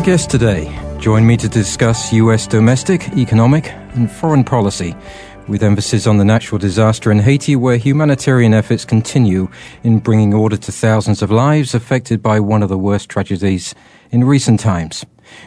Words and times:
My 0.00 0.06
guest 0.06 0.30
today 0.30 0.96
join 0.98 1.26
me 1.26 1.36
to 1.36 1.46
discuss 1.46 2.10
U.S. 2.14 2.46
domestic, 2.46 3.06
economic, 3.18 3.70
and 3.92 4.10
foreign 4.10 4.44
policy, 4.44 4.96
with 5.46 5.62
emphasis 5.62 6.06
on 6.06 6.16
the 6.16 6.24
natural 6.24 6.58
disaster 6.58 7.12
in 7.12 7.18
Haiti, 7.18 7.54
where 7.54 7.76
humanitarian 7.76 8.54
efforts 8.54 8.86
continue 8.86 9.50
in 9.82 9.98
bringing 9.98 10.32
order 10.32 10.56
to 10.56 10.72
thousands 10.72 11.20
of 11.20 11.30
lives 11.30 11.74
affected 11.74 12.22
by 12.22 12.40
one 12.40 12.62
of 12.62 12.70
the 12.70 12.78
worst 12.78 13.10
tragedies 13.10 13.74
in 14.10 14.24
recent 14.24 14.58
times. 14.58 15.04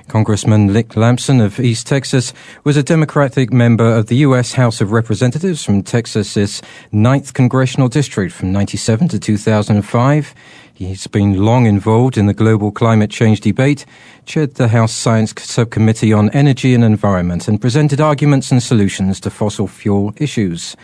Congressman 0.07 0.67
Nick 0.67 0.95
Lampson 0.95 1.41
of 1.41 1.59
East 1.59 1.87
Texas 1.87 2.31
was 2.63 2.77
a 2.77 2.83
Democratic 2.83 3.51
member 3.51 3.85
of 3.85 4.05
the 4.05 4.17
U.S. 4.17 4.53
House 4.53 4.81
of 4.81 4.91
Representatives 4.91 5.63
from 5.63 5.81
Texas's 5.81 6.61
9th 6.93 7.33
Congressional 7.33 7.89
District 7.89 8.31
from 8.31 8.51
97 8.51 9.07
to 9.09 9.19
2005. 9.19 10.35
He's 10.75 11.05
been 11.05 11.37
long 11.37 11.67
involved 11.67 12.17
in 12.17 12.25
the 12.25 12.33
global 12.33 12.71
climate 12.71 13.11
change 13.11 13.41
debate, 13.41 13.85
chaired 14.25 14.55
the 14.55 14.69
House 14.69 14.91
Science 14.91 15.31
Subcommittee 15.37 16.11
on 16.11 16.31
Energy 16.31 16.73
and 16.73 16.83
Environment, 16.83 17.47
and 17.47 17.61
presented 17.61 18.01
arguments 18.01 18.51
and 18.51 18.61
solutions 18.61 19.19
to 19.19 19.29
fossil 19.29 19.67
fuel 19.67 20.15
issues. 20.17 20.75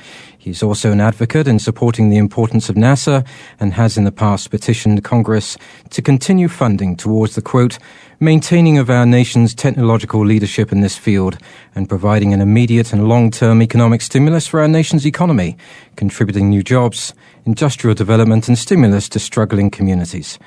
He's 0.42 0.64
also 0.64 0.94
an 0.94 1.02
advocate 1.02 1.50
in 1.50 1.60
supporting 1.60 2.10
the 2.10 2.18
importance 2.18 2.70
of 2.70 2.78
NASA 2.78 3.28
and 3.60 3.74
has 3.74 3.98
in 3.98 4.06
the 4.06 4.12
past 4.12 4.50
petitioned 4.50 5.04
Congress 5.04 5.58
to 5.90 6.02
continue 6.02 6.48
funding 6.48 6.96
towards 6.96 7.36
the 7.36 7.42
quote, 7.42 7.78
maintaining 8.22 8.78
of 8.78 8.90
our 8.90 9.06
nation's 9.06 9.54
technological 9.54 10.26
leadership 10.26 10.72
in 10.72 10.80
this 10.80 10.96
field 10.98 11.38
and 11.76 11.90
providing 11.90 12.34
an 12.34 12.40
immediate 12.40 12.94
and 12.94 13.10
long-term 13.10 13.62
economic 13.62 14.02
stimulus 14.02 14.48
for 14.48 14.62
our 14.62 14.68
nation's 14.70 15.06
economy, 15.06 15.58
contributing 15.98 16.50
new 16.50 16.64
jobs, 16.64 17.14
industrial 17.46 17.94
development 17.94 18.48
and 18.48 18.58
stimulus 18.58 19.10
to 19.10 19.20
struggling 19.20 19.70
communities. 19.70 20.40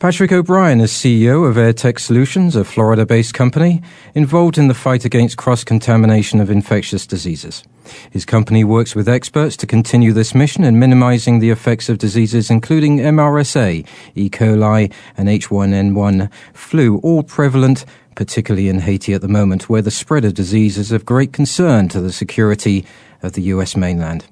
Patrick 0.00 0.32
O'Brien 0.32 0.80
is 0.80 0.92
CEO 0.92 1.46
of 1.46 1.56
AirTech 1.56 1.98
Solutions, 1.98 2.56
a 2.56 2.64
Florida 2.64 3.04
based 3.04 3.34
company 3.34 3.82
involved 4.14 4.56
in 4.56 4.66
the 4.66 4.72
fight 4.72 5.04
against 5.04 5.36
cross 5.36 5.62
contamination 5.62 6.40
of 6.40 6.48
infectious 6.48 7.06
diseases. 7.06 7.62
His 8.10 8.24
company 8.24 8.64
works 8.64 8.94
with 8.96 9.10
experts 9.10 9.58
to 9.58 9.66
continue 9.66 10.14
this 10.14 10.34
mission 10.34 10.64
in 10.64 10.78
minimizing 10.78 11.38
the 11.38 11.50
effects 11.50 11.90
of 11.90 11.98
diseases 11.98 12.48
including 12.48 12.96
MRSA, 12.96 13.86
E. 14.14 14.30
coli, 14.30 14.90
and 15.18 15.28
H1N1 15.28 16.32
flu, 16.54 16.96
all 17.00 17.22
prevalent, 17.22 17.84
particularly 18.14 18.70
in 18.70 18.78
Haiti 18.78 19.12
at 19.12 19.20
the 19.20 19.28
moment, 19.28 19.68
where 19.68 19.82
the 19.82 19.90
spread 19.90 20.24
of 20.24 20.32
disease 20.32 20.78
is 20.78 20.92
of 20.92 21.04
great 21.04 21.34
concern 21.34 21.90
to 21.90 22.00
the 22.00 22.10
security 22.10 22.86
of 23.22 23.34
the 23.34 23.42
U.S. 23.42 23.76
mainland. 23.76 24.24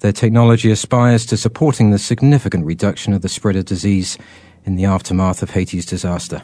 Their 0.00 0.12
technology 0.12 0.70
aspires 0.70 1.24
to 1.26 1.38
supporting 1.38 1.90
the 1.90 1.98
significant 1.98 2.66
reduction 2.66 3.14
of 3.14 3.22
the 3.22 3.30
spread 3.30 3.56
of 3.56 3.64
disease 3.64 4.18
in 4.66 4.76
the 4.76 4.84
aftermath 4.84 5.42
of 5.42 5.50
Haiti's 5.50 5.86
disaster. 5.86 6.42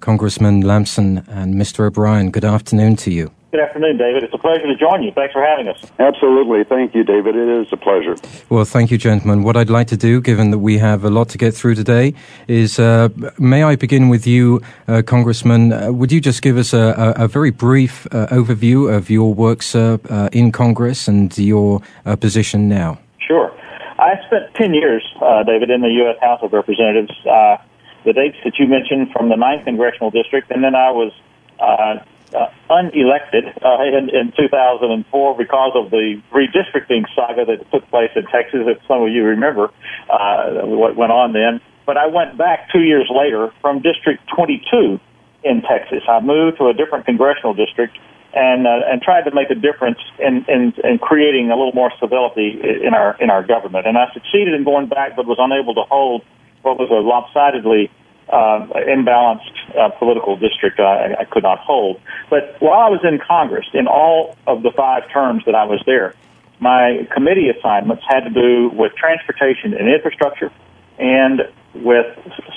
Congressman 0.00 0.60
Lampson 0.60 1.24
and 1.28 1.54
Mr. 1.54 1.86
O'Brien, 1.86 2.30
good 2.30 2.44
afternoon 2.44 2.96
to 2.96 3.10
you. 3.10 3.32
Good 3.52 3.60
afternoon, 3.60 3.96
David. 3.96 4.22
It's 4.22 4.34
a 4.34 4.38
pleasure 4.38 4.66
to 4.66 4.76
join 4.76 5.02
you. 5.02 5.12
Thanks 5.12 5.32
for 5.32 5.42
having 5.42 5.66
us. 5.66 5.82
Absolutely. 5.98 6.64
Thank 6.64 6.94
you, 6.94 7.02
David. 7.02 7.36
It 7.36 7.48
is 7.48 7.72
a 7.72 7.76
pleasure. 7.78 8.14
Well, 8.50 8.66
thank 8.66 8.90
you, 8.90 8.98
gentlemen. 8.98 9.44
What 9.44 9.56
I'd 9.56 9.70
like 9.70 9.86
to 9.86 9.96
do, 9.96 10.20
given 10.20 10.50
that 10.50 10.58
we 10.58 10.76
have 10.76 11.04
a 11.04 11.10
lot 11.10 11.30
to 11.30 11.38
get 11.38 11.54
through 11.54 11.76
today, 11.76 12.12
is 12.48 12.78
uh, 12.78 13.08
may 13.38 13.62
I 13.62 13.76
begin 13.76 14.10
with 14.10 14.26
you, 14.26 14.60
uh, 14.88 15.00
Congressman? 15.06 15.72
Uh, 15.72 15.90
would 15.90 16.12
you 16.12 16.20
just 16.20 16.42
give 16.42 16.58
us 16.58 16.74
a, 16.74 17.14
a, 17.16 17.24
a 17.24 17.28
very 17.28 17.50
brief 17.50 18.06
uh, 18.10 18.26
overview 18.26 18.94
of 18.94 19.08
your 19.08 19.32
works 19.32 19.74
uh, 19.74 19.96
in 20.32 20.52
Congress 20.52 21.08
and 21.08 21.36
your 21.38 21.80
uh, 22.04 22.14
position 22.16 22.68
now? 22.68 22.98
Sure. 23.26 23.50
I 23.98 24.20
spent 24.26 24.54
10 24.54 24.74
years, 24.74 25.02
uh, 25.20 25.42
David, 25.42 25.70
in 25.70 25.80
the 25.80 25.90
U.S. 26.04 26.16
House 26.20 26.40
of 26.42 26.52
Representatives. 26.52 27.12
Uh, 27.24 27.56
the 28.04 28.12
dates 28.12 28.36
that 28.44 28.58
you 28.58 28.66
mentioned 28.66 29.10
from 29.12 29.28
the 29.28 29.34
9th 29.34 29.64
Congressional 29.64 30.10
District, 30.10 30.50
and 30.50 30.62
then 30.62 30.74
I 30.74 30.90
was 30.90 31.12
uh, 31.58 31.98
uh, 32.36 32.50
unelected 32.70 33.50
uh, 33.64 33.82
in, 33.82 34.10
in 34.14 34.32
2004 34.36 35.36
because 35.36 35.72
of 35.74 35.90
the 35.90 36.20
redistricting 36.32 37.04
saga 37.14 37.44
that 37.46 37.70
took 37.72 37.88
place 37.90 38.10
in 38.14 38.24
Texas, 38.26 38.60
if 38.66 38.78
some 38.86 39.02
of 39.02 39.08
you 39.10 39.24
remember 39.24 39.70
uh, 40.10 40.66
what 40.66 40.96
went 40.96 41.12
on 41.12 41.32
then. 41.32 41.60
But 41.84 41.96
I 41.96 42.06
went 42.06 42.36
back 42.36 42.70
two 42.72 42.82
years 42.82 43.10
later 43.10 43.52
from 43.60 43.80
District 43.80 44.22
22 44.34 45.00
in 45.44 45.62
Texas. 45.62 46.02
I 46.08 46.20
moved 46.20 46.58
to 46.58 46.66
a 46.66 46.74
different 46.74 47.06
congressional 47.06 47.54
district 47.54 47.96
and 48.36 48.66
uh, 48.66 48.92
and 48.92 49.00
tried 49.00 49.22
to 49.22 49.34
make 49.34 49.48
a 49.50 49.54
difference 49.54 49.98
in, 50.18 50.44
in 50.46 50.74
in 50.84 50.98
creating 50.98 51.50
a 51.50 51.56
little 51.56 51.72
more 51.72 51.90
civility 51.98 52.60
in 52.84 52.92
our 52.92 53.16
in 53.18 53.30
our 53.30 53.42
government. 53.42 53.86
And 53.86 53.96
I 53.96 54.12
succeeded 54.12 54.52
in 54.52 54.62
going 54.62 54.88
back, 54.88 55.16
but 55.16 55.26
was 55.26 55.38
unable 55.40 55.74
to 55.74 55.82
hold 55.88 56.22
what 56.60 56.78
was 56.78 56.90
a 56.90 57.00
lopsidedly 57.00 57.90
uh, 58.28 58.66
imbalanced 58.86 59.56
uh, 59.78 59.88
political 59.98 60.36
district 60.36 60.78
I, 60.78 61.14
I 61.20 61.24
could 61.24 61.44
not 61.44 61.58
hold. 61.58 61.98
But 62.28 62.56
while 62.60 62.78
I 62.78 62.90
was 62.90 63.00
in 63.04 63.18
Congress, 63.26 63.66
in 63.72 63.86
all 63.86 64.36
of 64.46 64.62
the 64.62 64.70
five 64.76 65.08
terms 65.10 65.44
that 65.46 65.54
I 65.54 65.64
was 65.64 65.82
there, 65.86 66.14
my 66.60 67.08
committee 67.14 67.48
assignments 67.48 68.04
had 68.06 68.20
to 68.20 68.30
do 68.30 68.68
with 68.74 68.92
transportation 68.96 69.72
and 69.72 69.88
infrastructure, 69.88 70.52
and 70.98 71.40
with 71.74 72.06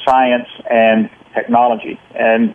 science 0.05 0.49
and 0.69 1.09
technology. 1.33 1.99
And 2.15 2.53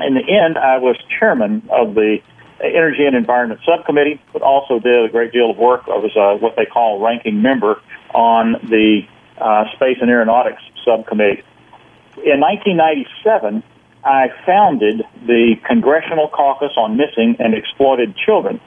in 0.00 0.14
the 0.14 0.26
end, 0.28 0.58
I 0.58 0.76
was 0.78 0.96
chairman 1.18 1.68
of 1.70 1.94
the 1.94 2.18
Energy 2.62 3.04
and 3.06 3.16
Environment 3.16 3.60
Subcommittee, 3.64 4.20
but 4.32 4.42
also 4.42 4.78
did 4.78 5.04
a 5.04 5.08
great 5.08 5.32
deal 5.32 5.50
of 5.50 5.56
work. 5.56 5.82
I 5.86 5.96
was 5.98 6.14
uh, 6.16 6.38
what 6.38 6.56
they 6.56 6.66
call 6.66 7.00
ranking 7.00 7.42
member 7.42 7.80
on 8.14 8.52
the 8.68 9.02
uh, 9.38 9.64
Space 9.74 9.98
and 10.00 10.10
Aeronautics 10.10 10.62
Subcommittee. 10.84 11.42
In 12.24 12.40
1997, 12.40 13.62
I 14.04 14.28
founded 14.44 15.02
the 15.26 15.56
Congressional 15.66 16.28
Caucus 16.28 16.72
on 16.76 16.96
Missing 16.96 17.36
and 17.38 17.54
Exploited 17.54 18.16
Children. 18.16 18.60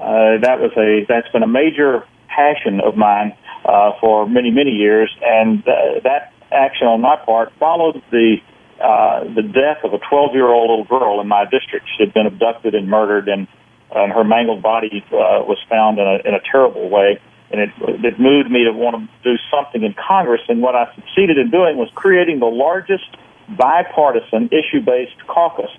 Uh, 0.00 0.38
that 0.42 0.60
was 0.60 0.72
a 0.76 1.04
that's 1.08 1.28
been 1.32 1.42
a 1.42 1.48
major 1.48 2.04
passion 2.28 2.80
of 2.80 2.96
mine 2.96 3.36
uh, 3.64 3.92
for 4.00 4.28
many 4.28 4.50
many 4.50 4.70
years, 4.70 5.10
and 5.22 5.66
uh, 5.66 6.00
that 6.04 6.32
action 6.52 6.86
on 6.86 7.00
my 7.00 7.16
part 7.16 7.52
followed 7.58 8.02
the 8.10 8.36
uh, 8.80 9.24
the 9.34 9.42
death 9.42 9.82
of 9.82 9.92
a 9.92 9.98
12 9.98 10.34
year 10.34 10.46
old 10.46 10.70
little 10.70 10.84
girl 10.84 11.20
in 11.20 11.26
my 11.26 11.44
district. 11.44 11.86
She 11.96 12.04
had 12.04 12.14
been 12.14 12.26
abducted 12.26 12.74
and 12.74 12.88
murdered, 12.88 13.28
and, 13.28 13.48
and 13.90 14.12
her 14.12 14.24
mangled 14.24 14.62
body 14.62 15.04
uh, 15.06 15.42
was 15.42 15.58
found 15.68 15.98
in 15.98 16.06
a, 16.06 16.28
in 16.28 16.34
a 16.34 16.40
terrible 16.50 16.88
way. 16.88 17.20
And 17.50 17.60
it, 17.60 17.70
it 18.04 18.20
moved 18.20 18.50
me 18.50 18.64
to 18.64 18.72
want 18.72 18.96
to 18.96 19.08
do 19.24 19.36
something 19.50 19.82
in 19.82 19.94
Congress. 19.94 20.42
And 20.48 20.60
what 20.60 20.76
I 20.76 20.94
succeeded 20.94 21.38
in 21.38 21.50
doing 21.50 21.76
was 21.76 21.90
creating 21.94 22.40
the 22.40 22.46
largest 22.46 23.16
bipartisan 23.48 24.50
issue 24.52 24.80
based 24.84 25.16
caucus 25.26 25.70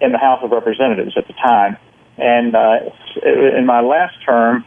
in 0.00 0.12
the 0.12 0.18
House 0.18 0.40
of 0.42 0.50
Representatives 0.50 1.16
at 1.16 1.26
the 1.26 1.32
time. 1.32 1.76
And 2.18 2.54
uh, 2.54 2.90
in 3.24 3.66
my 3.66 3.80
last 3.80 4.14
term, 4.24 4.64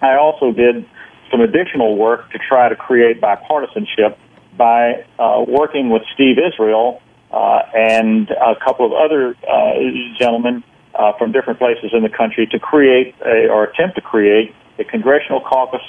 I 0.00 0.16
also 0.16 0.52
did 0.52 0.84
some 1.30 1.40
additional 1.42 1.96
work 1.96 2.30
to 2.32 2.38
try 2.38 2.68
to 2.68 2.74
create 2.74 3.20
bipartisanship 3.20 4.16
by 4.56 5.04
uh, 5.18 5.44
working 5.46 5.90
with 5.90 6.02
Steve 6.14 6.36
Israel 6.38 7.00
uh, 7.02 7.09
and 7.32 8.30
a 8.30 8.54
couple 8.64 8.86
of 8.86 8.92
other 8.92 9.36
uh, 9.48 9.72
gentlemen 10.18 10.62
uh, 10.94 11.12
from 11.18 11.32
different 11.32 11.58
places 11.58 11.90
in 11.92 12.02
the 12.02 12.08
country 12.08 12.46
to 12.46 12.58
create 12.58 13.14
a, 13.24 13.48
or 13.48 13.64
attempt 13.64 13.96
to 13.96 14.02
create 14.02 14.54
a 14.78 14.84
congressional 14.84 15.40
caucus, 15.40 15.82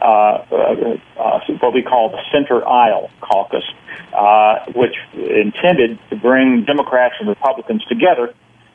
uh, 0.00 0.04
uh, 0.04 0.96
uh, 1.18 1.40
what 1.60 1.74
we 1.74 1.82
call 1.82 2.10
the 2.10 2.20
Center 2.32 2.66
Aisle 2.66 3.10
Caucus, 3.20 3.64
uh, 4.12 4.58
which 4.74 4.94
intended 5.14 5.98
to 6.10 6.16
bring 6.16 6.64
Democrats 6.64 7.16
and 7.18 7.28
Republicans 7.28 7.84
together 7.86 8.32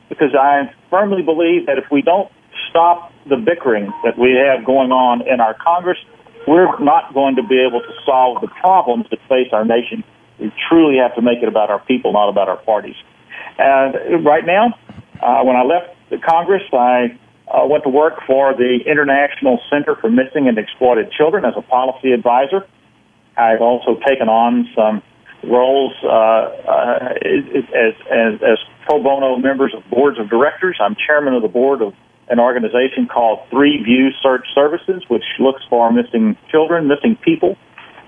because 0.08 0.34
I 0.34 0.72
firmly 0.90 1.22
believe 1.22 1.66
that 1.66 1.78
if 1.78 1.84
we 1.90 2.02
don't 2.02 2.30
stop 2.68 3.12
the 3.26 3.36
bickering 3.36 3.92
that 4.04 4.18
we 4.18 4.32
have 4.32 4.64
going 4.64 4.92
on 4.92 5.26
in 5.26 5.40
our 5.40 5.54
Congress, 5.54 5.98
we're 6.46 6.78
not 6.78 7.14
going 7.14 7.36
to 7.36 7.42
be 7.42 7.58
able 7.58 7.80
to 7.80 7.92
solve 8.04 8.42
the 8.42 8.48
problems 8.48 9.06
that 9.10 9.18
face 9.28 9.48
our 9.52 9.64
nation 9.64 10.04
we 10.38 10.52
truly 10.68 10.98
have 10.98 11.14
to 11.14 11.22
make 11.22 11.42
it 11.42 11.48
about 11.48 11.70
our 11.70 11.80
people, 11.80 12.12
not 12.12 12.28
about 12.28 12.48
our 12.48 12.56
parties. 12.56 12.96
And 13.58 14.24
right 14.24 14.44
now, 14.44 14.74
uh, 15.22 15.42
when 15.44 15.56
I 15.56 15.62
left 15.62 15.94
the 16.10 16.18
Congress, 16.18 16.62
I 16.72 17.18
uh, 17.48 17.66
went 17.66 17.84
to 17.84 17.90
work 17.90 18.14
for 18.26 18.54
the 18.54 18.80
International 18.86 19.60
Center 19.70 19.96
for 20.00 20.10
Missing 20.10 20.48
and 20.48 20.58
Exploited 20.58 21.12
Children 21.12 21.44
as 21.44 21.54
a 21.56 21.62
policy 21.62 22.12
advisor. 22.12 22.66
I've 23.36 23.60
also 23.60 23.98
taken 24.06 24.28
on 24.28 24.68
some 24.74 25.02
roles 25.48 25.92
uh, 26.02 26.08
uh, 26.08 27.14
as, 27.22 27.94
as, 28.10 28.34
as 28.42 28.58
pro 28.86 29.02
bono 29.02 29.36
members 29.36 29.74
of 29.76 29.88
boards 29.90 30.18
of 30.18 30.28
directors. 30.30 30.78
I'm 30.80 30.96
chairman 31.06 31.34
of 31.34 31.42
the 31.42 31.48
board 31.48 31.82
of 31.82 31.94
an 32.28 32.40
organization 32.40 33.06
called 33.06 33.40
Three 33.50 33.82
View 33.82 34.10
Search 34.22 34.46
Services, 34.54 35.02
which 35.08 35.24
looks 35.38 35.62
for 35.68 35.92
missing 35.92 36.36
children, 36.50 36.88
missing 36.88 37.16
people. 37.22 37.56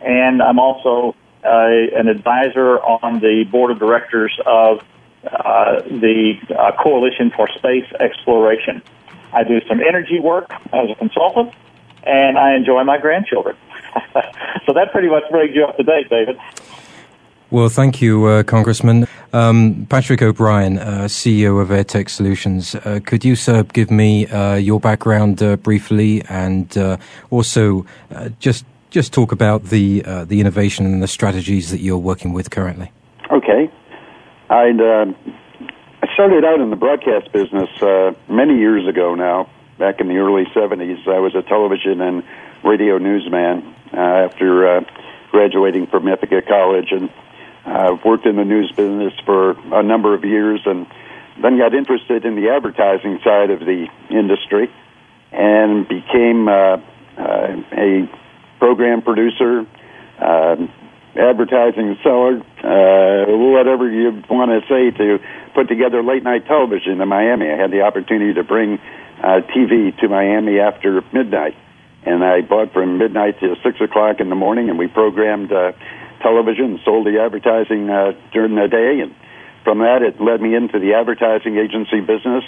And 0.01 0.41
I'm 0.43 0.59
also 0.59 1.15
an 1.47 2.09
advisor 2.09 2.79
on 2.81 3.21
the 3.21 3.45
board 3.51 3.71
of 3.71 3.79
directors 3.79 4.37
of 4.47 4.83
uh, 5.27 5.83
the 5.83 6.35
uh, 6.57 6.73
Coalition 6.83 7.33
for 7.35 7.49
Space 7.49 7.87
Exploration. 7.99 8.83
I 9.33 9.43
do 9.43 9.61
some 9.69 9.81
energy 9.81 10.21
work 10.21 10.51
as 10.73 10.91
a 10.91 10.95
consultant, 10.95 11.53
and 12.05 12.39
I 12.39 12.55
enjoy 12.55 12.85
my 12.85 12.99
grandchildren. 12.99 13.57
so 14.67 14.73
that 14.73 14.93
pretty 14.93 15.09
much 15.09 15.25
brings 15.31 15.55
you 15.55 15.65
up 15.65 15.77
to 15.79 15.83
date, 15.83 16.09
David. 16.09 16.39
Well, 17.51 17.69
thank 17.69 18.03
you, 18.03 18.25
uh, 18.25 18.43
Congressman. 18.43 19.07
Um, 19.33 19.87
Patrick 19.89 20.21
O'Brien, 20.21 20.79
uh, 20.79 21.05
CEO 21.05 21.61
of 21.61 21.69
AirTech 21.69 22.09
Solutions. 22.09 22.75
Uh, 22.75 22.99
could 23.05 23.25
you, 23.25 23.37
sir, 23.37 23.63
give 23.63 23.91
me 23.91 24.27
uh, 24.27 24.55
your 24.55 24.81
background 24.81 25.43
uh, 25.43 25.57
briefly 25.57 26.23
and 26.29 26.77
uh, 26.77 26.97
also 27.31 27.87
just 28.41 28.65
just 28.91 29.13
talk 29.13 29.33
about 29.33 29.65
the 29.65 30.05
uh, 30.05 30.25
the 30.25 30.41
innovation 30.41 30.87
and 30.87 31.03
the 31.03 31.09
strategies 31.09 31.71
that 31.71 31.81
you're 31.81 31.99
working 31.99 32.33
with 32.33 32.51
currently? 32.51 32.93
Okay. 33.31 33.71
I'd, 34.49 34.81
um, 34.81 35.17
I 36.03 36.13
started 36.15 36.45
out 36.45 36.61
in 36.61 36.71
the 36.71 36.77
broadcast 36.77 37.33
business 37.33 37.69
uh, 37.83 38.15
many 38.29 38.59
years 38.59 38.87
ago 38.87 39.15
now, 39.17 39.51
back 39.77 40.01
in 40.01 40.07
the 40.07 40.19
early 40.19 40.45
70s. 40.55 41.09
I 41.09 41.19
was 41.19 41.35
a 41.35 41.43
television 41.43 42.01
and 42.01 42.23
radio 42.63 42.99
newsman 42.99 43.75
uh, 43.93 44.29
after 44.31 44.85
graduating 45.33 45.89
from 45.89 46.07
Ithaca 46.09 46.43
College 46.43 46.93
and 46.93 47.11
I've 47.67 48.05
worked 48.05 48.27
in 48.27 48.37
the 48.37 48.45
news 48.45 48.71
business 48.71 49.13
for 49.25 49.51
a 49.77 49.83
number 49.83 50.15
of 50.15 50.25
years 50.25 50.61
and 50.65 50.87
then 51.43 51.59
got 51.59 51.75
interested 51.75 52.25
in 52.25 52.37
the 52.37 52.49
advertising 52.51 53.19
side 53.25 53.51
of 53.51 53.61
the 53.61 53.89
industry 54.09 54.73
and 55.33 55.87
became 55.89 56.49
uh, 56.49 56.79
uh, 57.19 57.57
a 57.73 58.09
program 58.59 59.03
producer, 59.03 59.67
uh, 60.19 60.57
advertising 61.17 61.97
seller, 62.03 62.41
uh, 62.63 63.25
whatever 63.37 63.91
you 63.91 64.23
want 64.29 64.51
to 64.53 64.61
say, 64.69 64.97
to 64.97 65.19
put 65.55 65.69
together 65.69 66.03
late 66.03 66.23
night 66.23 66.47
television 66.47 67.01
in 67.01 67.09
Miami. 67.09 67.49
I 67.51 67.57
had 67.57 67.71
the 67.71 67.83
opportunity 67.83 68.35
to 68.35 68.45
bring 68.45 68.79
uh, 69.23 69.41
TV 69.55 69.97
to 69.99 70.09
Miami 70.09 70.59
after 70.61 71.03
midnight. 71.13 71.57
And 72.05 72.23
I 72.23 72.43
bought 72.43 72.73
from 72.73 72.99
midnight 72.99 73.41
to 73.41 73.57
six 73.65 73.81
o'clock 73.81 74.21
in 74.21 74.29
the 74.29 74.37
morning, 74.37 74.69
and 74.69 74.79
we 74.79 74.87
programmed 74.87 75.51
uh, 75.51 75.73
television, 76.23 76.79
sold 76.85 77.07
the 77.07 77.19
advertising 77.21 77.91
uh, 77.91 78.13
during 78.33 78.55
the 78.55 78.69
day, 78.69 79.01
and 79.01 79.15
from 79.65 79.79
that 79.79 80.03
it 80.03 80.21
led 80.21 80.41
me 80.41 80.55
into 80.55 80.79
the 80.79 80.95
advertising 80.95 81.57
agency 81.57 82.01
business. 82.01 82.45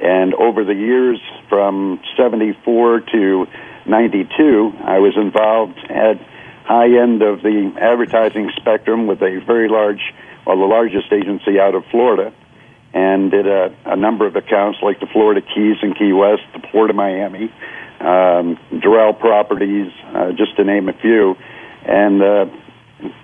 And 0.00 0.34
over 0.34 0.64
the 0.64 0.74
years, 0.74 1.20
from 1.48 2.00
'74 2.16 3.00
to 3.12 3.46
'92, 3.88 4.72
I 4.84 4.98
was 4.98 5.16
involved 5.16 5.78
at 5.88 6.20
high 6.64 7.00
end 7.00 7.22
of 7.22 7.42
the 7.42 7.72
advertising 7.80 8.50
spectrum 8.56 9.06
with 9.06 9.22
a 9.22 9.40
very 9.46 9.68
large, 9.68 10.12
well, 10.46 10.58
the 10.58 10.66
largest 10.66 11.10
agency 11.12 11.58
out 11.58 11.74
of 11.74 11.84
Florida, 11.90 12.32
and 12.92 13.30
did 13.30 13.46
a, 13.46 13.74
a 13.86 13.96
number 13.96 14.26
of 14.26 14.36
accounts 14.36 14.78
like 14.82 15.00
the 15.00 15.06
Florida 15.06 15.40
Keys 15.40 15.76
and 15.82 15.96
Key 15.96 16.12
West, 16.12 16.42
the 16.52 16.60
Port 16.60 16.90
of 16.90 16.96
Miami, 16.96 17.50
um, 18.00 18.58
Doral 18.72 19.18
Properties, 19.18 19.90
uh, 20.14 20.32
just 20.32 20.56
to 20.56 20.64
name 20.64 20.88
a 20.88 20.92
few. 20.92 21.36
And 21.84 22.22
uh, 22.22 22.46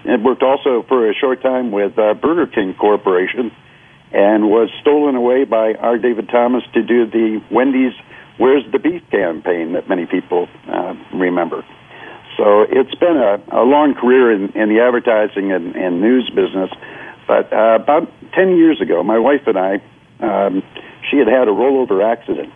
it 0.05 0.23
worked 0.23 0.43
also 0.43 0.85
for 0.89 1.11
a 1.11 1.15
short 1.15 1.43
time 1.43 1.71
with 1.71 1.99
uh, 1.99 2.15
Burger 2.15 2.47
King 2.47 2.75
Corporation 2.75 3.53
and 4.13 4.49
was 4.49 4.71
stolen 4.81 5.17
away 5.17 5.45
by 5.45 5.75
R. 5.75 5.99
David 5.99 6.29
Thomas 6.29 6.63
to 6.73 6.83
do 6.83 7.07
the 7.07 7.43
Wendy's 7.51 7.95
Where's 8.39 8.65
the 8.73 8.79
Beef 8.79 9.03
campaign 9.11 9.73
that 9.75 9.89
many 9.89 10.07
people 10.07 10.49
uh, 10.67 10.95
remember. 11.15 11.65
So 12.37 12.63
it's 12.63 12.95
been 12.97 13.17
a, 13.17 13.39
a 13.53 13.63
long 13.63 13.95
career 13.95 14.33
in, 14.33 14.51
in 14.59 14.69
the 14.69 14.81
advertising 14.81 15.53
and, 15.53 15.77
and 15.77 16.01
news 16.01 16.29
business. 16.35 16.71
But 17.29 17.53
uh, 17.53 17.79
about 17.81 18.11
10 18.35 18.57
years 18.57 18.81
ago, 18.81 19.03
my 19.03 19.19
wife 19.19 19.47
and 19.47 19.59
I, 19.59 19.75
um, 20.21 20.63
she 21.11 21.19
had 21.19 21.29
had 21.29 21.47
a 21.47 21.53
rollover 21.53 22.03
accident. 22.03 22.53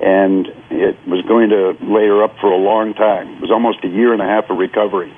And 0.00 0.48
it 0.70 0.96
was 1.06 1.22
going 1.28 1.50
to 1.50 1.76
lay 1.84 2.06
her 2.08 2.24
up 2.24 2.36
for 2.40 2.50
a 2.50 2.56
long 2.56 2.94
time. 2.94 3.36
It 3.36 3.40
was 3.40 3.50
almost 3.50 3.84
a 3.84 3.88
year 3.88 4.12
and 4.12 4.20
a 4.20 4.26
half 4.26 4.50
of 4.50 4.58
recovery. 4.58 5.12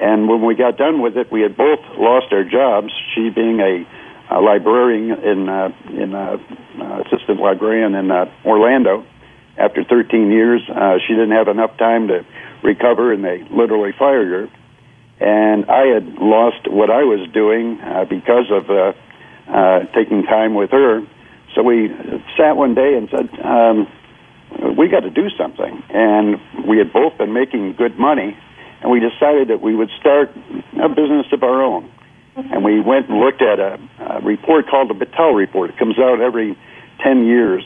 And 0.00 0.28
when 0.28 0.44
we 0.44 0.54
got 0.54 0.76
done 0.76 1.00
with 1.00 1.16
it, 1.16 1.32
we 1.32 1.40
had 1.40 1.56
both 1.56 1.80
lost 1.98 2.32
our 2.32 2.44
jobs. 2.44 2.92
She 3.14 3.30
being 3.30 3.58
a, 3.60 3.84
a 4.30 4.40
librarian 4.40 5.18
in 5.22 5.48
uh, 5.48 5.68
in 5.90 6.14
uh, 6.14 6.36
uh, 6.80 7.02
assistant 7.02 7.40
librarian 7.40 7.94
in 7.94 8.10
uh, 8.10 8.26
Orlando. 8.44 9.04
After 9.56 9.82
13 9.82 10.30
years, 10.30 10.62
uh, 10.70 10.98
she 11.06 11.14
didn't 11.14 11.32
have 11.32 11.48
enough 11.48 11.76
time 11.78 12.08
to 12.08 12.24
recover, 12.62 13.12
and 13.12 13.24
they 13.24 13.44
literally 13.50 13.92
fired 13.98 14.28
her. 14.28 14.48
And 15.20 15.68
I 15.68 15.86
had 15.86 16.14
lost 16.20 16.70
what 16.70 16.90
I 16.90 17.02
was 17.02 17.28
doing 17.32 17.80
uh, 17.80 18.04
because 18.04 18.46
of 18.52 18.70
uh, 18.70 18.92
uh, 19.50 19.80
taking 19.94 20.22
time 20.22 20.54
with 20.54 20.70
her. 20.70 21.02
So 21.56 21.62
we 21.64 21.88
sat 22.36 22.56
one 22.56 22.74
day 22.74 22.94
and 22.96 23.08
said, 23.10 23.28
um, 23.44 23.88
"We 24.78 24.88
got 24.88 25.00
to 25.00 25.10
do 25.10 25.28
something." 25.36 25.82
And 25.90 26.36
we 26.68 26.78
had 26.78 26.92
both 26.92 27.18
been 27.18 27.32
making 27.32 27.74
good 27.74 27.98
money 27.98 28.36
and 28.80 28.90
we 28.90 29.00
decided 29.00 29.48
that 29.48 29.60
we 29.60 29.74
would 29.74 29.90
start 29.98 30.30
a 30.82 30.88
business 30.88 31.26
of 31.32 31.42
our 31.42 31.62
own. 31.62 31.90
And 32.38 32.64
we 32.64 32.80
went 32.80 33.08
and 33.08 33.18
looked 33.18 33.42
at 33.42 33.58
a, 33.58 33.78
a 33.98 34.20
report 34.20 34.68
called 34.68 34.90
the 34.90 34.94
Battelle 34.94 35.34
Report. 35.34 35.70
It 35.70 35.78
comes 35.78 35.98
out 35.98 36.20
every 36.20 36.56
10 37.02 37.26
years. 37.26 37.64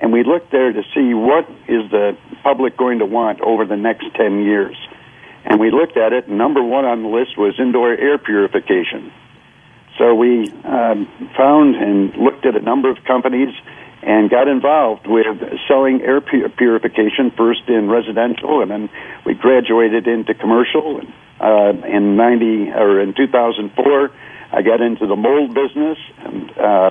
And 0.00 0.12
we 0.12 0.24
looked 0.24 0.50
there 0.50 0.72
to 0.72 0.82
see 0.94 1.14
what 1.14 1.48
is 1.68 1.90
the 1.90 2.16
public 2.42 2.76
going 2.76 2.98
to 2.98 3.06
want 3.06 3.40
over 3.40 3.64
the 3.64 3.76
next 3.76 4.06
10 4.14 4.42
years. 4.42 4.76
And 5.44 5.60
we 5.60 5.70
looked 5.70 5.96
at 5.96 6.12
it, 6.12 6.28
number 6.28 6.62
one 6.62 6.84
on 6.84 7.02
the 7.02 7.08
list 7.08 7.38
was 7.38 7.54
indoor 7.58 7.92
air 7.92 8.18
purification. 8.18 9.12
So 9.96 10.14
we 10.14 10.50
um, 10.64 11.08
found 11.36 11.74
and 11.76 12.14
looked 12.16 12.46
at 12.46 12.54
a 12.56 12.60
number 12.60 12.90
of 12.90 12.98
companies 13.04 13.54
and 14.02 14.30
got 14.30 14.48
involved 14.48 15.06
with 15.06 15.26
selling 15.66 16.00
air 16.02 16.20
purification 16.20 17.30
first 17.36 17.62
in 17.68 17.88
residential 17.90 18.62
and 18.62 18.70
then 18.70 18.90
we 19.26 19.34
graduated 19.34 20.06
into 20.06 20.34
commercial. 20.34 21.00
Uh, 21.40 21.70
in 21.86 22.16
90 22.16 22.70
or 22.74 23.00
in 23.00 23.14
2004 23.14 24.10
I 24.50 24.62
got 24.62 24.80
into 24.80 25.06
the 25.06 25.16
mold 25.16 25.54
business 25.54 25.98
and 26.18 26.50
uh, 26.58 26.90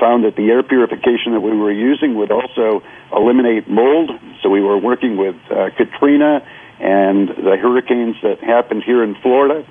found 0.00 0.24
that 0.24 0.34
the 0.36 0.50
air 0.50 0.62
purification 0.62 1.32
that 1.32 1.40
we 1.40 1.56
were 1.56 1.72
using 1.72 2.16
would 2.16 2.32
also 2.32 2.82
eliminate 3.14 3.68
mold. 3.68 4.10
So 4.42 4.48
we 4.48 4.60
were 4.60 4.78
working 4.78 5.16
with 5.16 5.36
uh, 5.50 5.70
Katrina 5.76 6.42
and 6.80 7.28
the 7.28 7.56
hurricanes 7.60 8.16
that 8.22 8.42
happened 8.42 8.82
here 8.84 9.04
in 9.04 9.14
Florida 9.22 9.64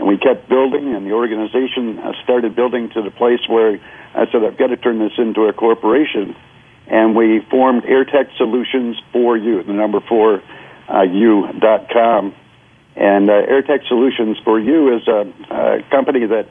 and 0.00 0.08
we 0.08 0.16
kept 0.16 0.48
building 0.48 0.94
and 0.94 1.06
the 1.06 1.12
organization 1.12 1.98
uh, 1.98 2.12
started 2.24 2.56
building 2.56 2.88
to 2.94 3.02
the 3.02 3.10
place 3.10 3.40
where 3.48 3.78
I 4.14 4.24
said, 4.32 4.42
I've 4.42 4.56
got 4.56 4.68
to 4.68 4.78
turn 4.78 4.98
this 4.98 5.12
into 5.18 5.42
a 5.42 5.52
corporation. 5.52 6.34
And 6.86 7.14
we 7.14 7.40
formed 7.50 7.82
AirTech 7.82 8.34
Solutions 8.38 8.96
for 9.12 9.36
You, 9.36 9.62
the 9.62 9.74
number 9.74 10.00
four, 10.00 10.42
uh, 10.88 11.04
com. 11.92 12.34
And 12.96 13.28
uh, 13.28 13.44
AirTech 13.44 13.86
Solutions 13.88 14.38
for 14.42 14.58
You 14.58 14.96
is 14.96 15.06
a, 15.06 15.30
a 15.50 15.82
company 15.90 16.24
that 16.24 16.48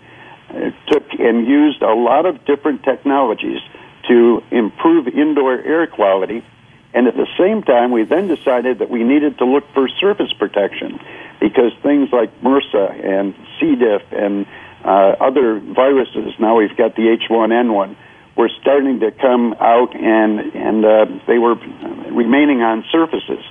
uh, 0.50 0.70
took 0.88 1.12
and 1.18 1.48
used 1.48 1.82
a 1.82 1.94
lot 1.94 2.28
of 2.28 2.46
different 2.46 2.84
technologies 2.84 3.62
to 4.08 4.44
improve 4.52 5.08
indoor 5.08 5.56
air 5.56 5.88
quality. 5.88 6.46
And 6.94 7.08
at 7.08 7.16
the 7.16 7.28
same 7.36 7.64
time, 7.64 7.90
we 7.90 8.04
then 8.04 8.28
decided 8.28 8.78
that 8.78 8.92
we 8.92 9.04
needed 9.04 9.40
to 9.40 9.46
look 9.46 9.64
for 9.74 9.90
surface 10.00 10.34
protection 10.34 11.00
because 11.40 11.72
things 11.84 12.10
like 12.12 12.30
MRSA 12.42 13.06
and 13.06 13.34
C. 13.60 13.76
diff 13.76 14.04
and 14.12 14.46
uh, 14.84 15.16
other 15.20 15.60
viruses. 15.60 16.34
Now 16.40 16.58
we've 16.58 16.76
got 16.76 16.96
the 16.96 17.16
H1N1. 17.18 17.96
Were 18.38 18.50
starting 18.62 19.02
to 19.02 19.12
come 19.12 19.54
out, 19.60 19.94
and 19.96 20.40
and 20.56 20.86
uh, 20.86 21.06
they 21.28 21.38
were 21.40 21.56
remaining 22.16 22.62
on 22.62 22.86
surfaces. 22.90 23.44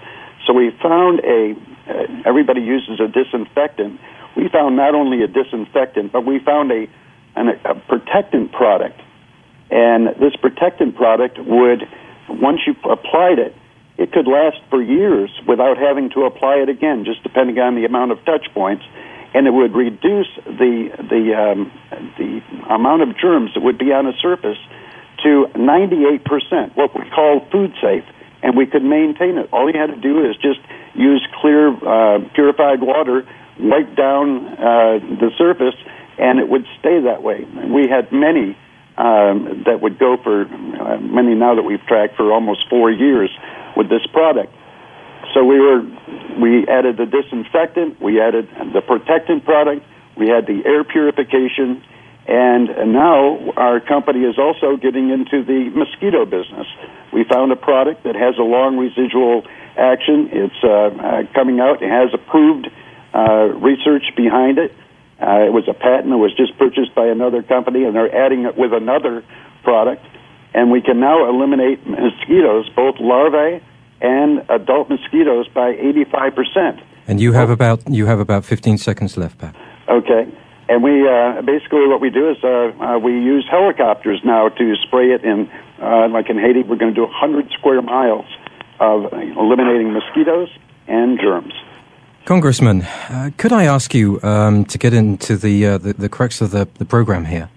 So 0.46 0.54
we 0.54 0.70
found 0.82 1.20
a. 1.20 1.54
Uh, 1.86 2.22
everybody 2.24 2.62
uses 2.62 2.98
a 2.98 3.08
disinfectant. 3.08 4.00
We 4.36 4.48
found 4.48 4.76
not 4.76 4.94
only 4.94 5.22
a 5.22 5.26
disinfectant, 5.26 6.12
but 6.12 6.24
we 6.24 6.38
found 6.38 6.70
a, 6.70 6.86
an, 7.36 7.48
a 7.64 7.74
protectant 7.74 8.52
product. 8.52 9.00
And 9.70 10.08
this 10.20 10.36
protectant 10.40 10.96
product 10.96 11.38
would, 11.38 11.82
once 12.28 12.60
you 12.66 12.74
applied 12.88 13.38
it, 13.38 13.54
it 13.98 14.12
could 14.12 14.26
last 14.26 14.58
for 14.70 14.80
years 14.80 15.30
without 15.46 15.76
having 15.76 16.08
to 16.10 16.24
apply 16.24 16.56
it 16.56 16.68
again, 16.68 17.04
just 17.04 17.22
depending 17.22 17.58
on 17.58 17.74
the 17.74 17.84
amount 17.84 18.12
of 18.12 18.24
touch 18.24 18.46
points 18.54 18.84
and 19.34 19.46
it 19.46 19.50
would 19.50 19.74
reduce 19.74 20.28
the 20.46 20.88
the 20.98 21.34
um, 21.36 21.70
the 22.16 22.40
amount 22.72 23.02
of 23.02 23.16
germs 23.18 23.52
that 23.54 23.60
would 23.60 23.78
be 23.78 23.92
on 23.92 24.06
a 24.06 24.12
surface 24.22 24.58
to 25.22 25.46
98%, 25.54 26.76
what 26.76 26.94
we 26.94 27.08
call 27.10 27.44
food 27.50 27.72
safe, 27.82 28.04
and 28.42 28.56
we 28.56 28.66
could 28.66 28.84
maintain 28.84 29.36
it. 29.36 29.48
All 29.52 29.70
you 29.70 29.78
had 29.78 29.88
to 29.88 30.00
do 30.00 30.24
is 30.24 30.36
just 30.36 30.60
use 30.94 31.26
clear, 31.40 31.74
uh, 31.74 32.20
purified 32.34 32.80
water, 32.80 33.26
wipe 33.58 33.96
down 33.96 34.46
uh, 34.46 34.98
the 35.18 35.30
surface, 35.36 35.74
and 36.18 36.38
it 36.38 36.48
would 36.48 36.64
stay 36.78 37.00
that 37.00 37.22
way. 37.22 37.44
We 37.66 37.88
had 37.88 38.12
many 38.12 38.56
um, 38.98 39.62
that 39.64 39.80
would 39.80 39.98
go 39.98 40.16
for 40.22 40.42
uh, 40.42 40.98
many 40.98 41.34
now 41.34 41.54
that 41.54 41.62
we've 41.62 41.84
tracked 41.86 42.16
for 42.16 42.32
almost 42.32 42.68
four 42.68 42.90
years 42.90 43.30
with 43.76 43.88
this 43.88 44.04
product. 44.12 44.52
So 45.34 45.44
we 45.44 45.60
were 45.60 45.82
we 46.40 46.66
added 46.66 46.96
the 46.96 47.06
disinfectant, 47.06 48.00
we 48.00 48.20
added 48.20 48.48
the 48.74 48.82
protectant 48.82 49.44
product, 49.44 49.86
we 50.16 50.28
had 50.28 50.46
the 50.46 50.62
air 50.66 50.82
purification, 50.82 51.82
and 52.26 52.92
now 52.92 53.52
our 53.56 53.80
company 53.80 54.20
is 54.20 54.38
also 54.38 54.76
getting 54.76 55.10
into 55.10 55.44
the 55.44 55.70
mosquito 55.74 56.24
business. 56.24 56.66
We 57.12 57.24
found 57.24 57.52
a 57.52 57.56
product 57.56 58.04
that 58.04 58.16
has 58.16 58.36
a 58.38 58.42
long 58.42 58.76
residual 58.78 59.46
action. 59.78 60.28
It's 60.32 60.60
uh, 60.62 60.68
uh, 60.68 61.22
coming 61.34 61.60
out. 61.60 61.82
It 61.82 61.90
has 61.90 62.10
approved 62.12 62.68
uh, 63.14 63.54
research 63.62 64.12
behind 64.16 64.58
it, 64.58 64.74
Uh, 65.20 65.42
it 65.42 65.52
was 65.52 65.66
a 65.68 65.74
patent 65.74 66.10
that 66.10 66.18
was 66.18 66.32
just 66.36 66.56
purchased 66.58 66.94
by 66.94 67.06
another 67.06 67.42
company, 67.42 67.84
and 67.84 67.94
they're 67.94 68.14
adding 68.14 68.44
it 68.44 68.56
with 68.56 68.72
another 68.72 69.24
product. 69.64 70.04
And 70.54 70.70
we 70.70 70.80
can 70.80 71.00
now 71.00 71.28
eliminate 71.28 71.86
mosquitoes, 71.86 72.68
both 72.74 72.96
larvae 73.00 73.62
and 74.00 74.48
adult 74.48 74.88
mosquitoes, 74.88 75.48
by 75.48 75.74
85%. 75.74 76.80
And 77.08 77.20
you 77.20 77.32
have 77.32 77.50
about 77.50 77.88
you 77.88 78.06
have 78.06 78.20
about 78.20 78.44
15 78.44 78.78
seconds 78.78 79.16
left, 79.16 79.38
Pat. 79.38 79.56
Okay. 79.88 80.30
And 80.68 80.82
we 80.84 81.08
uh, 81.08 81.42
basically 81.42 81.88
what 81.88 82.00
we 82.00 82.10
do 82.10 82.30
is 82.30 82.36
uh, 82.44 82.48
uh, 82.48 82.98
we 82.98 83.12
use 83.12 83.46
helicopters 83.50 84.20
now 84.24 84.50
to 84.50 84.76
spray 84.86 85.12
it 85.12 85.24
in, 85.24 85.50
uh, 85.80 86.08
like 86.08 86.28
in 86.28 86.38
Haiti, 86.38 86.62
we're 86.62 86.76
going 86.76 86.94
to 86.94 87.00
do 87.00 87.08
100 87.08 87.50
square 87.52 87.80
miles 87.80 88.26
of 88.78 89.12
eliminating 89.12 89.92
mosquitoes 89.92 90.48
and 90.86 91.18
germs. 91.18 91.54
Congressman, 92.28 92.82
uh, 92.82 93.30
could 93.38 93.54
I 93.54 93.64
ask 93.64 93.94
you 93.94 94.20
um, 94.22 94.66
to 94.66 94.76
get 94.76 94.92
into 94.92 95.38
the, 95.38 95.64
uh, 95.64 95.78
the, 95.78 95.94
the 95.94 96.10
crux 96.10 96.42
of 96.42 96.50
the, 96.50 96.68
the 96.74 96.84
program 96.84 97.24
here? 97.24 97.48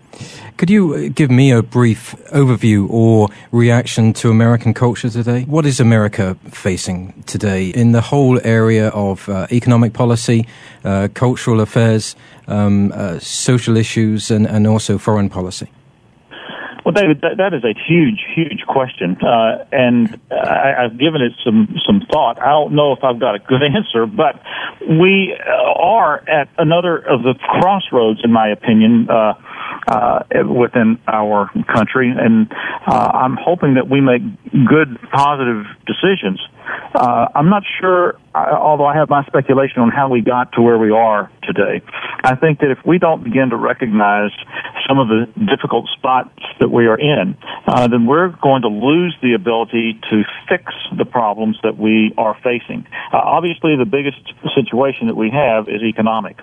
Could 0.55 0.69
you 0.69 0.93
uh, 0.93 1.09
give 1.13 1.29
me 1.29 1.51
a 1.51 1.61
brief 1.61 2.15
overview 2.31 2.89
or 2.89 3.27
reaction 3.51 4.13
to 4.13 4.29
American 4.29 4.73
culture 4.73 5.09
today? 5.09 5.43
What 5.43 5.65
is 5.65 5.81
America 5.81 6.37
facing 6.51 7.21
today 7.27 7.67
in 7.67 7.91
the 7.91 7.99
whole 7.99 8.39
area 8.45 8.87
of 8.91 9.27
uh, 9.27 9.45
economic 9.51 9.91
policy, 9.91 10.47
uh, 10.85 11.09
cultural 11.13 11.59
affairs, 11.59 12.15
um, 12.47 12.93
uh, 12.95 13.19
social 13.19 13.75
issues, 13.75 14.31
and, 14.31 14.47
and 14.47 14.65
also 14.67 14.97
foreign 14.97 15.29
policy? 15.29 15.67
Well, 16.83 16.93
David, 16.93 17.21
that, 17.21 17.37
that 17.37 17.53
is 17.53 17.63
a 17.63 17.75
huge, 17.87 18.25
huge 18.33 18.65
question, 18.67 19.15
uh, 19.21 19.65
and 19.71 20.19
I, 20.31 20.85
I've 20.85 20.97
given 20.97 21.21
it 21.21 21.33
some 21.45 21.75
some 21.85 22.01
thought. 22.11 22.41
I 22.41 22.49
don't 22.49 22.73
know 22.73 22.91
if 22.91 23.03
I've 23.03 23.19
got 23.19 23.35
a 23.35 23.39
good 23.39 23.61
answer, 23.75 24.07
but 24.07 24.41
we 24.89 25.37
are 25.37 26.27
at 26.27 26.49
another 26.57 26.97
of 26.97 27.21
the 27.21 27.35
crossroads, 27.39 28.21
in 28.23 28.31
my 28.31 28.49
opinion. 28.49 29.07
Uh, 29.09 29.33
uh, 29.87 30.23
within 30.47 30.99
our 31.07 31.49
country, 31.73 32.13
and 32.15 32.51
uh, 32.87 33.11
I'm 33.13 33.37
hoping 33.37 33.75
that 33.75 33.89
we 33.89 34.01
make 34.01 34.21
good, 34.67 34.97
positive 35.11 35.65
decisions. 35.85 36.39
Uh, 36.93 37.27
I'm 37.35 37.49
not 37.49 37.63
sure, 37.79 38.19
although 38.35 38.85
I 38.85 38.95
have 38.95 39.09
my 39.09 39.23
speculation 39.25 39.81
on 39.81 39.89
how 39.89 40.09
we 40.09 40.21
got 40.21 40.51
to 40.53 40.61
where 40.61 40.77
we 40.77 40.91
are 40.91 41.31
today. 41.43 41.81
I 42.23 42.35
think 42.35 42.59
that 42.59 42.71
if 42.71 42.79
we 42.85 42.99
don't 42.99 43.23
begin 43.23 43.49
to 43.49 43.57
recognize 43.57 44.31
some 44.87 44.99
of 44.99 45.07
the 45.07 45.25
difficult 45.45 45.89
spots 45.97 46.29
that 46.59 46.69
we 46.69 46.87
are 46.87 46.99
in, 46.99 47.37
uh, 47.67 47.87
then 47.87 48.05
we're 48.05 48.29
going 48.41 48.61
to 48.63 48.67
lose 48.67 49.15
the 49.21 49.33
ability 49.33 49.99
to 50.09 50.23
fix 50.47 50.73
the 50.97 51.05
problems 51.05 51.57
that 51.63 51.77
we 51.77 52.13
are 52.17 52.35
facing. 52.43 52.85
Uh, 53.13 53.17
obviously, 53.17 53.75
the 53.75 53.85
biggest 53.85 54.21
situation 54.55 55.07
that 55.07 55.15
we 55.15 55.29
have 55.29 55.67
is 55.67 55.81
economic. 55.81 56.37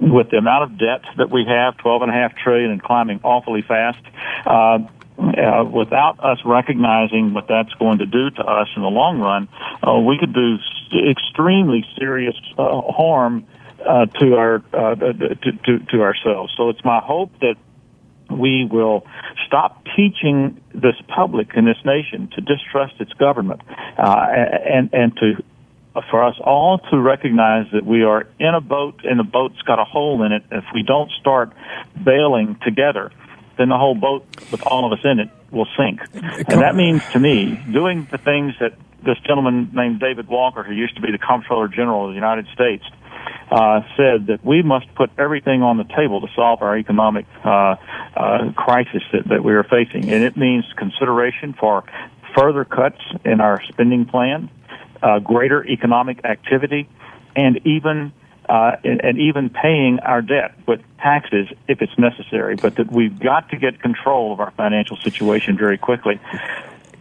Uh, 0.00 0.06
with 0.14 0.30
the 0.30 0.36
amount 0.36 0.64
of 0.64 0.78
debt 0.78 1.02
that 1.16 1.30
we 1.30 1.44
have, 1.44 1.76
twelve 1.78 2.02
and 2.02 2.10
a 2.10 2.14
half 2.14 2.34
trillion 2.36 2.70
and 2.70 2.82
climbing 2.82 3.20
awfully 3.22 3.62
fast, 3.62 4.04
uh, 4.46 4.78
uh, 5.18 5.64
without 5.64 6.18
us 6.20 6.38
recognizing 6.44 7.34
what 7.34 7.46
that's 7.48 7.72
going 7.74 7.98
to 7.98 8.06
do 8.06 8.30
to 8.30 8.42
us 8.42 8.68
in 8.76 8.82
the 8.82 8.88
long 8.88 9.20
run, 9.20 9.48
uh, 9.86 9.98
we 10.00 10.18
could 10.18 10.32
do 10.32 10.58
extremely 11.08 11.84
serious 11.98 12.34
uh, 12.58 12.80
harm 12.82 13.46
uh, 13.86 14.06
to 14.06 14.36
our 14.36 14.62
uh, 14.72 14.94
to, 14.96 15.52
to, 15.64 15.78
to 15.90 16.02
ourselves. 16.02 16.52
So 16.56 16.68
it's 16.70 16.84
my 16.84 17.00
hope 17.00 17.30
that 17.40 17.56
we 18.30 18.64
will 18.70 19.06
stop 19.46 19.84
teaching 19.96 20.60
this 20.74 20.96
public 21.08 21.50
in 21.54 21.64
this 21.64 21.76
nation 21.84 22.28
to 22.34 22.40
distrust 22.40 22.94
its 22.98 23.12
government 23.12 23.60
uh, 23.98 24.26
and 24.66 24.90
and 24.92 25.16
to 25.16 25.42
for 26.10 26.24
us 26.24 26.36
all 26.42 26.78
to 26.90 27.00
recognize 27.00 27.66
that 27.72 27.86
we 27.86 28.02
are 28.02 28.26
in 28.38 28.54
a 28.54 28.60
boat 28.60 29.00
and 29.04 29.18
the 29.18 29.24
boat's 29.24 29.60
got 29.62 29.78
a 29.78 29.84
hole 29.84 30.22
in 30.24 30.32
it. 30.32 30.42
If 30.50 30.64
we 30.74 30.82
don't 30.82 31.10
start 31.20 31.52
bailing 32.02 32.58
together, 32.64 33.12
then 33.56 33.68
the 33.68 33.78
whole 33.78 33.94
boat 33.94 34.24
with 34.50 34.66
all 34.66 34.84
of 34.84 34.98
us 34.98 35.04
in 35.04 35.20
it 35.20 35.30
will 35.50 35.68
sink. 35.76 36.00
And 36.12 36.60
that 36.60 36.74
means 36.74 37.02
to 37.12 37.20
me 37.20 37.60
doing 37.72 38.08
the 38.10 38.18
things 38.18 38.54
that 38.60 38.74
this 39.04 39.18
gentleman 39.26 39.70
named 39.72 40.00
David 40.00 40.28
Walker, 40.28 40.62
who 40.62 40.72
used 40.72 40.96
to 40.96 41.02
be 41.02 41.12
the 41.12 41.18
Comptroller 41.18 41.68
General 41.68 42.06
of 42.06 42.10
the 42.10 42.14
United 42.14 42.46
States, 42.52 42.84
uh, 43.50 43.82
said 43.96 44.26
that 44.26 44.40
we 44.44 44.62
must 44.62 44.92
put 44.94 45.10
everything 45.18 45.62
on 45.62 45.76
the 45.76 45.84
table 45.84 46.20
to 46.20 46.26
solve 46.34 46.62
our 46.62 46.76
economic 46.76 47.26
uh, 47.44 47.76
uh, 48.16 48.52
crisis 48.56 49.02
that, 49.12 49.28
that 49.28 49.44
we 49.44 49.52
are 49.52 49.64
facing. 49.64 50.10
And 50.10 50.24
it 50.24 50.36
means 50.36 50.64
consideration 50.76 51.54
for 51.58 51.84
further 52.36 52.64
cuts 52.64 53.00
in 53.24 53.40
our 53.40 53.62
spending 53.68 54.06
plan, 54.06 54.50
uh, 55.02 55.18
greater 55.18 55.64
economic 55.66 56.24
activity, 56.24 56.88
and 57.36 57.60
even 57.66 58.12
uh, 58.48 58.76
and, 58.84 59.02
and, 59.02 59.18
even 59.18 59.48
paying 59.48 59.98
our 60.00 60.20
debt 60.20 60.54
with 60.66 60.78
taxes 60.98 61.48
if 61.66 61.80
it's 61.80 61.98
necessary, 61.98 62.56
but 62.56 62.76
that 62.76 62.92
we've 62.92 63.18
got 63.18 63.48
to 63.48 63.56
get 63.56 63.80
control 63.80 64.34
of 64.34 64.40
our 64.40 64.50
financial 64.50 64.98
situation 64.98 65.56
very 65.56 65.78
quickly. 65.78 66.20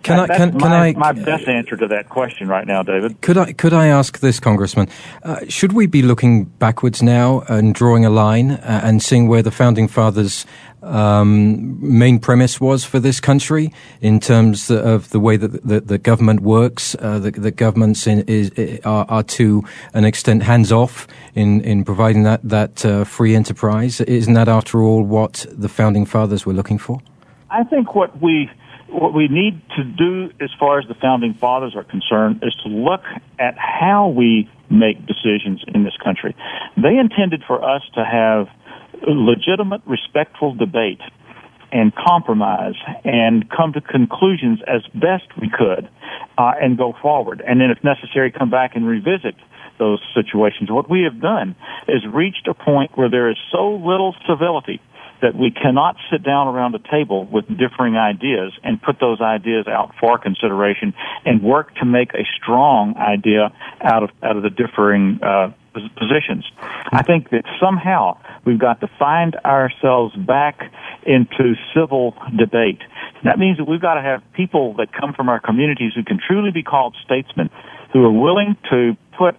Can 0.03 0.19
I, 0.19 0.27
can, 0.27 0.51
can 0.51 0.69
my, 0.69 0.87
I, 0.87 0.93
my 0.93 1.11
best 1.13 1.47
answer 1.47 1.77
to 1.77 1.87
that 1.87 2.09
question 2.09 2.49
right 2.49 2.67
now, 2.67 2.83
David. 2.83 3.21
Could 3.21 3.37
I, 3.37 3.53
could 3.53 3.71
I 3.71 3.87
ask 3.87 4.19
this, 4.19 4.37
Congressman? 4.37 4.89
Uh, 5.23 5.39
should 5.47 5.71
we 5.71 5.87
be 5.87 6.01
looking 6.01 6.43
backwards 6.43 7.01
now 7.01 7.41
and 7.47 7.73
drawing 7.73 8.03
a 8.03 8.09
line 8.09 8.51
uh, 8.51 8.81
and 8.83 9.01
seeing 9.01 9.29
where 9.29 9.41
the 9.41 9.51
founding 9.51 9.87
fathers' 9.87 10.45
um, 10.81 11.77
main 11.79 12.19
premise 12.19 12.59
was 12.59 12.83
for 12.83 12.99
this 12.99 13.21
country 13.21 13.73
in 14.01 14.19
terms 14.19 14.69
of 14.69 15.09
the 15.11 15.21
way 15.21 15.37
that 15.37 15.65
the, 15.65 15.79
the 15.79 15.97
government 15.97 16.41
works? 16.41 16.95
Uh, 16.99 17.19
the, 17.19 17.31
the, 17.31 17.51
governments 17.51 18.05
in, 18.05 18.25
is, 18.27 18.51
are, 18.83 19.05
are, 19.07 19.23
to 19.23 19.63
an 19.93 20.03
extent 20.03 20.43
hands 20.43 20.73
off 20.73 21.07
in, 21.33 21.61
in 21.61 21.85
providing 21.85 22.23
that, 22.23 22.41
that 22.43 22.85
uh, 22.85 23.05
free 23.05 23.35
enterprise. 23.35 24.01
Isn't 24.01 24.33
that, 24.33 24.49
after 24.49 24.81
all, 24.81 25.03
what 25.03 25.45
the 25.49 25.69
founding 25.69 26.05
fathers 26.05 26.45
were 26.45 26.53
looking 26.53 26.77
for? 26.77 27.01
I 27.49 27.63
think 27.63 27.95
what 27.95 28.21
we 28.21 28.49
what 28.93 29.13
we 29.13 29.27
need 29.27 29.61
to 29.75 29.83
do 29.83 30.29
as 30.39 30.49
far 30.59 30.79
as 30.79 30.87
the 30.87 30.93
founding 30.93 31.33
fathers 31.33 31.75
are 31.75 31.83
concerned 31.83 32.43
is 32.43 32.53
to 32.63 32.69
look 32.69 33.01
at 33.39 33.55
how 33.57 34.07
we 34.09 34.49
make 34.69 35.05
decisions 35.05 35.63
in 35.73 35.83
this 35.83 35.97
country. 36.03 36.35
They 36.77 36.97
intended 36.97 37.43
for 37.45 37.63
us 37.63 37.81
to 37.95 38.05
have 38.05 38.47
legitimate, 39.07 39.81
respectful 39.85 40.53
debate 40.53 41.01
and 41.71 41.93
compromise 41.95 42.75
and 43.03 43.49
come 43.49 43.73
to 43.73 43.81
conclusions 43.81 44.59
as 44.67 44.83
best 44.93 45.25
we 45.41 45.49
could 45.49 45.89
uh, 46.37 46.51
and 46.61 46.77
go 46.77 46.93
forward. 47.01 47.41
And 47.45 47.59
then, 47.59 47.71
if 47.71 47.83
necessary, 47.83 48.31
come 48.31 48.51
back 48.51 48.75
and 48.75 48.87
revisit 48.87 49.35
those 49.79 49.99
situations. 50.13 50.69
What 50.69 50.87
we 50.87 51.01
have 51.01 51.19
done 51.19 51.55
is 51.87 52.05
reached 52.05 52.47
a 52.47 52.53
point 52.53 52.95
where 52.95 53.09
there 53.09 53.29
is 53.29 53.37
so 53.51 53.71
little 53.71 54.15
civility 54.27 54.79
that 55.23 55.35
we 55.35 55.51
cannot 55.51 55.95
sit 56.11 56.21
down 56.21 56.47
around 56.47 56.75
a 56.75 56.91
table 56.91 57.25
with 57.25 57.47
differing 57.47 57.95
ideas 57.95 58.51
and 58.61 58.79
put 58.81 58.99
those 58.99 59.21
ideas 59.21 59.67
out 59.67 59.95
for 59.99 60.17
consideration 60.17 60.93
and 61.25 61.41
work 61.41 61.73
to 61.75 61.85
make 61.85 62.13
a 62.13 62.27
strong 62.37 62.95
idea 62.97 63.51
out 63.81 64.03
of 64.03 64.09
out 64.21 64.35
of 64.35 64.43
the 64.43 64.49
differing 64.49 65.19
uh, 65.23 65.51
positions. 65.73 66.45
I 66.91 67.03
think 67.03 67.29
that 67.31 67.45
somehow 67.59 68.17
we've 68.45 68.59
got 68.59 68.81
to 68.81 68.89
find 68.99 69.35
ourselves 69.45 70.13
back 70.15 70.71
into 71.03 71.55
civil 71.73 72.15
debate. 72.37 72.81
That 73.23 73.39
means 73.39 73.57
that 73.57 73.65
we've 73.65 73.81
got 73.81 73.95
to 73.95 74.01
have 74.01 74.21
people 74.33 74.75
that 74.75 74.91
come 74.91 75.13
from 75.13 75.29
our 75.29 75.39
communities 75.39 75.93
who 75.95 76.03
can 76.03 76.19
truly 76.19 76.51
be 76.51 76.63
called 76.63 76.95
statesmen, 77.03 77.49
who 77.93 78.03
are 78.03 78.11
willing 78.11 78.57
to 78.69 78.97
put 79.17 79.35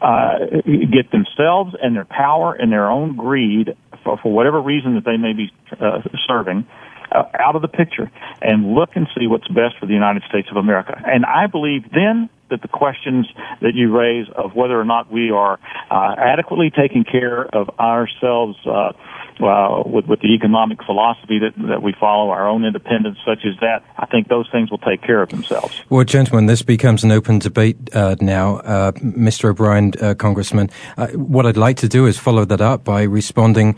uh, 0.00 0.38
get 0.66 1.10
themselves 1.10 1.74
and 1.80 1.96
their 1.96 2.04
power 2.04 2.54
and 2.54 2.70
their 2.70 2.90
own 2.90 3.16
greed 3.16 3.76
for, 4.04 4.18
for 4.18 4.32
whatever 4.32 4.60
reason 4.60 4.94
that 4.94 5.04
they 5.04 5.16
may 5.16 5.32
be 5.32 5.50
uh, 5.80 6.02
serving, 6.26 6.66
uh, 7.12 7.24
out 7.38 7.56
of 7.56 7.62
the 7.62 7.68
picture 7.68 8.10
and 8.42 8.74
look 8.74 8.90
and 8.94 9.06
see 9.18 9.26
what's 9.26 9.48
best 9.48 9.78
for 9.78 9.86
the 9.86 9.94
United 9.94 10.22
States 10.28 10.48
of 10.50 10.56
America. 10.56 11.00
And 11.06 11.24
I 11.24 11.46
believe 11.46 11.90
then 11.92 12.28
that 12.50 12.62
the 12.62 12.68
questions 12.68 13.26
that 13.60 13.74
you 13.74 13.96
raise 13.96 14.26
of 14.36 14.54
whether 14.54 14.78
or 14.78 14.84
not 14.84 15.10
we 15.10 15.30
are 15.30 15.58
uh, 15.90 16.14
adequately 16.18 16.70
taking 16.70 17.04
care 17.04 17.46
of 17.54 17.68
ourselves 17.78 18.56
uh, 18.66 18.92
uh, 19.40 19.82
with, 19.84 20.06
with 20.06 20.20
the 20.20 20.34
economic 20.34 20.82
philosophy 20.84 21.38
that, 21.38 21.52
that 21.68 21.82
we 21.82 21.94
follow, 22.00 22.30
our 22.30 22.48
own 22.48 22.64
independence, 22.64 23.18
such 23.24 23.40
as 23.44 23.54
that, 23.60 23.84
I 23.98 24.06
think 24.06 24.28
those 24.28 24.48
things 24.50 24.70
will 24.70 24.78
take 24.78 25.02
care 25.02 25.20
of 25.20 25.28
themselves. 25.28 25.82
Well, 25.90 26.04
gentlemen, 26.04 26.46
this 26.46 26.62
becomes 26.62 27.04
an 27.04 27.12
open 27.12 27.38
debate 27.38 27.76
uh, 27.94 28.16
now, 28.20 28.56
uh, 28.58 28.92
Mr. 28.92 29.50
O'Brien, 29.50 29.92
Congressman. 30.16 30.70
What 31.14 31.44
I'd 31.44 31.56
like 31.56 31.76
to 31.78 31.88
do 31.88 32.06
is 32.06 32.18
follow 32.18 32.44
that 32.46 32.60
up 32.60 32.84
by 32.84 33.02
responding. 33.02 33.76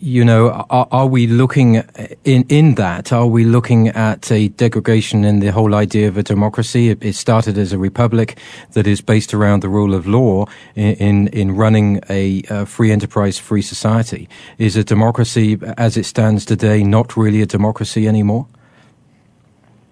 You 0.00 0.24
know, 0.24 0.66
are, 0.70 0.88
are, 0.90 1.06
we 1.06 1.26
looking 1.26 1.76
in 2.24 2.44
in 2.48 2.74
that? 2.74 3.12
Are 3.12 3.26
we 3.26 3.44
looking 3.44 3.88
at 3.88 4.30
a 4.32 4.48
degradation 4.48 5.24
in 5.24 5.40
the 5.40 5.48
whole 5.48 5.74
idea 5.74 6.08
of 6.08 6.16
a 6.16 6.22
democracy? 6.22 6.88
It, 6.88 7.04
it 7.04 7.14
started 7.14 7.49
as 7.58 7.72
a 7.72 7.78
republic 7.78 8.38
that 8.72 8.86
is 8.86 9.00
based 9.00 9.34
around 9.34 9.62
the 9.62 9.68
rule 9.68 9.94
of 9.94 10.06
law 10.06 10.46
in 10.74 10.94
in, 10.94 11.28
in 11.28 11.56
running 11.56 12.00
a 12.08 12.42
free 12.66 12.92
enterprise, 12.92 13.38
free 13.38 13.62
society. 13.62 14.28
Is 14.58 14.76
a 14.76 14.84
democracy 14.84 15.58
as 15.76 15.96
it 15.96 16.04
stands 16.04 16.44
today 16.44 16.82
not 16.82 17.16
really 17.16 17.42
a 17.42 17.46
democracy 17.46 18.06
anymore? 18.06 18.46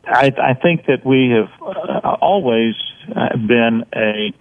I, 0.07 0.33
I 0.43 0.55
think 0.55 0.87
that 0.87 1.05
we 1.05 1.31
have 1.31 1.51
uh, 1.61 2.17
always 2.21 2.75
uh, 3.15 3.37
been 3.37 3.85
a 3.95 4.33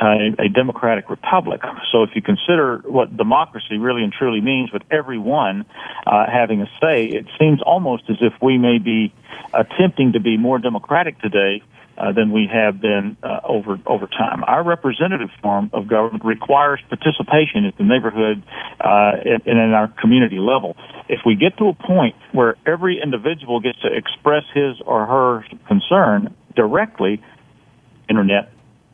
a, 0.00 0.34
a 0.38 0.48
democratic 0.48 1.10
republic. 1.10 1.60
So 1.90 2.02
if 2.04 2.10
you 2.14 2.22
consider 2.22 2.78
what 2.84 3.16
democracy 3.16 3.78
really 3.78 4.04
and 4.04 4.12
truly 4.12 4.40
means, 4.40 4.72
with 4.72 4.82
everyone 4.90 5.64
uh, 6.06 6.26
having 6.30 6.62
a 6.62 6.66
say, 6.80 7.06
it 7.06 7.26
seems 7.38 7.60
almost 7.62 8.04
as 8.08 8.16
if 8.20 8.32
we 8.40 8.58
may 8.58 8.78
be 8.78 9.12
attempting 9.52 10.12
to 10.12 10.20
be 10.20 10.36
more 10.36 10.58
democratic 10.58 11.20
today 11.20 11.62
uh, 12.02 12.10
than 12.10 12.32
we 12.32 12.48
have 12.52 12.80
been 12.80 13.16
uh, 13.22 13.40
over 13.48 13.78
over 13.86 14.08
time. 14.08 14.42
Our 14.44 14.64
representative 14.64 15.30
form 15.40 15.70
of 15.72 15.86
government 15.86 16.24
requires 16.24 16.80
participation 16.88 17.64
at 17.64 17.78
the 17.78 17.84
neighborhood 17.84 18.42
uh, 18.80 19.12
and 19.24 19.46
in 19.46 19.72
our 19.72 19.86
community 20.00 20.38
level. 20.38 20.76
If 21.08 21.20
we 21.24 21.36
get 21.36 21.56
to 21.58 21.68
a 21.68 21.74
point 21.74 22.16
where 22.32 22.56
every 22.66 23.00
individual 23.00 23.60
gets 23.60 23.80
to 23.82 23.88
express 23.88 24.42
his 24.52 24.80
or 24.84 25.06
her 25.06 25.44
concern 25.68 26.34
directly, 26.56 27.22
internet, 28.10 28.50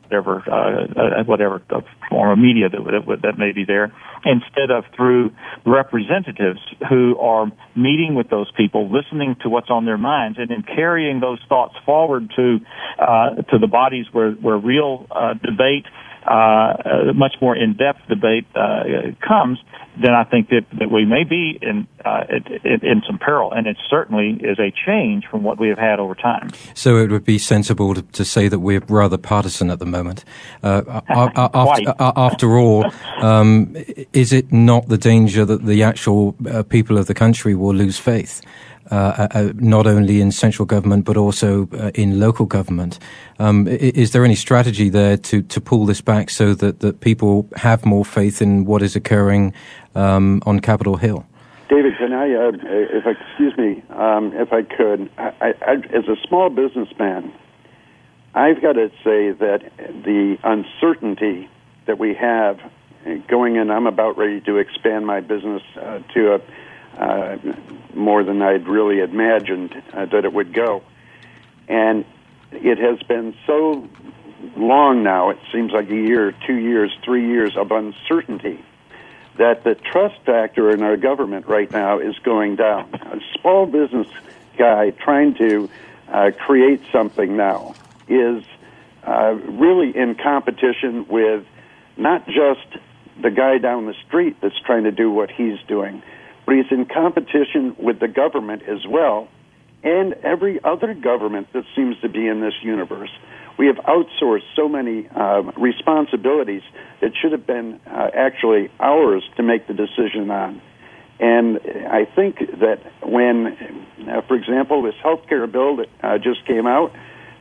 whatever 0.09 0.43
uh, 0.49 1.21
uh, 1.21 1.23
whatever 1.25 1.61
form 2.09 2.31
of 2.31 2.39
media 2.39 2.69
that, 2.69 3.19
that 3.21 3.37
may 3.37 3.51
be 3.51 3.63
there, 3.65 3.93
instead 4.25 4.71
of 4.71 4.83
through 4.95 5.31
representatives 5.65 6.59
who 6.89 7.17
are 7.19 7.51
meeting 7.75 8.15
with 8.15 8.29
those 8.29 8.51
people, 8.57 8.89
listening 8.91 9.35
to 9.41 9.49
what's 9.49 9.69
on 9.69 9.85
their 9.85 9.97
minds, 9.97 10.37
and 10.39 10.49
then 10.49 10.63
carrying 10.63 11.19
those 11.19 11.39
thoughts 11.47 11.75
forward 11.85 12.31
to 12.35 12.59
uh, 12.99 13.35
to 13.49 13.57
the 13.59 13.67
bodies 13.67 14.05
where 14.11 14.31
where 14.31 14.57
real 14.57 15.05
uh, 15.11 15.33
debate 15.35 15.85
uh, 16.25 17.13
much 17.15 17.35
more 17.41 17.55
in-depth 17.55 18.01
debate 18.09 18.45
uh, 18.55 18.83
comes, 19.25 19.57
then 20.01 20.13
I 20.13 20.23
think 20.23 20.49
that, 20.49 20.65
that 20.79 20.91
we 20.91 21.05
may 21.05 21.23
be 21.23 21.59
in, 21.61 21.87
uh, 22.05 22.23
in, 22.63 22.85
in 22.85 23.01
some 23.05 23.19
peril, 23.19 23.51
and 23.51 23.67
it 23.67 23.77
certainly 23.89 24.39
is 24.41 24.57
a 24.59 24.71
change 24.85 25.25
from 25.29 25.43
what 25.43 25.59
we 25.59 25.69
have 25.69 25.77
had 25.77 25.99
over 25.99 26.15
time. 26.15 26.51
So 26.73 26.97
it 26.97 27.11
would 27.11 27.25
be 27.25 27.37
sensible 27.37 27.93
to, 27.93 28.01
to 28.01 28.25
say 28.25 28.47
that 28.47 28.59
we're 28.59 28.81
rather 28.87 29.17
partisan 29.17 29.69
at 29.69 29.79
the 29.79 29.85
moment. 29.85 30.23
Uh, 30.63 31.01
after, 31.09 31.93
after, 31.99 32.57
all, 32.57 32.85
um, 33.19 33.75
is 34.13 34.31
it 34.31 34.51
not 34.51 34.87
the 34.87 34.97
danger 34.97 35.45
that 35.45 35.65
the 35.65 35.83
actual 35.83 36.35
uh, 36.49 36.63
people 36.63 36.97
of 36.97 37.07
the 37.07 37.13
country 37.13 37.55
will 37.55 37.75
lose 37.75 37.97
faith? 37.97 38.41
Uh, 38.91 39.27
uh, 39.35 39.53
not 39.55 39.85
only 39.85 40.19
in 40.19 40.31
central 40.31 40.65
government 40.65 41.05
but 41.05 41.15
also 41.15 41.69
uh, 41.73 41.91
in 41.93 42.19
local 42.19 42.47
government. 42.47 42.97
Um, 43.37 43.67
is 43.67 44.13
there 44.13 44.25
any 44.25 44.33
strategy 44.33 44.89
there 44.89 45.15
to, 45.15 45.43
to 45.43 45.61
pull 45.61 45.85
this 45.85 46.01
back 46.01 46.31
so 46.31 46.55
that, 46.55 46.79
that 46.79 46.99
people 46.99 47.47
have 47.55 47.85
more 47.85 48.03
faith 48.03 48.41
in 48.41 48.65
what 48.65 48.81
is 48.81 48.95
occurring 48.95 49.53
um, 49.93 50.41
on 50.47 50.59
Capitol 50.59 50.97
Hill? 50.97 51.23
David, 51.69 51.93
can 51.99 52.13
I, 52.13 52.33
uh, 52.33 52.51
if 52.63 53.05
excuse 53.05 53.55
me, 53.57 53.83
um, 53.91 54.33
if 54.33 54.51
I 54.51 54.63
could, 54.63 55.07
I, 55.19 55.53
I, 55.61 55.73
as 55.93 56.07
a 56.07 56.15
small 56.27 56.49
businessman, 56.49 57.31
I've 58.33 58.59
got 58.59 58.73
to 58.73 58.89
say 59.03 59.31
that 59.31 59.71
the 60.03 60.37
uncertainty 60.43 61.47
that 61.85 61.99
we 61.99 62.15
have 62.15 62.59
going 63.27 63.55
in, 63.55 63.69
I'm 63.69 63.85
about 63.85 64.17
ready 64.17 64.41
to 64.41 64.57
expand 64.57 65.05
my 65.05 65.19
business 65.19 65.61
uh, 65.79 65.99
to 66.15 66.35
a 66.35 66.41
uh, 66.99 67.37
more 67.95 68.23
than 68.23 68.41
I'd 68.41 68.67
really 68.67 68.99
imagined 68.99 69.81
uh, 69.93 70.05
that 70.05 70.25
it 70.25 70.33
would 70.33 70.53
go. 70.53 70.83
And 71.67 72.05
it 72.51 72.77
has 72.77 73.01
been 73.03 73.35
so 73.47 73.87
long 74.55 75.03
now, 75.03 75.29
it 75.29 75.37
seems 75.51 75.71
like 75.71 75.89
a 75.89 75.95
year, 75.95 76.33
two 76.45 76.57
years, 76.57 76.91
three 77.03 77.27
years 77.27 77.55
of 77.55 77.71
uncertainty 77.71 78.63
that 79.37 79.63
the 79.63 79.73
trust 79.75 80.19
factor 80.25 80.69
in 80.71 80.83
our 80.83 80.97
government 80.97 81.47
right 81.47 81.71
now 81.71 81.99
is 81.99 82.17
going 82.19 82.57
down. 82.57 82.93
A 82.93 83.19
small 83.39 83.65
business 83.65 84.07
guy 84.57 84.89
trying 84.89 85.33
to 85.35 85.69
uh, 86.09 86.31
create 86.37 86.81
something 86.91 87.37
now 87.37 87.73
is 88.09 88.43
uh, 89.03 89.37
really 89.47 89.95
in 89.95 90.15
competition 90.15 91.07
with 91.07 91.45
not 91.95 92.25
just 92.27 92.81
the 93.21 93.31
guy 93.31 93.57
down 93.59 93.85
the 93.85 93.95
street 94.07 94.35
that's 94.41 94.59
trying 94.59 94.83
to 94.83 94.91
do 94.91 95.09
what 95.09 95.31
he's 95.31 95.59
doing, 95.67 96.03
but 96.49 96.55
he's 96.55 96.71
in 96.71 96.85
competition 96.85 97.75
with 97.77 97.99
the 97.99 98.07
government 98.07 98.63
as 98.63 98.79
well 98.87 99.27
and 99.83 100.13
every 100.23 100.59
other 100.63 100.95
government 100.95 101.47
that 101.53 101.63
seems 101.75 101.95
to 102.01 102.09
be 102.09 102.25
in 102.25 102.41
this 102.41 102.55
universe. 102.63 103.11
We 103.59 103.67
have 103.67 103.75
outsourced 103.75 104.45
so 104.55 104.67
many 104.67 105.07
uh, 105.09 105.43
responsibilities 105.55 106.63
that 107.01 107.11
should 107.21 107.33
have 107.33 107.45
been 107.45 107.79
uh, 107.85 108.09
actually 108.15 108.71
ours 108.79 109.23
to 109.37 109.43
make 109.43 109.67
the 109.67 109.75
decision 109.75 110.31
on. 110.31 110.59
And 111.19 111.59
I 111.87 112.05
think 112.05 112.39
that 112.39 112.81
when, 113.03 113.85
uh, 114.09 114.21
for 114.21 114.35
example, 114.35 114.81
this 114.81 114.95
health 115.03 115.27
care 115.29 115.45
bill 115.45 115.75
that 115.75 115.89
uh, 116.01 116.17
just 116.17 116.47
came 116.47 116.65
out, 116.65 116.93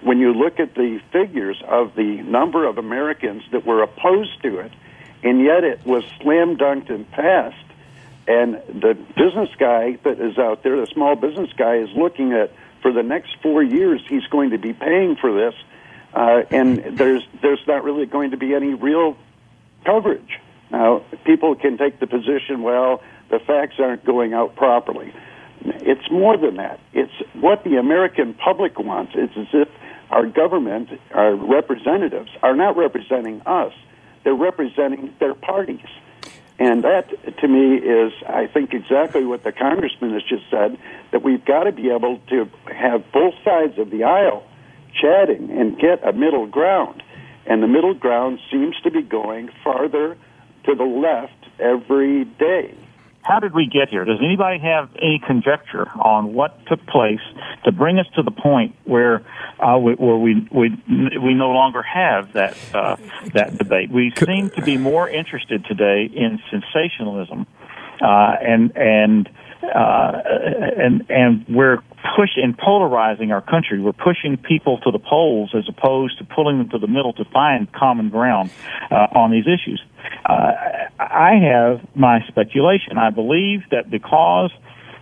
when 0.03 0.19
you 0.19 0.35
look 0.35 0.61
at 0.61 0.75
the 0.75 1.01
figures 1.13 1.57
of 1.67 1.95
the 1.97 2.21
number 2.25 2.67
of 2.67 2.77
Americans 2.77 3.43
that 3.53 3.65
were 3.65 3.83
opposed 3.83 4.43
to 4.43 4.59
it, 4.59 4.73
and 5.23 5.41
yet 5.41 5.65
it 5.65 5.87
was 5.87 6.05
slam 6.21 6.59
dunked 6.59 6.91
and 6.91 7.11
passed, 7.11 7.68
and 8.29 8.55
the 8.69 8.95
business 9.17 9.49
guy 9.59 9.97
that 10.05 10.21
is 10.21 10.39
out 10.39 10.63
there, 10.63 10.79
the 10.79 10.87
small 10.93 11.17
business 11.17 11.51
guy, 11.57 11.77
is 11.77 11.89
looking 11.97 12.33
at 12.33 12.53
for 12.83 12.93
the 12.93 13.03
next 13.03 13.31
four 13.43 13.63
years 13.63 14.03
he's 14.09 14.27
going 14.27 14.51
to 14.51 14.59
be 14.59 14.73
paying 14.73 15.17
for 15.17 15.33
this, 15.33 15.55
uh, 16.15 16.43
and 16.51 16.99
there's 16.99 17.23
there's 17.43 17.67
not 17.67 17.83
really 17.85 18.07
going 18.07 18.31
to 18.33 18.37
be 18.37 18.55
any 18.55 18.75
real 18.75 19.17
coverage. 19.85 20.39
Now, 20.71 21.03
people 21.25 21.55
can 21.55 21.79
take 21.79 21.99
the 21.99 22.07
position, 22.07 22.63
well, 22.63 23.03
the 23.31 23.39
facts 23.39 23.77
aren't 23.79 24.05
going 24.05 24.35
out 24.35 24.55
properly. 24.55 25.15
It's 25.65 26.11
more 26.11 26.37
than 26.37 26.57
that. 26.57 26.79
It's 26.93 27.13
what 27.33 27.65
the 27.65 27.77
American 27.77 28.35
public 28.35 28.79
wants. 28.79 29.13
It's 29.15 29.37
as 29.37 29.47
if 29.53 29.69
our 30.11 30.27
government, 30.27 30.91
our 31.13 31.35
representatives, 31.35 32.31
are 32.43 32.55
not 32.55 32.77
representing 32.77 33.43
us. 33.47 33.73
They're 34.25 34.35
representing 34.35 35.15
their 35.19 35.35
parties. 35.35 35.87
And 36.59 36.83
that, 36.83 37.09
to 37.39 37.49
me, 37.49 37.77
is, 37.77 38.13
I 38.27 38.47
think, 38.47 38.75
exactly 38.75 39.25
what 39.25 39.45
the 39.45 39.53
congressman 39.53 40.13
has 40.13 40.23
just 40.23 40.45
said 40.51 40.77
that 41.13 41.23
we've 41.23 41.45
got 41.45 41.65
to 41.65 41.73
be 41.73 41.91
able 41.91 42.19
to 42.31 42.51
have 42.67 43.05
both 43.13 43.35
sides 43.45 43.79
of 43.79 43.91
the 43.91 44.05
aisle 44.05 44.45
chatting 45.01 45.51
and 45.51 45.79
get 45.79 46.07
a 46.07 46.13
middle 46.13 46.47
ground. 46.47 47.03
And 47.47 47.63
the 47.63 47.69
middle 47.69 47.95
ground 47.95 48.41
seems 48.51 48.79
to 48.81 48.91
be 48.91 49.03
going 49.03 49.51
farther 49.63 50.17
to 50.65 50.75
the 50.75 50.85
left 50.85 51.33
every 51.61 52.25
day 52.25 52.75
how 53.23 53.41
did 53.41 53.55
we 53.55 53.67
get 53.67 53.89
here? 53.89 54.05
Does 54.05 54.21
anybody 54.25 54.59
have 54.59 54.91
any 54.97 55.21
conjecture 55.25 55.89
on 55.89 56.33
what 56.33 56.67
took 56.67 56.85
place 56.87 57.21
to 57.65 57.73
bring 57.73 57.99
us 57.99 58.07
to 58.17 58.23
the 58.23 58.31
point 58.31 58.75
where 58.85 59.25
uh, 59.59 59.79
we, 59.79 59.95
where 59.95 60.17
we 60.17 60.49
we 60.51 60.71
we 60.89 61.35
no 61.35 61.51
longer 61.51 61.83
have 61.83 62.33
that 62.33 62.57
uh, 62.75 62.97
that 63.35 63.59
debate? 63.59 63.91
We 63.91 64.13
seem 64.17 64.51
to 64.51 64.63
be 64.63 64.79
more 64.79 65.09
interested 65.09 65.65
today 65.65 66.05
in 66.05 66.41
sensationalism, 66.51 67.47
uh, 68.01 68.37
and 68.41 68.77
and 68.77 69.29
uh, 69.63 70.13
and 70.77 71.05
and 71.09 71.45
we're 71.49 71.79
pushing 72.17 72.55
polarizing 72.59 73.33
our 73.33 73.41
country. 73.41 73.81
We're 73.81 73.93
pushing 73.93 74.37
people 74.37 74.79
to 74.81 74.91
the 74.91 74.99
polls 74.99 75.51
as 75.55 75.65
opposed 75.69 76.19
to 76.19 76.25
pulling 76.25 76.59
them 76.59 76.69
to 76.71 76.79
the 76.79 76.87
middle 76.87 77.13
to 77.15 77.25
find 77.33 77.71
common 77.73 78.11
ground 78.11 78.51
uh, 78.91 79.07
on 79.13 79.31
these 79.31 79.47
issues. 79.47 79.83
Uh, 80.25 80.53
I 80.99 81.35
have 81.43 81.81
my 81.95 82.21
speculation. 82.29 82.99
I 82.99 83.11
believe 83.11 83.63
that 83.71 83.91
because 83.91 84.51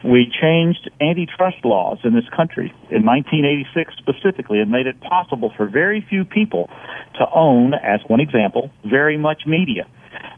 we 0.05 0.31
changed 0.40 0.90
antitrust 1.01 1.64
laws 1.64 1.99
in 2.05 2.14
this 2.14 2.29
country 2.35 2.73
in 2.90 3.05
1986 3.05 3.95
specifically 3.99 4.61
and 4.61 4.71
made 4.71 4.87
it 4.87 5.01
possible 5.01 5.53
for 5.57 5.66
very 5.66 6.05
few 6.09 6.25
people 6.25 6.71
to 7.19 7.27
own, 7.35 7.75
as 7.75 8.01
one 8.07 8.21
example, 8.21 8.71
very 8.85 9.16
much 9.16 9.42
media. 9.47 9.87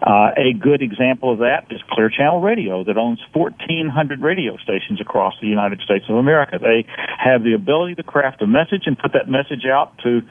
Uh, 0.02 0.30
a 0.36 0.52
good 0.52 0.82
example 0.82 1.32
of 1.32 1.38
that 1.40 1.66
is 1.70 1.80
Clear 1.90 2.08
Channel 2.08 2.40
Radio 2.40 2.84
that 2.84 2.96
owns 2.96 3.20
1,400 3.32 4.20
radio 4.20 4.56
stations 4.58 5.00
across 5.00 5.34
the 5.40 5.48
United 5.48 5.80
States 5.80 6.04
of 6.08 6.16
America. 6.16 6.58
They 6.60 6.86
have 7.18 7.42
the 7.42 7.54
ability 7.54 7.96
to 7.96 8.02
craft 8.02 8.42
a 8.42 8.46
message 8.46 8.82
and 8.86 8.98
put 8.98 9.12
that 9.12 9.28
message 9.28 9.64
out 9.66 9.98
to 10.04 10.22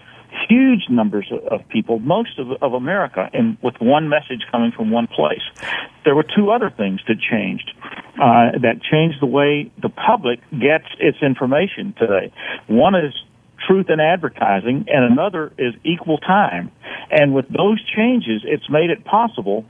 huge 0.48 0.90
numbers 0.90 1.32
of 1.50 1.68
people, 1.70 2.00
most 2.00 2.38
of, 2.40 2.52
of 2.62 2.74
America, 2.74 3.30
and 3.34 3.58
with 3.62 3.76
one 3.80 4.10
message 4.10 4.46
coming 4.52 4.72
from 4.72 4.92
one 4.92 5.08
place. 5.08 5.42
There 6.06 6.16
were 6.16 6.26
two 6.36 6.52
other 6.52 6.70
things 6.70 7.02
that 7.08 7.20
changed, 7.20 7.72
uh, 8.16 8.60
that 8.62 8.82
changed 8.82 9.18
the 9.22 9.28
way 9.28 9.72
the 9.82 9.90
public 9.90 10.40
gets 10.52 10.86
its 11.00 11.18
information 11.22 11.94
today. 11.98 12.32
One 12.68 12.96
is 12.96 13.14
truth 13.68 13.90
in 13.90 14.00
advertising, 14.00 14.86
and 14.88 15.12
another 15.12 15.52
is 15.58 15.74
equal 15.84 16.18
time. 16.18 16.72
And 17.12 17.34
with 17.34 17.48
those 17.50 17.84
changes, 17.96 18.42
it's 18.46 18.70
made 18.70 18.90
it 18.90 19.04
possible, 19.06 19.66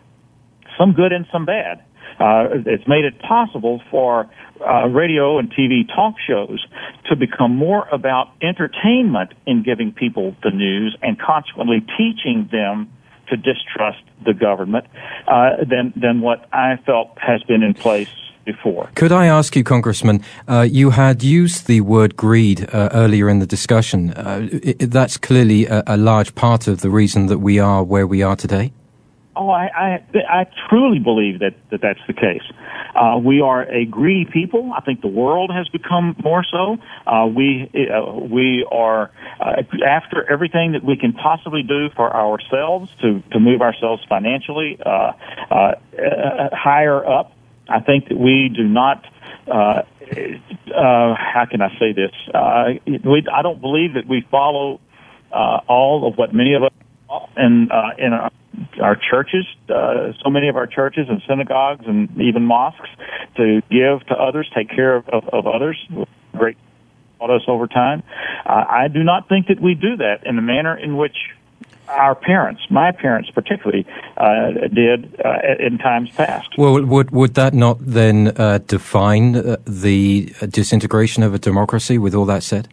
some 0.77 0.93
good 0.93 1.11
and 1.11 1.25
some 1.31 1.45
bad. 1.45 1.83
Uh, 2.19 2.47
it's 2.65 2.87
made 2.87 3.05
it 3.05 3.19
possible 3.19 3.81
for 3.91 4.29
uh, 4.65 4.87
radio 4.87 5.37
and 5.37 5.51
TV 5.51 5.87
talk 5.87 6.15
shows 6.25 6.65
to 7.09 7.15
become 7.15 7.55
more 7.55 7.87
about 7.91 8.29
entertainment 8.41 9.33
in 9.45 9.61
giving 9.61 9.91
people 9.91 10.35
the 10.41 10.49
news 10.49 10.97
and 11.01 11.19
consequently 11.19 11.85
teaching 11.95 12.49
them 12.51 12.91
to 13.29 13.37
distrust 13.37 14.01
the 14.25 14.33
government 14.33 14.85
uh, 15.27 15.57
than 15.69 15.93
than 15.95 16.21
what 16.21 16.47
I 16.51 16.77
felt 16.85 17.11
has 17.17 17.43
been 17.43 17.61
in 17.61 17.73
place 17.73 18.09
before. 18.47 18.89
Could 18.95 19.11
I 19.11 19.27
ask 19.27 19.55
you, 19.55 19.63
Congressman? 19.63 20.23
Uh, 20.47 20.61
you 20.61 20.89
had 20.91 21.21
used 21.21 21.67
the 21.67 21.81
word 21.81 22.15
greed 22.15 22.67
uh, 22.73 22.89
earlier 22.93 23.29
in 23.29 23.39
the 23.39 23.45
discussion. 23.45 24.11
Uh, 24.11 24.47
it, 24.51 24.89
that's 24.89 25.17
clearly 25.17 25.67
a, 25.67 25.83
a, 25.85 25.97
large 25.97 26.33
part 26.33 26.67
of 26.67 26.79
the 26.79 26.89
reason 26.89 27.27
that 27.27 27.39
we 27.39 27.59
are 27.59 27.83
where 27.83 28.07
we 28.07 28.23
are 28.23 28.37
today. 28.37 28.71
Oh, 29.35 29.49
I, 29.49 29.65
I, 29.65 29.99
I 30.39 30.45
truly 30.67 30.99
believe 30.99 31.39
that, 31.39 31.53
that 31.69 31.81
that's 31.81 31.99
the 32.07 32.13
case. 32.13 32.41
Uh, 32.95 33.19
we 33.19 33.41
are 33.41 33.63
a 33.69 33.85
greedy 33.85 34.25
people. 34.25 34.73
I 34.75 34.81
think 34.81 35.01
the 35.01 35.07
world 35.07 35.51
has 35.53 35.67
become 35.69 36.15
more 36.23 36.43
so. 36.43 36.77
Uh, 37.05 37.27
we 37.27 37.69
uh, 37.93 38.13
we 38.13 38.65
are 38.71 39.11
uh, 39.39 39.61
after 39.85 40.27
everything 40.31 40.71
that 40.71 40.83
we 40.83 40.97
can 40.97 41.13
possibly 41.13 41.61
do 41.61 41.89
for 41.95 42.11
ourselves 42.15 42.89
to 43.01 43.21
to 43.31 43.39
move 43.39 43.61
ourselves 43.61 44.03
financially 44.09 44.79
uh, 44.83 45.11
uh, 45.51 45.73
higher 46.53 47.05
up. 47.05 47.33
I 47.69 47.79
think 47.79 48.09
that 48.09 48.17
we 48.17 48.51
do 48.53 48.63
not. 48.63 49.05
Uh, 49.47 49.83
uh, 50.73 51.15
how 51.15 51.45
can 51.49 51.61
I 51.61 51.69
say 51.79 51.93
this? 51.93 52.11
Uh, 52.33 52.73
we, 52.85 53.25
I 53.33 53.41
don't 53.41 53.61
believe 53.61 53.93
that 53.95 54.07
we 54.07 54.25
follow 54.29 54.79
uh, 55.31 55.59
all 55.67 56.07
of 56.07 56.17
what 56.17 56.33
many 56.33 56.53
of 56.53 56.63
us 56.63 56.71
in 57.37 57.69
uh, 57.71 57.89
in 57.97 58.13
our, 58.13 58.31
our 58.81 58.95
churches, 58.95 59.45
uh, 59.69 60.13
so 60.23 60.29
many 60.29 60.49
of 60.49 60.55
our 60.55 60.67
churches 60.67 61.07
and 61.09 61.21
synagogues 61.27 61.85
and 61.87 62.09
even 62.21 62.43
mosques, 62.43 62.89
to 63.35 63.61
give 63.69 64.05
to 64.07 64.15
others, 64.15 64.49
take 64.55 64.69
care 64.69 64.95
of, 64.95 65.07
of, 65.09 65.23
of 65.31 65.47
others. 65.47 65.77
Great 66.33 66.57
taught 67.19 67.31
us 67.31 67.41
over 67.47 67.67
time. 67.67 68.03
Uh, 68.45 68.63
I 68.69 68.87
do 68.87 69.03
not 69.03 69.27
think 69.27 69.47
that 69.47 69.61
we 69.61 69.73
do 69.73 69.97
that 69.97 70.25
in 70.25 70.35
the 70.35 70.41
manner 70.41 70.77
in 70.77 70.97
which 70.97 71.15
our 71.87 72.15
parents, 72.15 72.61
my 72.69 72.91
parents 72.91 73.29
particularly, 73.29 73.85
uh, 74.17 74.51
did 74.73 75.19
uh, 75.23 75.39
in 75.59 75.77
times 75.77 76.09
past. 76.11 76.49
Well, 76.57 76.81
would 76.83 77.11
would 77.11 77.33
that 77.35 77.53
not 77.53 77.77
then 77.79 78.33
uh, 78.37 78.59
define 78.59 79.35
uh, 79.35 79.57
the 79.65 80.33
disintegration 80.49 81.23
of 81.23 81.33
a 81.33 81.39
democracy? 81.39 81.97
With 81.97 82.15
all 82.15 82.25
that 82.25 82.43
said. 82.43 82.67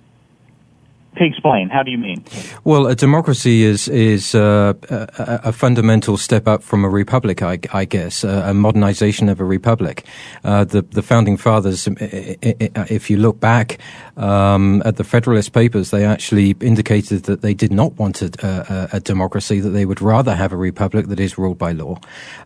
Explain. 1.17 1.69
How 1.69 1.83
do 1.83 1.91
you 1.91 1.99
mean? 1.99 2.25
Well, 2.65 2.87
a 2.87 2.95
democracy 2.95 3.63
is 3.63 3.89
is 3.89 4.35
uh, 4.35 4.75
a, 4.91 5.49
a, 5.49 5.53
fundamental 5.53 6.17
step 6.17 6.49
up 6.49 6.63
from 6.63 6.85
a 6.85 6.89
republic, 6.89 7.43
I, 7.43 7.59
I 7.73 7.85
guess, 7.85 8.25
a, 8.25 8.51
a, 8.51 8.55
modernization 8.55 9.29
of 9.29 9.41
a 9.41 9.45
republic. 9.45 10.05
Uh, 10.43 10.65
the 10.65 10.83
the 10.83 11.03
founding 11.03 11.37
fathers, 11.37 11.89
if 11.89 13.11
you 13.11 13.17
look 13.17 13.39
back 13.39 13.79
um, 14.17 14.83
at 14.85 14.97
the 14.97 15.05
Federalist 15.05 15.53
Papers, 15.53 15.91
they 15.91 16.05
actually 16.05 16.57
indicated 16.61 17.25
that 17.25 17.43
they 17.43 17.55
did 17.55 17.73
not 17.73 17.97
want 17.97 18.21
a, 18.21 18.89
a 18.93 19.01
democracy; 19.01 19.61
that 19.61 19.71
they 19.71 19.87
would 19.87 20.03
rather 20.03 20.35
have 20.35 20.53
a 20.53 20.57
republic 20.57 21.07
that 21.07 21.21
is 21.21 21.39
ruled 21.39 21.59
by 21.59 21.73
law. 21.73 21.99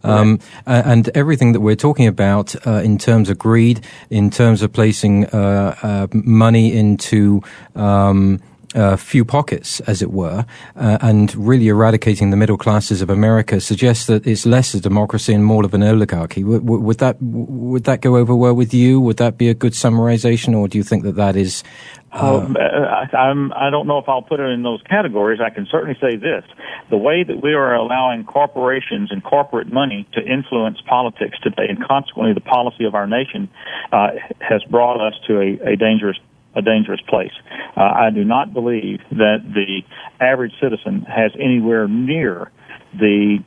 Um, 0.05 0.41
right. 0.67 0.85
And 0.85 1.09
everything 1.15 1.53
that 1.53 1.61
we're 1.61 1.77
talking 1.77 2.07
about 2.07 2.55
uh, 2.67 2.83
in 2.85 2.99
terms 2.99 3.31
of 3.31 3.39
greed, 3.39 3.81
in 4.11 4.31
terms 4.31 4.63
of 4.63 4.73
placing 4.73 5.27
uh, 5.27 5.75
uh, 5.83 6.07
money 6.13 6.73
into 6.77 7.43
um, 7.75 8.41
uh, 8.75 8.97
few 8.97 9.25
pockets, 9.25 9.81
as 9.81 10.03
it 10.03 10.11
were, 10.11 10.45
uh, 10.77 10.99
and 11.01 11.35
really 11.35 11.69
eradicating 11.69 12.31
the 12.31 12.37
middle 12.37 12.59
classes 12.59 13.01
of 13.01 13.11
America 13.11 13.61
suggests 13.61 14.07
that 14.07 14.27
it's 14.27 14.45
less 14.45 14.75
a 14.75 14.81
democracy 14.81 15.33
and 15.33 15.45
more 15.45 15.65
of 15.65 15.75
an 15.75 15.83
oligarchy. 15.83 16.43
W- 16.43 16.61
w- 16.61 16.81
would 16.81 16.99
that 16.99 17.17
would 17.21 17.85
that 17.85 18.01
go 18.01 18.17
over 18.17 18.35
well 18.35 18.55
with 18.55 18.75
you? 18.75 19.01
Would 19.01 19.17
that 19.17 19.39
be 19.39 19.49
a 19.49 19.55
good 19.55 19.73
summarization, 19.73 20.57
or 20.57 20.69
do 20.69 20.79
you 20.79 20.85
think 20.85 21.05
that 21.05 21.17
that 21.17 21.37
is? 21.37 21.65
Uh... 22.13 22.39
Um, 22.39 22.57
I, 22.59 23.17
I'm, 23.17 23.53
I 23.53 23.71
don't 23.71 23.87
know 23.87 23.99
if 23.99 24.09
I'll 24.09 24.23
put 24.23 24.41
it 24.41 24.51
in 24.51 24.63
those 24.63 24.83
categories. 24.83 25.41
I 25.45 25.51
can 25.51 25.67
certainly 25.71 25.97
say 26.01 26.17
this: 26.17 26.45
the 26.91 26.97
way 26.97 27.25
that 27.25 27.43
we 27.43 27.55
are 27.55 27.75
allowing 27.75 28.25
corporations 28.25 29.11
and 29.11 29.23
corporate 29.23 29.73
money 29.73 30.07
to 30.13 30.21
influence 30.21 30.79
politics 30.87 31.39
today, 31.43 31.67
and 31.69 31.83
consequently 31.87 32.35
the 32.35 32.41
policy 32.41 32.85
of 32.85 32.95
our 32.95 33.07
nation, 33.07 33.49
uh, 33.93 34.09
has 34.41 34.63
brought 34.65 35.01
us 35.01 35.15
to 35.27 35.41
a, 35.41 35.73
a 35.73 35.77
dangerous 35.77 36.19
a 36.59 36.63
dangerous 36.63 37.01
place. 37.09 37.33
Uh, 37.77 37.81
I 37.81 38.11
do 38.11 38.25
not 38.25 38.53
believe 38.53 39.01
that 39.11 39.39
the 39.55 39.83
average 40.21 40.53
citizen 40.61 41.03
has 41.03 41.33
anywhere 41.39 41.87
near 41.89 42.51
the 42.93 43.39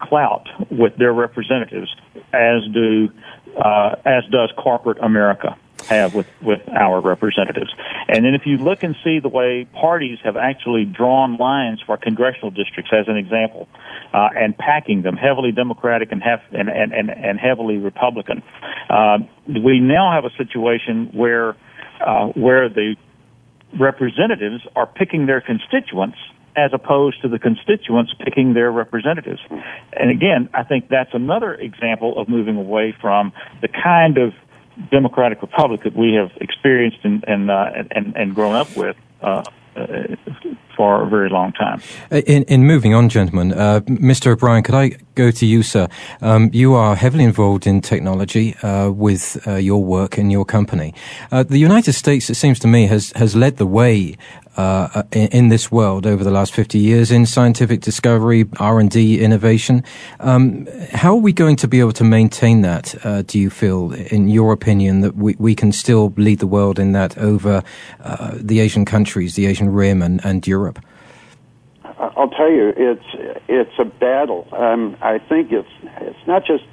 clout 0.00 0.48
with 0.70 0.96
their 0.96 1.12
representatives 1.12 1.94
as 2.32 2.62
do 2.72 3.08
uh, 3.56 3.96
as 4.04 4.24
does 4.30 4.50
corporate 4.56 4.98
America 5.02 5.56
have 5.86 6.14
with, 6.14 6.26
with 6.42 6.60
our 6.68 7.00
representatives. 7.00 7.72
And 8.08 8.24
then 8.24 8.34
if 8.34 8.42
you 8.46 8.58
look 8.58 8.82
and 8.82 8.94
see 9.02 9.20
the 9.20 9.28
way 9.28 9.66
parties 9.72 10.18
have 10.22 10.36
actually 10.36 10.84
drawn 10.84 11.36
lines 11.36 11.80
for 11.84 11.96
congressional 11.96 12.50
districts, 12.50 12.90
as 12.92 13.08
an 13.08 13.16
example, 13.16 13.68
uh, 14.12 14.28
and 14.36 14.56
packing 14.56 15.02
them 15.02 15.16
heavily 15.16 15.52
Democratic 15.52 16.12
and, 16.12 16.22
and, 16.52 16.68
and, 16.68 16.92
and, 16.92 17.10
and 17.10 17.38
heavily 17.38 17.78
Republican, 17.78 18.42
uh, 18.90 19.18
we 19.46 19.80
now 19.80 20.12
have 20.12 20.24
a 20.24 20.36
situation 20.36 21.10
where 21.12 21.56
uh, 22.00 22.26
where 22.28 22.68
the 22.68 22.96
representatives 23.78 24.66
are 24.74 24.86
picking 24.86 25.26
their 25.26 25.40
constituents 25.40 26.16
as 26.56 26.72
opposed 26.72 27.22
to 27.22 27.28
the 27.28 27.38
constituents 27.38 28.12
picking 28.24 28.54
their 28.54 28.72
representatives. 28.72 29.40
And 29.92 30.10
again, 30.10 30.48
I 30.52 30.64
think 30.64 30.88
that's 30.88 31.14
another 31.14 31.54
example 31.54 32.18
of 32.18 32.28
moving 32.28 32.56
away 32.56 32.96
from 33.00 33.32
the 33.60 33.68
kind 33.68 34.18
of 34.18 34.34
democratic 34.90 35.40
republic 35.42 35.82
that 35.84 35.94
we 35.94 36.14
have 36.14 36.30
experienced 36.40 36.98
and 37.02 37.24
and 37.26 37.50
uh, 37.50 37.70
and, 37.90 38.16
and 38.16 38.34
grown 38.34 38.54
up 38.54 38.76
with. 38.76 38.96
Uh, 39.20 39.42
for 40.78 41.02
a 41.02 41.08
very 41.08 41.28
long 41.28 41.52
time. 41.52 41.82
In, 42.10 42.44
in 42.44 42.64
moving 42.64 42.94
on, 42.94 43.08
gentlemen, 43.08 43.52
uh, 43.52 43.80
Mr. 43.80 44.28
O'Brien, 44.28 44.62
could 44.62 44.76
I 44.76 44.90
go 45.16 45.32
to 45.32 45.44
you, 45.44 45.64
sir? 45.64 45.88
Um, 46.22 46.50
you 46.52 46.74
are 46.74 46.94
heavily 46.94 47.24
involved 47.24 47.66
in 47.66 47.80
technology 47.80 48.54
uh, 48.62 48.90
with 48.90 49.44
uh, 49.46 49.56
your 49.56 49.82
work 49.82 50.16
and 50.18 50.30
your 50.30 50.44
company. 50.44 50.94
Uh, 51.32 51.42
the 51.42 51.58
United 51.58 51.94
States, 51.94 52.30
it 52.30 52.36
seems 52.36 52.60
to 52.60 52.68
me, 52.68 52.86
has 52.86 53.12
has 53.16 53.34
led 53.34 53.56
the 53.56 53.66
way 53.66 54.16
uh, 54.58 55.04
in, 55.12 55.28
in, 55.28 55.48
this 55.48 55.70
world 55.70 56.04
over 56.04 56.24
the 56.24 56.32
last 56.32 56.52
50 56.52 56.78
years 56.78 57.12
in 57.12 57.24
scientific 57.26 57.80
discovery, 57.80 58.44
R&D, 58.58 59.20
innovation. 59.20 59.84
Um, 60.18 60.66
how 60.92 61.12
are 61.12 61.20
we 61.20 61.32
going 61.32 61.54
to 61.56 61.68
be 61.68 61.78
able 61.78 61.92
to 61.92 62.04
maintain 62.04 62.62
that, 62.62 62.94
uh, 63.06 63.22
do 63.22 63.38
you 63.38 63.50
feel, 63.50 63.92
in 63.92 64.28
your 64.28 64.52
opinion, 64.52 65.00
that 65.02 65.14
we, 65.14 65.36
we 65.38 65.54
can 65.54 65.70
still 65.70 66.12
lead 66.16 66.40
the 66.40 66.46
world 66.48 66.80
in 66.80 66.90
that 66.90 67.16
over 67.16 67.62
uh, 68.00 68.32
the 68.34 68.58
Asian 68.58 68.84
countries, 68.84 69.36
the 69.36 69.46
Asian 69.46 69.70
Rim 69.70 70.02
and, 70.02 70.20
and 70.24 70.44
Europe? 70.44 70.84
I'll 71.84 72.30
tell 72.30 72.50
you, 72.50 72.72
it's 72.76 73.40
it's 73.48 73.78
a 73.78 73.84
battle. 73.84 74.46
Um, 74.52 74.96
I 75.02 75.18
think 75.18 75.50
it's 75.50 75.68
it's 76.00 76.26
not 76.28 76.44
just 76.44 76.64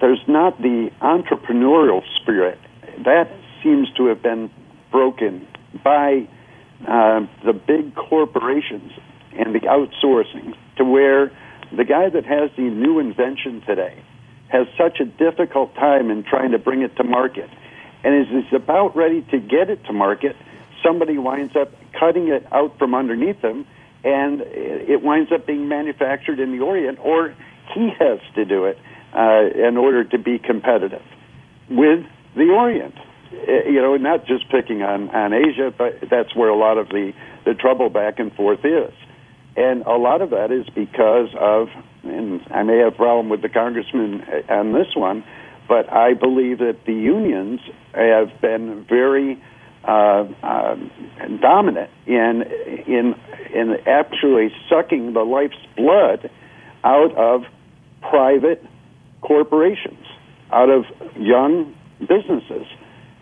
there's 0.00 0.22
not 0.28 0.60
the 0.62 0.90
entrepreneurial 1.00 2.02
spirit 2.20 2.58
that 3.04 3.30
seems 3.62 3.90
to 3.96 4.06
have 4.06 4.22
been 4.22 4.50
broken 4.90 5.46
by 5.82 6.28
uh, 6.86 7.26
the 7.44 7.52
big 7.52 7.94
corporations 7.94 8.92
and 9.36 9.54
the 9.54 9.60
outsourcing 9.60 10.56
to 10.76 10.84
where 10.84 11.32
the 11.76 11.84
guy 11.84 12.08
that 12.08 12.24
has 12.24 12.50
the 12.56 12.62
new 12.62 12.98
invention 12.98 13.62
today 13.66 14.02
has 14.48 14.66
such 14.78 15.00
a 15.00 15.04
difficult 15.04 15.74
time 15.74 16.10
in 16.10 16.24
trying 16.24 16.52
to 16.52 16.58
bring 16.58 16.82
it 16.82 16.96
to 16.96 17.04
market. 17.04 17.50
And 18.04 18.14
as 18.14 18.26
he's 18.28 18.52
about 18.52 18.96
ready 18.96 19.22
to 19.30 19.38
get 19.38 19.68
it 19.68 19.84
to 19.84 19.92
market, 19.92 20.36
somebody 20.82 21.18
winds 21.18 21.54
up 21.56 21.72
cutting 21.98 22.28
it 22.28 22.46
out 22.52 22.78
from 22.78 22.94
underneath 22.94 23.40
him, 23.40 23.66
and 24.04 24.40
it 24.40 25.02
winds 25.02 25.32
up 25.32 25.46
being 25.46 25.68
manufactured 25.68 26.38
in 26.40 26.56
the 26.56 26.64
Orient, 26.64 26.98
or 27.00 27.34
he 27.74 27.90
has 27.98 28.20
to 28.36 28.44
do 28.44 28.64
it 28.64 28.78
uh, 29.14 29.68
in 29.68 29.76
order 29.76 30.04
to 30.04 30.18
be 30.18 30.38
competitive 30.38 31.02
with 31.68 32.04
the 32.36 32.48
Orient. 32.50 32.94
Eh, 33.32 33.68
you 33.68 33.82
know, 33.82 33.96
not 33.96 34.26
just 34.26 34.48
picking 34.50 34.82
on, 34.82 35.10
on 35.10 35.32
Asia, 35.32 35.72
but 35.76 36.00
that's 36.10 36.34
where 36.34 36.48
a 36.48 36.56
lot 36.56 36.78
of 36.78 36.88
the, 36.88 37.12
the 37.44 37.54
trouble 37.54 37.90
back 37.90 38.18
and 38.18 38.32
forth 38.32 38.64
is. 38.64 38.92
And 39.56 39.82
a 39.82 39.96
lot 39.96 40.22
of 40.22 40.30
that 40.30 40.50
is 40.50 40.66
because 40.74 41.28
of, 41.38 41.68
and 42.04 42.40
I 42.50 42.62
may 42.62 42.78
have 42.78 42.94
a 42.94 42.96
problem 42.96 43.28
with 43.28 43.42
the 43.42 43.48
congressman 43.48 44.22
on 44.48 44.72
this 44.72 44.94
one, 44.94 45.24
but 45.68 45.92
I 45.92 46.14
believe 46.14 46.58
that 46.58 46.84
the 46.86 46.94
unions 46.94 47.60
have 47.92 48.40
been 48.40 48.86
very 48.88 49.42
uh, 49.84 50.24
uh, 50.42 50.76
dominant 51.40 51.90
in 52.06 52.42
in 52.86 53.14
in 53.54 53.76
actually 53.86 54.52
sucking 54.68 55.12
the 55.12 55.22
life's 55.22 55.56
blood 55.76 56.30
out 56.84 57.14
of 57.16 57.44
private 58.02 58.64
corporations, 59.20 60.04
out 60.52 60.70
of 60.70 60.84
young 61.16 61.74
businesses. 62.00 62.66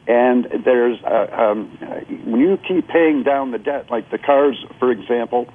And 0.08 0.46
there's 0.64 0.98
uh, 1.02 1.26
um, 1.36 1.78
when 2.26 2.40
you 2.40 2.58
keep 2.58 2.86
paying 2.88 3.24
down 3.24 3.50
the 3.50 3.58
debt, 3.58 3.90
like 3.90 4.10
the 4.10 4.18
cars, 4.18 4.56
for 4.78 4.92
example, 4.92 5.48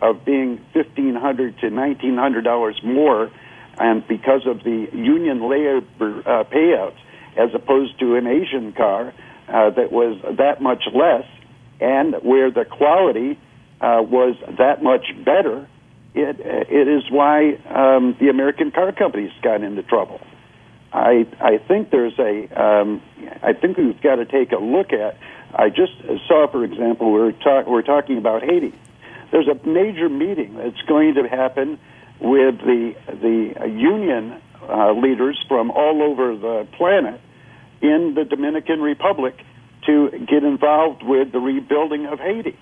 of 0.00 0.24
being 0.24 0.58
fifteen 0.72 1.14
hundred 1.14 1.58
to 1.58 1.68
nineteen 1.68 2.16
hundred 2.16 2.44
dollars 2.44 2.80
more, 2.82 3.30
and 3.78 4.06
because 4.08 4.46
of 4.46 4.64
the 4.64 4.88
union 4.94 5.46
labor 5.48 6.22
uh, 6.24 6.44
payouts, 6.44 6.96
as 7.36 7.50
opposed 7.54 7.98
to 8.00 8.16
an 8.16 8.26
Asian 8.26 8.72
car 8.72 9.12
uh, 9.48 9.70
that 9.70 9.92
was 9.92 10.18
that 10.38 10.62
much 10.62 10.84
less, 10.94 11.26
and 11.80 12.14
where 12.22 12.50
the 12.50 12.64
quality 12.64 13.38
uh, 13.82 14.00
was 14.02 14.34
that 14.58 14.82
much 14.82 15.12
better, 15.24 15.68
it 16.14 16.40
it 16.40 16.88
is 16.88 17.10
why 17.10 17.54
um, 17.68 18.16
the 18.18 18.30
American 18.30 18.70
car 18.70 18.92
companies 18.92 19.32
got 19.42 19.62
into 19.62 19.82
trouble. 19.82 20.20
I 20.92 21.26
I 21.40 21.58
think 21.58 21.90
there's 21.90 22.18
a 22.18 22.60
um, 22.60 23.02
I 23.42 23.52
think 23.52 23.76
we've 23.76 24.00
got 24.00 24.16
to 24.16 24.24
take 24.24 24.52
a 24.52 24.58
look 24.58 24.92
at. 24.92 25.16
I 25.54 25.68
just 25.68 25.92
saw, 26.28 26.48
for 26.50 26.64
example, 26.64 27.12
we're 27.12 27.32
talk, 27.32 27.66
we're 27.66 27.82
talking 27.82 28.18
about 28.18 28.42
Haiti. 28.42 28.72
There's 29.32 29.48
a 29.48 29.66
major 29.66 30.08
meeting 30.08 30.56
that's 30.56 30.80
going 30.88 31.14
to 31.14 31.28
happen 31.28 31.78
with 32.20 32.58
the 32.58 32.94
the 33.06 33.68
union 33.68 34.40
uh, 34.68 34.92
leaders 34.92 35.42
from 35.48 35.70
all 35.70 36.02
over 36.02 36.36
the 36.36 36.66
planet 36.76 37.20
in 37.80 38.14
the 38.14 38.24
Dominican 38.24 38.80
Republic 38.80 39.34
to 39.86 40.10
get 40.28 40.44
involved 40.44 41.02
with 41.02 41.32
the 41.32 41.38
rebuilding 41.38 42.06
of 42.06 42.18
Haiti. 42.18 42.58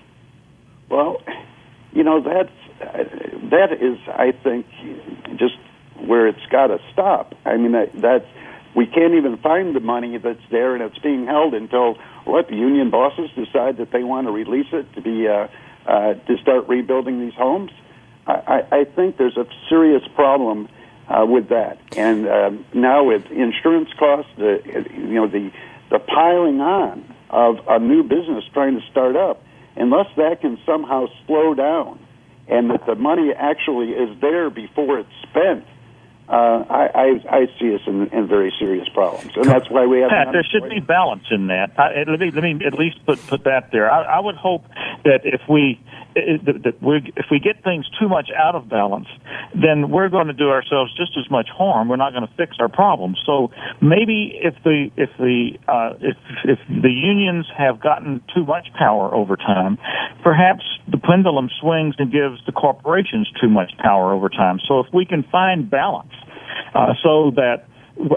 Well, 0.89 1.21
you 1.91 2.03
know 2.03 2.21
that's 2.21 2.51
that 3.49 3.73
is, 3.73 3.97
I 4.07 4.31
think, 4.31 4.65
just 5.37 5.55
where 6.05 6.27
it's 6.27 6.45
got 6.51 6.67
to 6.67 6.79
stop. 6.93 7.35
I 7.45 7.57
mean, 7.57 7.73
that, 7.73 7.91
that's 7.93 8.25
we 8.75 8.85
can't 8.85 9.15
even 9.15 9.37
find 9.37 9.75
the 9.75 9.79
money 9.79 10.17
that's 10.17 10.39
there, 10.51 10.75
and 10.75 10.83
it's 10.83 10.97
being 10.99 11.25
held 11.25 11.53
until 11.53 11.97
what 12.25 12.47
the 12.47 12.55
union 12.55 12.89
bosses 12.89 13.29
decide 13.35 13.77
that 13.77 13.91
they 13.91 14.03
want 14.03 14.27
to 14.27 14.31
release 14.31 14.67
it 14.71 14.93
to 14.93 15.01
be 15.01 15.27
uh, 15.27 15.47
uh, 15.85 16.13
to 16.13 16.37
start 16.37 16.67
rebuilding 16.67 17.19
these 17.19 17.33
homes. 17.33 17.71
I, 18.27 18.63
I 18.71 18.83
think 18.83 19.17
there's 19.17 19.37
a 19.37 19.47
serious 19.69 20.03
problem 20.13 20.69
uh, 21.07 21.25
with 21.25 21.49
that, 21.49 21.79
and 21.97 22.27
um, 22.27 22.65
now 22.73 23.05
with 23.05 23.25
insurance 23.31 23.89
costs, 23.97 24.31
the 24.37 24.61
you 24.93 25.15
know 25.15 25.27
the 25.27 25.51
the 25.89 25.97
piling 25.97 26.61
on 26.61 27.15
of 27.31 27.59
a 27.67 27.79
new 27.79 28.03
business 28.03 28.43
trying 28.53 28.79
to 28.79 28.85
start 28.91 29.15
up, 29.15 29.43
unless 29.75 30.07
that 30.17 30.41
can 30.41 30.59
somehow 30.65 31.07
slow 31.25 31.55
down, 31.55 31.99
and 32.47 32.69
that 32.69 32.85
the 32.85 32.93
money 32.93 33.33
actually 33.33 33.89
is 33.89 34.15
there 34.21 34.51
before 34.51 34.99
it's 34.99 35.09
spent 35.23 35.65
uh, 36.29 36.63
I, 36.69 36.89
I, 36.93 37.37
I 37.37 37.45
see 37.59 37.73
us 37.73 37.81
in, 37.87 38.07
in 38.13 38.27
very 38.27 38.53
serious 38.59 38.87
problems, 38.89 39.31
and 39.35 39.45
that's 39.45 39.67
why 39.69 39.87
we 39.87 40.01
have. 40.01 40.11
Pat, 40.11 40.27
there 40.31 40.43
should 40.43 40.69
be 40.69 40.79
balance 40.79 41.23
in 41.31 41.47
that. 41.47 41.71
I, 41.79 42.03
let 42.07 42.19
me 42.19 42.29
let 42.29 42.43
me 42.43 42.59
at 42.65 42.73
least 42.73 43.03
put 43.03 43.17
put 43.25 43.45
that 43.45 43.71
there. 43.71 43.89
I, 43.91 44.03
I 44.03 44.19
would 44.19 44.35
hope 44.35 44.63
that 45.05 45.21
if 45.23 45.41
we 45.49 45.79
that 46.13 46.75
we 46.81 47.13
if 47.15 47.25
we 47.31 47.39
get 47.39 47.63
things 47.63 47.89
too 47.99 48.07
much 48.07 48.29
out 48.37 48.53
of 48.53 48.69
balance, 48.69 49.07
then 49.55 49.89
we're 49.89 50.09
going 50.09 50.27
to 50.27 50.33
do 50.33 50.49
ourselves 50.49 50.95
just 50.95 51.17
as 51.17 51.29
much 51.31 51.49
harm. 51.49 51.89
We're 51.89 51.95
not 51.95 52.13
going 52.13 52.27
to 52.27 52.33
fix 52.35 52.57
our 52.59 52.69
problems. 52.69 53.17
So 53.25 53.49
maybe 53.81 54.37
if 54.41 54.53
the 54.63 54.91
if 54.97 55.09
the 55.17 55.57
uh, 55.67 55.93
if 55.99 56.17
if 56.45 56.59
the 56.69 56.91
unions 56.91 57.47
have 57.57 57.81
gotten 57.81 58.21
too 58.35 58.45
much 58.45 58.67
power 58.77 59.13
over 59.13 59.35
time, 59.35 59.77
perhaps 60.23 60.63
the 60.91 60.97
pendulum 60.97 61.49
swings 61.59 61.95
and 61.97 62.11
gives 62.11 62.43
the 62.45 62.51
corporations 62.51 63.29
too 63.41 63.49
much 63.49 63.71
power 63.77 64.13
over 64.13 64.29
time. 64.29 64.59
So 64.67 64.79
if 64.79 64.87
we 64.93 65.05
can 65.05 65.23
find 65.31 65.69
balance 65.69 66.13
uh, 66.73 66.93
so 67.03 67.31
that 67.35 67.65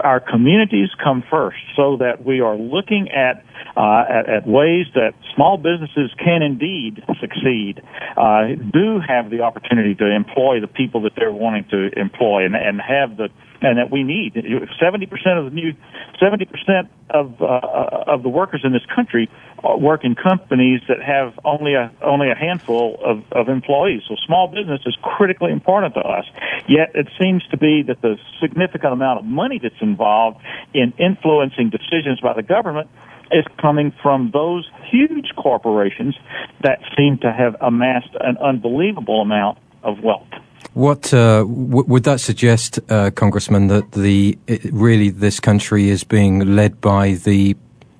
our 0.03 0.19
communities 0.19 0.89
come 1.03 1.23
first 1.29 1.57
so 1.75 1.97
that 1.97 2.25
we 2.25 2.39
are 2.39 2.55
looking 2.55 3.09
at, 3.09 3.43
uh, 3.75 4.03
at, 4.09 4.29
at 4.29 4.47
ways 4.47 4.85
that 4.95 5.13
small 5.35 5.57
businesses 5.57 6.11
can 6.17 6.41
indeed 6.41 7.03
succeed, 7.19 7.81
uh, 8.15 8.55
do 8.71 8.99
have 9.05 9.29
the 9.29 9.41
opportunity 9.41 9.93
to 9.95 10.09
employ 10.09 10.61
the 10.61 10.67
people 10.67 11.01
that 11.01 11.11
they're 11.15 11.33
wanting 11.33 11.65
to 11.69 11.89
employ 11.99 12.45
and, 12.45 12.55
and 12.55 12.79
have 12.79 13.17
the 13.17 13.29
and 13.63 13.77
that 13.77 13.89
we 13.89 14.03
need. 14.03 14.33
70% 14.33 15.37
of 15.37 15.45
the 15.45 15.51
new, 15.51 15.73
70% 16.21 16.89
of, 17.09 17.41
uh, 17.41 18.11
of 18.11 18.21
the 18.21 18.27
workers 18.27 18.61
in 18.65 18.73
this 18.73 18.85
country 18.93 19.29
work 19.63 20.03
in 20.03 20.15
companies 20.15 20.81
that 20.87 21.01
have 21.01 21.39
only 21.45 21.73
a, 21.73 21.91
only 22.01 22.29
a 22.29 22.35
handful 22.35 22.99
of, 23.03 23.23
of 23.31 23.49
employees. 23.49 24.01
So 24.07 24.15
small 24.25 24.47
business 24.47 24.81
is 24.85 24.95
critically 25.01 25.51
important 25.51 25.93
to 25.95 26.01
us. 26.01 26.25
Yet 26.67 26.91
it 26.93 27.07
seems 27.19 27.45
to 27.47 27.57
be 27.57 27.83
that 27.83 28.01
the 28.01 28.17
significant 28.41 28.93
amount 28.93 29.19
of 29.19 29.25
money 29.25 29.59
that's 29.61 29.81
involved 29.81 30.41
in 30.73 30.93
influencing 30.97 31.69
decisions 31.69 32.19
by 32.21 32.33
the 32.33 32.43
government 32.43 32.89
is 33.31 33.45
coming 33.59 33.93
from 34.01 34.31
those 34.31 34.69
huge 34.91 35.31
corporations 35.35 36.15
that 36.61 36.79
seem 36.95 37.17
to 37.19 37.31
have 37.31 37.55
amassed 37.61 38.15
an 38.19 38.37
unbelievable 38.37 39.21
amount 39.21 39.57
of 39.81 40.01
wealth. 40.03 40.27
What 40.73 41.13
uh, 41.13 41.39
w- 41.39 41.85
would 41.87 42.03
that 42.03 42.19
suggest, 42.19 42.79
uh, 42.89 43.11
Congressman, 43.11 43.67
that 43.67 43.91
the 43.91 44.37
it, 44.47 44.63
really 44.71 45.09
this 45.09 45.39
country 45.39 45.89
is 45.89 46.03
being 46.03 46.55
led 46.55 46.81
by 46.81 47.13
the 47.13 47.55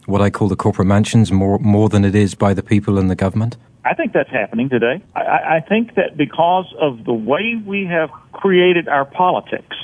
what 0.06 0.22
I 0.22 0.30
call 0.30 0.48
the 0.48 0.56
corporate 0.56 0.88
mansions 0.88 1.32
more 1.32 1.60
more 1.60 1.90
than 1.90 2.06
it 2.06 2.16
is 2.16 2.36
by 2.36 2.54
the 2.54 2.64
people 2.64 2.98
and 2.98 3.10
the 3.10 3.16
government? 3.16 3.58
I 3.86 3.94
think 3.94 4.14
that's 4.14 4.30
happening 4.30 4.70
today. 4.70 5.04
I, 5.16 5.58
I 5.58 5.60
think 5.68 5.96
that 5.96 6.16
because 6.16 6.74
of 6.80 7.04
the 7.04 7.14
way 7.14 7.62
we 7.66 7.86
have 7.86 8.10
created 8.32 8.88
our 8.88 9.06
politics, 9.06 9.76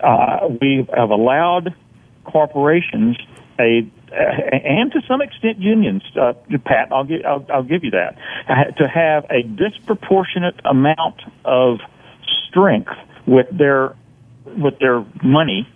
uh, 0.00 0.48
we 0.60 0.86
have 0.96 1.10
allowed 1.10 1.74
corporations 2.24 3.16
a 3.58 3.90
and 4.12 4.92
to 4.92 5.00
some 5.08 5.22
extent 5.22 5.58
unions, 5.58 6.02
uh, 6.20 6.34
Pat, 6.64 6.88
I'll 6.92 7.08
I'll, 7.26 7.46
I'll 7.52 7.62
give 7.62 7.84
you 7.84 7.92
that, 7.92 8.16
to 8.76 8.88
have 8.88 9.24
a 9.30 9.42
disproportionate 9.42 10.60
amount 10.64 11.22
of 11.44 11.78
strength 12.48 12.92
with 13.26 13.46
their 13.56 13.96
with 14.44 14.78
their 14.78 15.04
money 15.22 15.68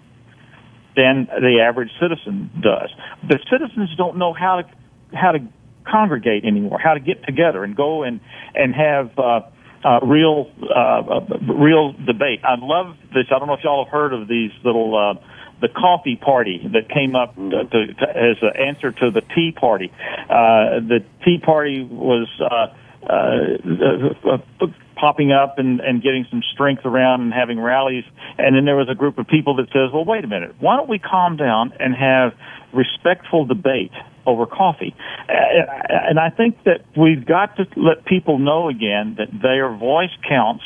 than 0.96 1.28
the 1.28 1.60
average 1.60 1.90
citizen 2.00 2.50
does. 2.60 2.90
The 3.28 3.38
citizens 3.50 3.90
don't 3.96 4.16
know 4.16 4.32
how 4.32 4.62
to 4.62 4.68
how 5.16 5.32
to 5.32 5.38
congregate 5.84 6.44
anymore, 6.44 6.78
how 6.82 6.94
to 6.94 7.00
get 7.00 7.24
together 7.24 7.62
and 7.62 7.76
go 7.76 8.02
and 8.02 8.20
and 8.54 8.74
have 8.74 9.16
uh, 9.18 9.40
uh, 9.84 10.00
real 10.02 10.50
uh, 10.74 11.20
real 11.52 11.92
debate. 11.92 12.40
I 12.42 12.56
love 12.58 12.96
this. 13.14 13.26
I 13.30 13.38
don't 13.38 13.46
know 13.46 13.54
if 13.54 13.62
y'all 13.62 13.84
have 13.84 13.92
heard 13.92 14.12
of 14.12 14.28
these 14.28 14.50
little. 14.64 14.96
Uh, 14.96 15.22
the 15.58 15.68
coffee 15.68 16.16
party 16.16 16.60
that 16.74 16.90
came 16.90 17.16
up 17.16 17.34
to, 17.34 17.64
to, 17.64 17.86
to, 17.94 18.08
as 18.10 18.36
an 18.42 18.52
answer 18.60 18.92
to 18.92 19.10
the 19.10 19.22
Tea 19.34 19.52
Party. 19.58 19.90
Uh, 20.28 20.84
the 20.84 21.02
Tea 21.24 21.38
Party 21.42 21.82
was 21.82 22.28
uh, 22.38 22.66
uh, 23.08 24.34
uh, 24.34 24.66
popping 24.96 25.30
up 25.30 25.58
and, 25.58 25.80
and 25.80 26.02
getting 26.02 26.26
some 26.30 26.42
strength 26.52 26.84
around 26.84 27.20
and 27.20 27.32
having 27.32 27.60
rallies. 27.60 28.04
And 28.38 28.56
then 28.56 28.64
there 28.64 28.76
was 28.76 28.88
a 28.90 28.94
group 28.94 29.18
of 29.18 29.26
people 29.28 29.56
that 29.56 29.66
says, 29.68 29.92
well, 29.92 30.04
wait 30.04 30.24
a 30.24 30.26
minute, 30.26 30.54
why 30.58 30.76
don't 30.76 30.88
we 30.88 30.98
calm 30.98 31.36
down 31.36 31.72
and 31.78 31.94
have 31.94 32.32
respectful 32.72 33.44
debate 33.44 33.92
over 34.26 34.46
coffee? 34.46 34.94
And 35.28 36.18
I 36.18 36.30
think 36.30 36.64
that 36.64 36.84
we've 36.96 37.24
got 37.24 37.56
to 37.56 37.66
let 37.76 38.04
people 38.04 38.38
know 38.38 38.68
again 38.68 39.16
that 39.18 39.28
their 39.42 39.74
voice 39.74 40.14
counts 40.28 40.64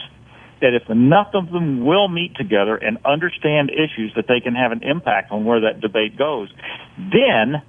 that 0.60 0.74
if 0.74 0.88
enough 0.90 1.28
of 1.34 1.50
them 1.50 1.84
will 1.84 2.08
meet 2.08 2.34
together 2.36 2.76
and 2.76 2.98
understand 3.04 3.70
issues 3.70 4.12
that 4.14 4.26
they 4.28 4.40
can 4.40 4.54
have 4.54 4.72
an 4.72 4.82
impact 4.82 5.32
on 5.32 5.44
where 5.44 5.60
that 5.60 5.80
debate 5.80 6.18
goes, 6.18 6.52
then 6.98 7.62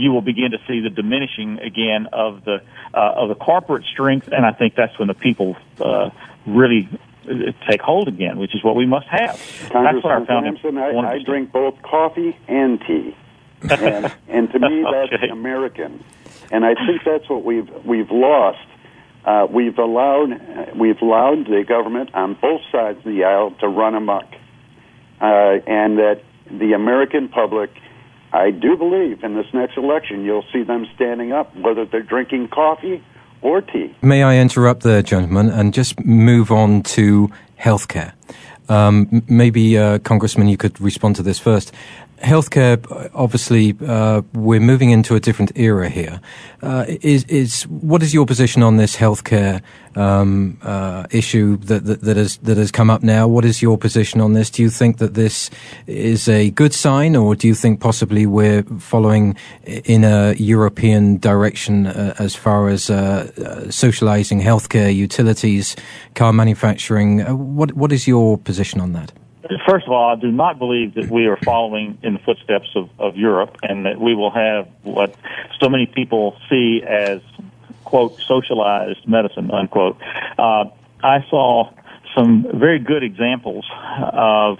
you 0.00 0.12
will 0.12 0.22
begin 0.22 0.52
to 0.52 0.58
see 0.66 0.80
the 0.80 0.90
diminishing 0.90 1.58
again 1.58 2.08
of 2.12 2.44
the 2.44 2.62
uh, 2.94 3.12
of 3.16 3.28
the 3.28 3.34
corporate 3.34 3.84
strength, 3.84 4.28
and 4.28 4.46
I 4.46 4.52
think 4.52 4.74
that's 4.74 4.98
when 4.98 5.08
the 5.08 5.14
people 5.14 5.56
uh, 5.80 6.10
really 6.46 6.88
uh, 7.28 7.52
take 7.68 7.80
hold 7.80 8.08
again, 8.08 8.38
which 8.38 8.54
is 8.54 8.64
what 8.64 8.76
we 8.76 8.86
must 8.86 9.06
have. 9.08 9.36
That's 9.72 10.02
what 10.02 10.06
our 10.06 10.26
founding. 10.26 10.58
I, 10.78 10.96
I 10.96 11.22
drink 11.22 11.52
both 11.52 11.80
coffee 11.82 12.36
and 12.48 12.80
tea, 12.80 13.16
and, 13.62 14.14
and 14.28 14.50
to 14.52 14.58
me 14.58 14.84
that's 14.90 15.12
okay. 15.12 15.28
American, 15.28 16.02
and 16.50 16.64
I 16.64 16.74
think 16.74 17.02
that's 17.04 17.28
what 17.28 17.44
we've 17.44 17.68
we've 17.84 18.10
lost. 18.10 18.58
Uh, 19.24 19.46
we've 19.50 19.78
allowed 19.78 20.76
we've 20.76 21.00
allowed 21.02 21.46
the 21.46 21.62
government 21.68 22.14
on 22.14 22.34
both 22.40 22.62
sides 22.72 22.98
of 22.98 23.04
the 23.04 23.24
aisle 23.24 23.50
to 23.60 23.68
run 23.68 23.94
amok, 23.94 24.24
uh, 25.20 25.60
and 25.66 25.98
that 25.98 26.22
the 26.50 26.72
American 26.72 27.28
public 27.28 27.70
I 28.32 28.50
do 28.50 28.76
believe 28.76 29.24
in 29.24 29.34
this 29.34 29.46
next 29.52 29.76
election 29.76 30.24
you'll 30.24 30.44
see 30.52 30.62
them 30.62 30.86
standing 30.94 31.32
up, 31.32 31.54
whether 31.56 31.84
they're 31.84 32.02
drinking 32.02 32.48
coffee 32.48 33.02
or 33.42 33.60
tea. 33.60 33.94
May 34.02 34.22
I 34.22 34.36
interrupt 34.36 34.82
there, 34.82 35.02
gentlemen, 35.02 35.48
and 35.48 35.74
just 35.74 36.04
move 36.04 36.50
on 36.50 36.82
to 36.82 37.30
healthcare? 37.58 38.12
Um, 38.68 39.24
maybe, 39.28 39.76
uh, 39.76 39.98
Congressman, 39.98 40.46
you 40.46 40.56
could 40.56 40.80
respond 40.80 41.16
to 41.16 41.22
this 41.22 41.40
first 41.40 41.72
healthcare, 42.22 43.10
obviously, 43.14 43.76
uh, 43.86 44.22
we're 44.32 44.60
moving 44.60 44.90
into 44.90 45.14
a 45.14 45.20
different 45.20 45.52
era 45.56 45.88
here. 45.88 46.20
Uh, 46.62 46.84
is 46.88 47.24
is 47.24 47.62
what 47.68 48.02
is 48.02 48.12
your 48.12 48.26
position 48.26 48.62
on 48.62 48.76
this 48.76 48.96
healthcare 48.96 49.62
um, 49.96 50.58
uh, 50.62 51.06
issue 51.10 51.56
that, 51.56 51.84
that 51.84 52.02
that 52.02 52.16
has 52.16 52.36
that 52.38 52.56
has 52.56 52.70
come 52.70 52.90
up 52.90 53.02
now? 53.02 53.26
What 53.26 53.44
is 53.44 53.62
your 53.62 53.78
position 53.78 54.20
on 54.20 54.34
this? 54.34 54.50
Do 54.50 54.62
you 54.62 54.70
think 54.70 54.98
that 54.98 55.14
this 55.14 55.50
is 55.86 56.28
a 56.28 56.50
good 56.50 56.74
sign, 56.74 57.16
or 57.16 57.34
do 57.34 57.48
you 57.48 57.54
think 57.54 57.80
possibly 57.80 58.26
we're 58.26 58.62
following 58.78 59.36
in 59.64 60.04
a 60.04 60.34
European 60.34 61.16
direction 61.18 61.86
uh, 61.86 62.14
as 62.18 62.34
far 62.34 62.68
as 62.68 62.90
uh, 62.90 63.30
uh, 63.38 63.70
socializing 63.70 64.40
healthcare, 64.40 64.94
utilities, 64.94 65.76
car 66.14 66.32
manufacturing? 66.32 67.20
what 67.56 67.72
what 67.72 67.92
is 67.92 68.06
your 68.06 68.36
position 68.38 68.80
on 68.80 68.92
that? 68.92 69.12
First 69.66 69.86
of 69.86 69.92
all, 69.92 70.12
I 70.12 70.20
do 70.20 70.30
not 70.30 70.58
believe 70.58 70.94
that 70.94 71.10
we 71.10 71.26
are 71.26 71.36
following 71.36 71.98
in 72.02 72.14
the 72.14 72.18
footsteps 72.20 72.68
of, 72.76 72.88
of 72.98 73.16
Europe 73.16 73.56
and 73.62 73.86
that 73.86 74.00
we 74.00 74.14
will 74.14 74.30
have 74.30 74.68
what 74.82 75.14
so 75.60 75.68
many 75.68 75.86
people 75.86 76.36
see 76.48 76.82
as, 76.86 77.20
quote, 77.84 78.18
socialized 78.20 79.08
medicine, 79.08 79.50
unquote. 79.50 79.96
Uh, 80.38 80.66
I 81.02 81.24
saw 81.28 81.72
some 82.14 82.46
very 82.54 82.78
good 82.78 83.02
examples 83.02 83.64
of 84.12 84.58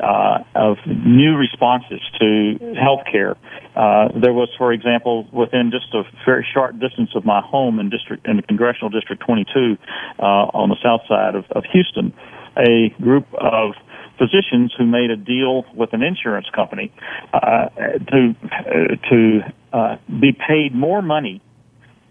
uh, 0.00 0.42
of 0.54 0.78
new 0.86 1.36
responses 1.36 2.00
to 2.18 2.58
healthcare. 2.74 3.36
Uh, 3.76 4.08
there 4.18 4.32
was, 4.32 4.48
for 4.56 4.72
example, 4.72 5.28
within 5.30 5.70
just 5.70 5.92
a 5.92 6.04
very 6.24 6.46
short 6.54 6.78
distance 6.80 7.10
of 7.14 7.26
my 7.26 7.42
home 7.42 7.78
in 7.78 7.90
district 7.90 8.26
in 8.26 8.36
the 8.36 8.42
congressional 8.42 8.88
district 8.88 9.22
22 9.22 9.76
uh, 10.18 10.22
on 10.22 10.70
the 10.70 10.76
south 10.82 11.02
side 11.06 11.34
of, 11.34 11.44
of 11.50 11.64
Houston, 11.70 12.14
a 12.56 12.88
group 13.00 13.26
of 13.34 13.74
physicians 14.20 14.72
who 14.76 14.84
made 14.84 15.10
a 15.10 15.16
deal 15.16 15.64
with 15.74 15.94
an 15.94 16.02
insurance 16.02 16.46
company 16.54 16.92
uh, 17.32 17.68
to 18.10 18.34
uh, 18.44 19.08
to 19.08 19.40
uh, 19.72 19.96
be 20.20 20.32
paid 20.32 20.74
more 20.74 21.00
money 21.00 21.40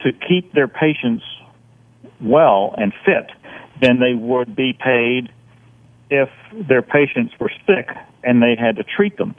to 0.01 0.11
keep 0.27 0.51
their 0.53 0.67
patients 0.67 1.23
well 2.19 2.73
and 2.77 2.91
fit 3.05 3.29
than 3.81 3.99
they 3.99 4.13
would 4.13 4.55
be 4.55 4.73
paid 4.73 5.31
if 6.09 6.29
their 6.67 6.81
patients 6.81 7.33
were 7.39 7.51
sick 7.67 7.87
and 8.23 8.41
they 8.41 8.55
had 8.59 8.77
to 8.77 8.83
treat 8.83 9.17
them. 9.17 9.35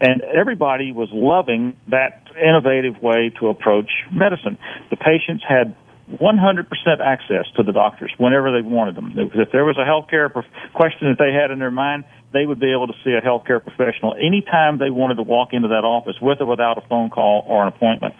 And 0.00 0.20
everybody 0.22 0.90
was 0.90 1.08
loving 1.12 1.76
that 1.88 2.22
innovative 2.36 3.00
way 3.00 3.32
to 3.38 3.48
approach 3.48 3.90
medicine. 4.10 4.58
The 4.90 4.96
patients 4.96 5.44
had 5.48 5.76
100% 6.10 6.66
access 7.00 7.46
to 7.56 7.62
the 7.62 7.72
doctors 7.72 8.12
whenever 8.18 8.52
they 8.52 8.66
wanted 8.66 8.94
them. 8.94 9.14
If 9.16 9.52
there 9.52 9.64
was 9.64 9.76
a 9.78 9.84
healthcare 9.88 10.30
question 10.74 11.08
that 11.08 11.16
they 11.18 11.32
had 11.32 11.50
in 11.50 11.58
their 11.58 11.70
mind, 11.70 12.04
they 12.32 12.44
would 12.44 12.60
be 12.60 12.72
able 12.72 12.88
to 12.88 12.94
see 13.04 13.12
a 13.12 13.22
healthcare 13.22 13.62
professional 13.62 14.14
anytime 14.14 14.78
they 14.78 14.90
wanted 14.90 15.16
to 15.16 15.22
walk 15.22 15.50
into 15.52 15.68
that 15.68 15.84
office 15.84 16.16
with 16.20 16.40
or 16.40 16.46
without 16.46 16.76
a 16.76 16.86
phone 16.88 17.08
call 17.08 17.44
or 17.48 17.62
an 17.62 17.68
appointment. 17.68 18.14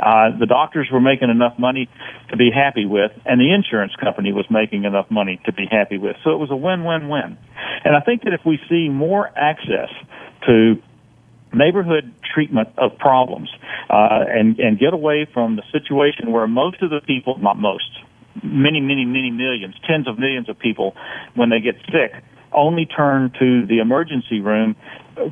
Uh, 0.00 0.32
the 0.40 0.46
doctors 0.46 0.88
were 0.90 1.00
making 1.00 1.28
enough 1.28 1.58
money 1.58 1.88
to 2.30 2.36
be 2.36 2.50
happy 2.50 2.86
with, 2.86 3.12
and 3.26 3.38
the 3.38 3.52
insurance 3.52 3.92
company 4.00 4.32
was 4.32 4.46
making 4.50 4.84
enough 4.84 5.10
money 5.10 5.38
to 5.44 5.52
be 5.52 5.66
happy 5.70 5.98
with. 5.98 6.16
So 6.24 6.30
it 6.30 6.38
was 6.38 6.50
a 6.50 6.56
win-win-win. 6.56 7.36
And 7.84 7.94
I 7.94 8.00
think 8.00 8.22
that 8.24 8.32
if 8.32 8.40
we 8.46 8.58
see 8.68 8.88
more 8.88 9.28
access 9.36 9.90
to 10.46 10.80
neighborhood 11.52 12.12
treatment 12.34 12.68
of 12.78 12.96
problems 12.98 13.50
uh, 13.88 14.24
and 14.28 14.58
and 14.58 14.78
get 14.78 14.92
away 14.92 15.26
from 15.32 15.56
the 15.56 15.62
situation 15.72 16.32
where 16.32 16.46
most 16.46 16.82
of 16.82 16.90
the 16.90 17.00
people, 17.00 17.38
not 17.38 17.58
most, 17.58 17.90
many, 18.42 18.80
many, 18.80 19.04
many 19.04 19.30
millions, 19.30 19.74
tens 19.86 20.06
of 20.08 20.18
millions 20.18 20.48
of 20.48 20.58
people, 20.58 20.94
when 21.34 21.50
they 21.50 21.60
get 21.60 21.74
sick, 21.86 22.12
only 22.52 22.86
turn 22.86 23.32
to 23.38 23.66
the 23.66 23.78
emergency 23.78 24.40
room 24.40 24.76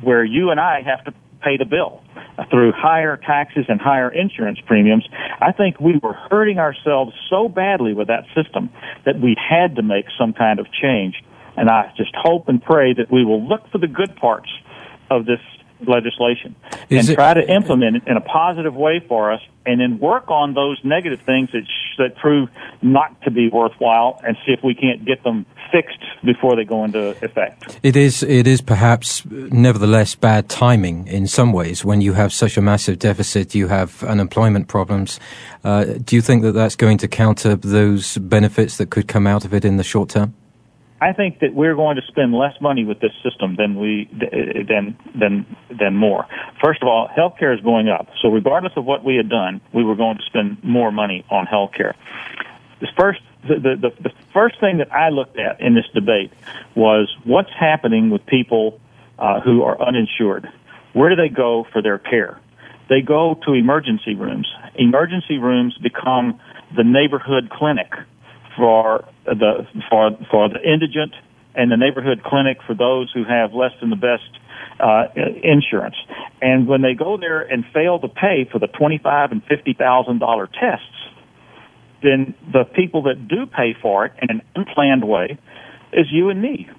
where 0.01 0.23
you 0.23 0.51
and 0.51 0.59
I 0.59 0.81
have 0.81 1.03
to 1.05 1.13
pay 1.41 1.57
the 1.57 1.65
bill 1.65 2.01
through 2.49 2.71
higher 2.75 3.17
taxes 3.17 3.65
and 3.67 3.79
higher 3.79 4.09
insurance 4.11 4.59
premiums. 4.65 5.07
I 5.41 5.51
think 5.51 5.79
we 5.79 5.99
were 6.01 6.13
hurting 6.13 6.59
ourselves 6.59 7.13
so 7.29 7.47
badly 7.49 7.93
with 7.93 8.07
that 8.07 8.25
system 8.35 8.69
that 9.05 9.19
we 9.19 9.35
had 9.37 9.75
to 9.75 9.81
make 9.81 10.05
some 10.17 10.33
kind 10.33 10.59
of 10.59 10.67
change. 10.71 11.15
And 11.57 11.69
I 11.69 11.91
just 11.97 12.11
hope 12.15 12.47
and 12.47 12.61
pray 12.61 12.93
that 12.93 13.11
we 13.11 13.25
will 13.25 13.45
look 13.45 13.69
for 13.71 13.77
the 13.77 13.87
good 13.87 14.15
parts 14.15 14.49
of 15.09 15.25
this 15.25 15.39
legislation 15.87 16.55
Is 16.89 16.99
and 16.99 17.09
it, 17.09 17.15
try 17.15 17.33
to 17.33 17.49
implement 17.49 17.97
it 17.97 18.03
in 18.07 18.17
a 18.17 18.21
positive 18.21 18.75
way 18.75 19.03
for 19.07 19.31
us 19.31 19.41
and 19.65 19.79
then 19.79 19.99
work 19.99 20.29
on 20.29 20.53
those 20.53 20.79
negative 20.83 21.21
things 21.21 21.51
that, 21.51 21.63
sh- 21.65 21.97
that 21.97 22.15
prove 22.15 22.49
not 22.81 23.21
to 23.23 23.31
be 23.31 23.49
worthwhile 23.49 24.19
and 24.25 24.35
see 24.45 24.51
if 24.51 24.63
we 24.63 24.73
can't 24.73 25.05
get 25.05 25.23
them 25.23 25.45
fixed 25.71 25.99
before 26.23 26.55
they 26.55 26.63
go 26.63 26.83
into 26.83 27.09
effect. 27.23 27.79
It 27.83 27.95
is, 27.95 28.23
it 28.23 28.47
is 28.47 28.61
perhaps 28.61 29.23
nevertheless 29.25 30.15
bad 30.15 30.49
timing 30.49 31.07
in 31.07 31.27
some 31.27 31.53
ways 31.53 31.85
when 31.85 32.01
you 32.01 32.13
have 32.13 32.33
such 32.33 32.57
a 32.57 32.61
massive 32.61 32.99
deficit, 32.99 33.53
you 33.53 33.67
have 33.67 34.03
unemployment 34.03 34.67
problems. 34.67 35.19
Uh, 35.63 35.85
do 36.03 36.15
you 36.15 36.21
think 36.21 36.41
that 36.43 36.53
that's 36.53 36.75
going 36.75 36.97
to 36.97 37.07
counter 37.07 37.55
those 37.55 38.17
benefits 38.17 38.77
that 38.77 38.89
could 38.89 39.07
come 39.07 39.27
out 39.27 39.45
of 39.45 39.53
it 39.53 39.63
in 39.63 39.77
the 39.77 39.83
short 39.83 40.09
term? 40.09 40.33
I 41.01 41.13
think 41.13 41.39
that 41.39 41.53
we're 41.53 41.75
going 41.75 41.95
to 41.95 42.01
spend 42.07 42.33
less 42.33 42.59
money 42.59 42.83
with 42.83 42.99
this 42.99 43.13
system 43.23 43.55
than 43.55 43.79
we 43.79 44.09
than 44.11 44.97
than 45.15 45.45
than 45.69 45.95
more. 45.95 46.25
First 46.61 46.81
of 46.81 46.87
all, 46.87 47.07
healthcare 47.07 47.55
is 47.55 47.61
going 47.61 47.87
up. 47.87 48.07
So 48.21 48.29
regardless 48.29 48.73
of 48.75 48.85
what 48.85 49.03
we 49.03 49.15
had 49.15 49.29
done, 49.29 49.61
we 49.73 49.83
were 49.83 49.95
going 49.95 50.17
to 50.17 50.23
spend 50.23 50.61
more 50.63 50.91
money 50.91 51.25
on 51.29 51.45
healthcare. 51.45 51.93
The 52.81 52.87
first 52.97 53.21
the, 53.47 53.55
the, 53.55 53.93
the 54.01 54.11
first 54.33 54.59
thing 54.59 54.79
that 54.79 54.91
I 54.91 55.09
looked 55.09 55.39
at 55.39 55.61
in 55.61 55.73
this 55.73 55.87
debate 55.93 56.33
was 56.75 57.15
what's 57.23 57.51
happening 57.57 58.09
with 58.09 58.25
people 58.25 58.79
uh, 59.17 59.39
who 59.39 59.63
are 59.63 59.81
uninsured. 59.81 60.49
Where 60.93 61.09
do 61.09 61.15
they 61.15 61.29
go 61.29 61.65
for 61.71 61.81
their 61.81 61.97
care? 61.97 62.39
They 62.89 63.01
go 63.01 63.39
to 63.45 63.53
emergency 63.53 64.15
rooms. 64.15 64.51
Emergency 64.75 65.37
rooms 65.37 65.77
become 65.77 66.39
the 66.75 66.83
neighborhood 66.83 67.49
clinic 67.49 67.91
for 68.55 69.05
the 69.25 69.67
for 69.89 70.11
for 70.29 70.49
the 70.49 70.61
indigent 70.61 71.13
and 71.55 71.71
the 71.71 71.77
neighborhood 71.77 72.23
clinic 72.23 72.57
for 72.65 72.75
those 72.75 73.11
who 73.13 73.23
have 73.23 73.53
less 73.53 73.71
than 73.79 73.89
the 73.89 73.95
best 73.95 74.29
uh, 74.79 75.07
insurance. 75.43 75.95
And 76.41 76.67
when 76.67 76.81
they 76.81 76.93
go 76.93 77.17
there 77.17 77.41
and 77.41 77.65
fail 77.73 77.99
to 77.99 78.07
pay 78.07 78.47
for 78.51 78.59
the 78.59 78.67
twenty-five 78.67 79.31
and 79.31 79.43
fifty 79.43 79.73
thousand 79.73 80.19
dollar 80.19 80.47
tests, 80.47 80.85
then 82.01 82.33
the 82.51 82.63
people 82.63 83.03
that 83.03 83.27
do 83.27 83.45
pay 83.45 83.75
for 83.81 84.05
it 84.05 84.13
in 84.21 84.29
an 84.29 84.41
unplanned 84.55 85.05
way 85.07 85.37
is 85.91 86.07
you 86.11 86.29
and 86.29 86.41
me. 86.41 86.69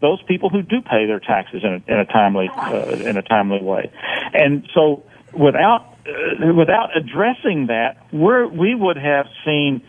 Those 0.00 0.22
people 0.24 0.50
who 0.50 0.60
do 0.60 0.82
pay 0.82 1.06
their 1.06 1.20
taxes 1.20 1.62
in 1.64 1.82
a, 1.88 1.92
in 1.92 1.98
a 1.98 2.04
timely 2.04 2.50
uh, 2.54 2.88
in 2.88 3.16
a 3.16 3.22
timely 3.22 3.62
way, 3.62 3.90
and 4.34 4.68
so 4.74 5.02
without 5.32 5.96
uh, 6.06 6.52
without 6.52 6.94
addressing 6.94 7.68
that, 7.68 8.06
we 8.12 8.46
we 8.46 8.74
would 8.74 8.98
have 8.98 9.26
seen 9.44 9.80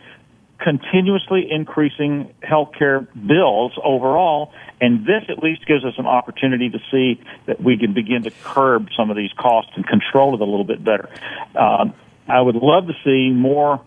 continuously 0.58 1.48
increasing 1.50 2.34
healthcare 2.42 3.06
bills 3.26 3.72
overall, 3.82 4.52
and 4.80 5.06
this 5.06 5.24
at 5.28 5.42
least 5.42 5.66
gives 5.66 5.84
us 5.84 5.94
an 5.98 6.06
opportunity 6.06 6.68
to 6.70 6.78
see 6.90 7.20
that 7.46 7.62
we 7.62 7.76
can 7.78 7.94
begin 7.94 8.22
to 8.24 8.30
curb 8.42 8.88
some 8.96 9.10
of 9.10 9.16
these 9.16 9.32
costs 9.38 9.72
and 9.76 9.86
control 9.86 10.34
it 10.34 10.40
a 10.40 10.44
little 10.44 10.64
bit 10.64 10.82
better. 10.82 11.08
Uh, 11.54 11.86
I 12.28 12.40
would 12.40 12.56
love 12.56 12.86
to 12.88 12.94
see 13.04 13.30
more 13.32 13.80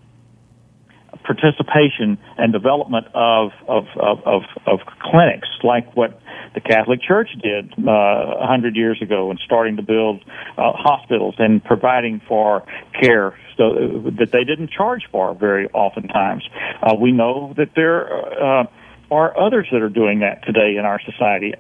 participation 1.24 2.18
and 2.38 2.54
development 2.54 3.08
of 3.14 3.52
of, 3.68 3.86
of, 4.00 4.20
of, 4.26 4.42
of 4.66 4.80
clinics 5.02 5.48
like 5.64 5.96
what 5.96 6.20
the 6.54 6.62
Catholic 6.62 7.02
Church 7.02 7.30
did 7.42 7.74
uh, 7.80 7.92
a 7.92 7.94
uh, 7.94 8.48
hundred 8.48 8.76
years 8.76 9.02
ago, 9.02 9.30
and 9.30 9.40
starting 9.46 9.78
to 9.78 9.84
build 9.84 10.24
uh, 10.58 10.72
hospitals 10.74 11.36
and 11.38 11.64
providing 11.64 12.22
for 12.28 12.66
care 13.00 13.38
so 13.58 13.72
uh, 13.72 14.10
that 14.20 14.30
they 14.32 14.44
didn't 14.44 14.70
charge 14.72 15.04
for 15.12 15.34
very 15.34 15.68
oftentimes. 15.70 16.44
Uh, 16.82 16.96
we 17.00 17.12
know 17.12 17.54
that 17.58 17.70
there. 17.76 18.44
Uh, 18.44 18.66
are 19.12 19.38
others 19.38 19.68
that 19.74 19.82
are 19.82 19.90
doing 19.90 20.20
that 20.20 20.42
today 20.46 20.78
in 20.80 20.86
our 20.86 20.98
society? 21.02 21.54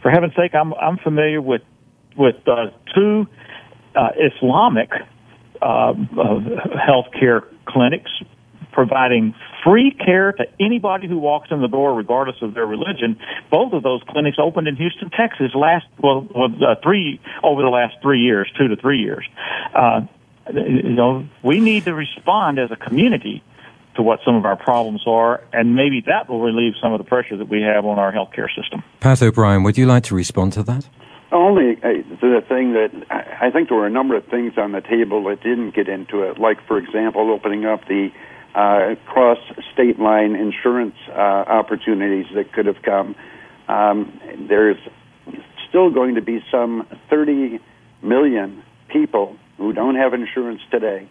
For 0.00 0.10
heaven's 0.10 0.34
sake, 0.34 0.54
I'm 0.54 0.72
I'm 0.72 0.96
familiar 0.96 1.42
with 1.42 1.60
with 2.16 2.36
uh, 2.48 2.70
two 2.94 3.26
uh, 3.94 4.08
Islamic 4.16 4.90
uh, 5.62 5.66
uh, 5.66 5.94
healthcare 6.88 7.42
clinics 7.66 8.10
providing 8.72 9.34
free 9.64 9.90
care 9.90 10.32
to 10.32 10.44
anybody 10.58 11.08
who 11.08 11.18
walks 11.18 11.48
in 11.50 11.60
the 11.60 11.68
door, 11.68 11.94
regardless 11.94 12.36
of 12.42 12.54
their 12.54 12.66
religion. 12.66 13.18
Both 13.50 13.72
of 13.72 13.82
those 13.82 14.02
clinics 14.08 14.38
opened 14.40 14.68
in 14.68 14.76
Houston, 14.76 15.10
Texas, 15.10 15.54
last 15.54 15.86
well, 16.02 16.26
uh, 16.34 16.76
three 16.82 17.20
over 17.42 17.62
the 17.62 17.68
last 17.68 17.96
three 18.02 18.20
years, 18.20 18.50
two 18.56 18.68
to 18.68 18.76
three 18.76 19.00
years. 19.00 19.26
Uh, 19.74 20.02
you 20.52 20.94
know, 20.94 21.26
we 21.42 21.60
need 21.60 21.84
to 21.84 21.94
respond 21.94 22.58
as 22.58 22.70
a 22.70 22.76
community 22.76 23.42
to 23.96 24.02
what 24.02 24.20
some 24.24 24.36
of 24.36 24.44
our 24.44 24.56
problems 24.56 25.02
are, 25.06 25.42
and 25.52 25.74
maybe 25.74 26.02
that 26.06 26.28
will 26.28 26.40
relieve 26.40 26.74
some 26.80 26.92
of 26.92 26.98
the 26.98 27.04
pressure 27.04 27.36
that 27.36 27.48
we 27.48 27.60
have 27.62 27.84
on 27.84 27.98
our 27.98 28.12
healthcare 28.12 28.48
system. 28.54 28.82
Pat 29.00 29.22
O'Brien, 29.22 29.62
would 29.62 29.76
you 29.76 29.86
like 29.86 30.04
to 30.04 30.14
respond 30.14 30.52
to 30.54 30.62
that? 30.62 30.88
Only 31.32 31.76
uh, 31.76 32.02
the 32.20 32.42
thing 32.48 32.72
that 32.72 32.90
I 33.10 33.50
think 33.50 33.68
there 33.68 33.78
were 33.78 33.86
a 33.86 33.90
number 33.90 34.16
of 34.16 34.24
things 34.26 34.54
on 34.56 34.72
the 34.72 34.80
table 34.80 35.22
that 35.24 35.42
didn't 35.42 35.74
get 35.74 35.88
into 35.88 36.22
it, 36.22 36.38
like, 36.38 36.64
for 36.66 36.76
example, 36.76 37.30
opening 37.30 37.66
up 37.66 37.86
the 37.86 38.10
uh, 38.54 38.94
cross 39.06 39.38
state 39.72 39.98
line 39.98 40.34
insurance 40.34 40.96
uh, 41.08 41.12
opportunities 41.12 42.26
that 42.34 42.52
could 42.52 42.66
have 42.66 42.82
come. 42.82 43.14
Um, 43.68 44.20
there's 44.48 44.78
still 45.68 45.90
going 45.90 46.16
to 46.16 46.22
be 46.22 46.40
some 46.50 46.86
30 47.08 47.60
million 48.02 48.62
people 48.88 49.36
who 49.56 49.72
don't 49.72 49.94
have 49.94 50.14
insurance 50.14 50.60
today 50.70 51.08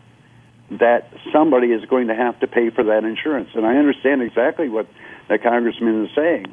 that 0.72 1.12
somebody 1.34 1.68
is 1.68 1.84
going 1.86 2.08
to 2.08 2.16
have 2.16 2.40
to 2.40 2.48
pay 2.48 2.70
for 2.70 2.84
that 2.84 3.04
insurance. 3.04 3.50
And 3.56 3.66
I 3.66 3.76
understand 3.78 4.22
exactly 4.22 4.70
what 4.70 4.88
the 5.28 5.40
congressman 5.40 6.06
is 6.06 6.12
saying. 6.16 6.46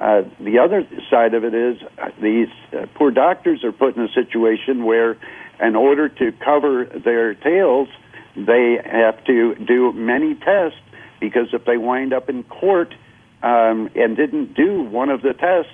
Uh, 0.00 0.22
the 0.40 0.58
other 0.58 0.88
side 1.10 1.34
of 1.34 1.44
it 1.44 1.54
is 1.54 1.76
uh, 1.98 2.08
these 2.20 2.48
uh, 2.72 2.86
poor 2.94 3.10
doctors 3.10 3.62
are 3.62 3.72
put 3.72 3.96
in 3.96 4.02
a 4.02 4.12
situation 4.12 4.84
where, 4.84 5.16
in 5.60 5.76
order 5.76 6.08
to 6.08 6.32
cover 6.42 6.86
their 6.86 7.34
tails, 7.34 7.88
they 8.36 8.78
have 8.84 9.22
to 9.24 9.54
do 9.56 9.92
many 9.92 10.34
tests 10.34 10.78
because 11.20 11.48
if 11.52 11.64
they 11.64 11.76
wind 11.76 12.12
up 12.12 12.28
in 12.28 12.42
court 12.44 12.94
um, 13.42 13.90
and 13.94 14.16
didn't 14.16 14.54
do 14.54 14.82
one 14.82 15.10
of 15.10 15.22
the 15.22 15.32
tests, 15.32 15.72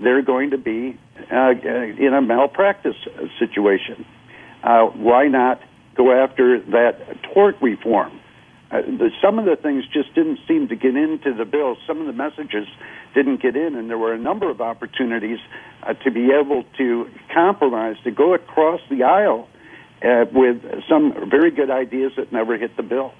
they're 0.00 0.22
going 0.22 0.50
to 0.50 0.58
be 0.58 0.98
uh, 1.32 1.50
in 1.50 2.14
a 2.14 2.22
malpractice 2.22 2.96
situation. 3.38 4.06
Uh, 4.62 4.86
why 4.86 5.28
not 5.28 5.60
go 5.96 6.12
after 6.12 6.60
that 6.60 7.22
tort 7.34 7.56
reform? 7.60 8.18
uh, 8.70 8.82
the, 8.82 9.10
some 9.22 9.38
of 9.38 9.46
the 9.46 9.56
things 9.56 9.84
just 9.92 10.14
didn't 10.14 10.38
seem 10.46 10.68
to 10.68 10.76
get 10.76 10.94
into 10.94 11.32
the 11.32 11.44
bill. 11.44 11.76
Some 11.86 12.00
of 12.00 12.06
the 12.06 12.12
messages 12.12 12.66
didn't 13.14 13.40
get 13.40 13.56
in, 13.56 13.74
and 13.76 13.88
there 13.88 13.96
were 13.96 14.12
a 14.12 14.18
number 14.18 14.50
of 14.50 14.60
opportunities 14.60 15.38
uh, 15.82 15.94
to 16.04 16.10
be 16.10 16.30
able 16.32 16.64
to 16.76 17.08
compromise, 17.32 17.96
to 18.04 18.10
go 18.10 18.34
across 18.34 18.80
the 18.90 19.04
aisle 19.04 19.48
uh, 20.02 20.26
with 20.32 20.62
some 20.88 21.28
very 21.28 21.50
good 21.50 21.70
ideas 21.70 22.12
that 22.16 22.32
never 22.32 22.56
hit 22.56 22.76
the 22.76 22.82
bill. 22.82 23.12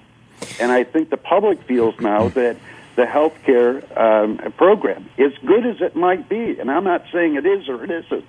And 0.59 0.71
I 0.71 0.83
think 0.83 1.09
the 1.09 1.17
public 1.17 1.61
feels 1.63 1.99
now 1.99 2.29
that 2.29 2.57
the 2.95 3.05
health 3.05 3.37
care 3.45 3.83
um, 3.99 4.37
program, 4.57 5.09
as 5.17 5.31
good 5.45 5.65
as 5.65 5.81
it 5.81 5.95
might 5.95 6.27
be, 6.27 6.59
and 6.59 6.69
I'm 6.69 6.83
not 6.83 7.05
saying 7.11 7.35
it 7.35 7.45
is 7.45 7.69
or 7.69 7.83
it 7.83 7.91
isn't, 7.91 8.25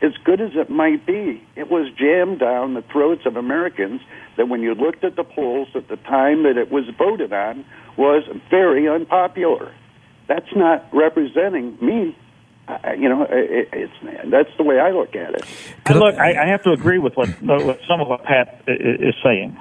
as 0.00 0.12
good 0.24 0.40
as 0.40 0.50
it 0.54 0.68
might 0.68 1.06
be, 1.06 1.42
it 1.54 1.70
was 1.70 1.90
jammed 1.92 2.40
down 2.40 2.74
the 2.74 2.82
throats 2.82 3.24
of 3.24 3.36
Americans 3.36 4.00
that 4.36 4.48
when 4.48 4.60
you 4.60 4.74
looked 4.74 5.04
at 5.04 5.14
the 5.14 5.24
polls 5.24 5.68
at 5.74 5.88
the 5.88 5.96
time 5.96 6.42
that 6.42 6.56
it 6.56 6.70
was 6.72 6.88
voted 6.98 7.32
on 7.32 7.64
was 7.96 8.24
very 8.50 8.88
unpopular. 8.88 9.72
That's 10.26 10.54
not 10.56 10.88
representing 10.92 11.78
me. 11.80 12.16
I, 12.82 12.94
you 12.94 13.08
know, 13.08 13.22
it, 13.28 13.68
it's 13.72 13.92
that's 14.30 14.50
the 14.56 14.64
way 14.64 14.78
I 14.78 14.90
look 14.90 15.14
at 15.14 15.34
it. 15.34 15.44
look, 15.96 16.16
I, 16.16 16.44
I 16.44 16.46
have 16.46 16.62
to 16.64 16.72
agree 16.72 16.98
with 16.98 17.14
what, 17.14 17.28
what 17.42 17.80
some 17.88 18.00
of 18.00 18.08
what 18.08 18.24
Pat 18.24 18.62
is 18.66 19.14
saying. 19.22 19.56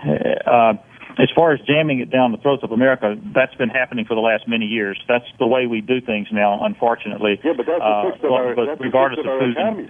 Uh, 0.46 0.74
as 1.20 1.30
far 1.36 1.52
as 1.52 1.60
jamming 1.62 2.00
it 2.00 2.10
down 2.10 2.32
the 2.32 2.38
throats 2.38 2.64
of 2.64 2.72
America, 2.72 3.16
that's 3.34 3.54
been 3.56 3.70
happening 3.70 4.06
for 4.06 4.16
the 4.16 4.22
last 4.22 4.48
many 4.48 4.66
years. 4.66 5.02
That's 5.08 5.26
the 5.40 5.48
way 5.48 5.68
we 5.68 5.82
do 5.82 6.00
things 6.02 6.28
now, 6.32 6.64
unfortunately. 6.64 7.40
Yeah, 7.44 7.54
but 7.56 7.66
that's 7.66 7.82
uh, 7.82 8.04
the 8.04 8.12
fix 8.12 8.24
of 8.24 8.32
our, 8.32 8.56
but 8.56 8.66
that's 8.66 8.82
regardless 8.82 9.20
of, 9.20 9.26
of 9.26 9.32
our 9.32 9.46
who's 9.46 9.56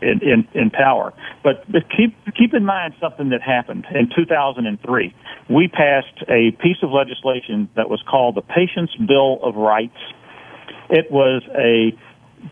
in, 0.00 0.20
in, 0.22 0.22
in, 0.22 0.48
in 0.54 0.70
power. 0.70 1.12
But, 1.42 1.70
but 1.70 1.82
keep 1.90 2.16
keep 2.36 2.54
in 2.54 2.64
mind 2.64 2.94
something 3.00 3.30
that 3.30 3.42
happened 3.42 3.86
in 3.94 4.10
2003. 4.14 5.14
We 5.48 5.68
passed 5.68 6.22
a 6.28 6.52
piece 6.62 6.78
of 6.82 6.90
legislation 6.90 7.68
that 7.76 7.88
was 7.88 8.02
called 8.08 8.34
the 8.36 8.42
Patients' 8.42 8.94
Bill 8.96 9.38
of 9.42 9.56
Rights. 9.56 9.96
It 10.90 11.10
was 11.10 11.42
a 11.54 11.96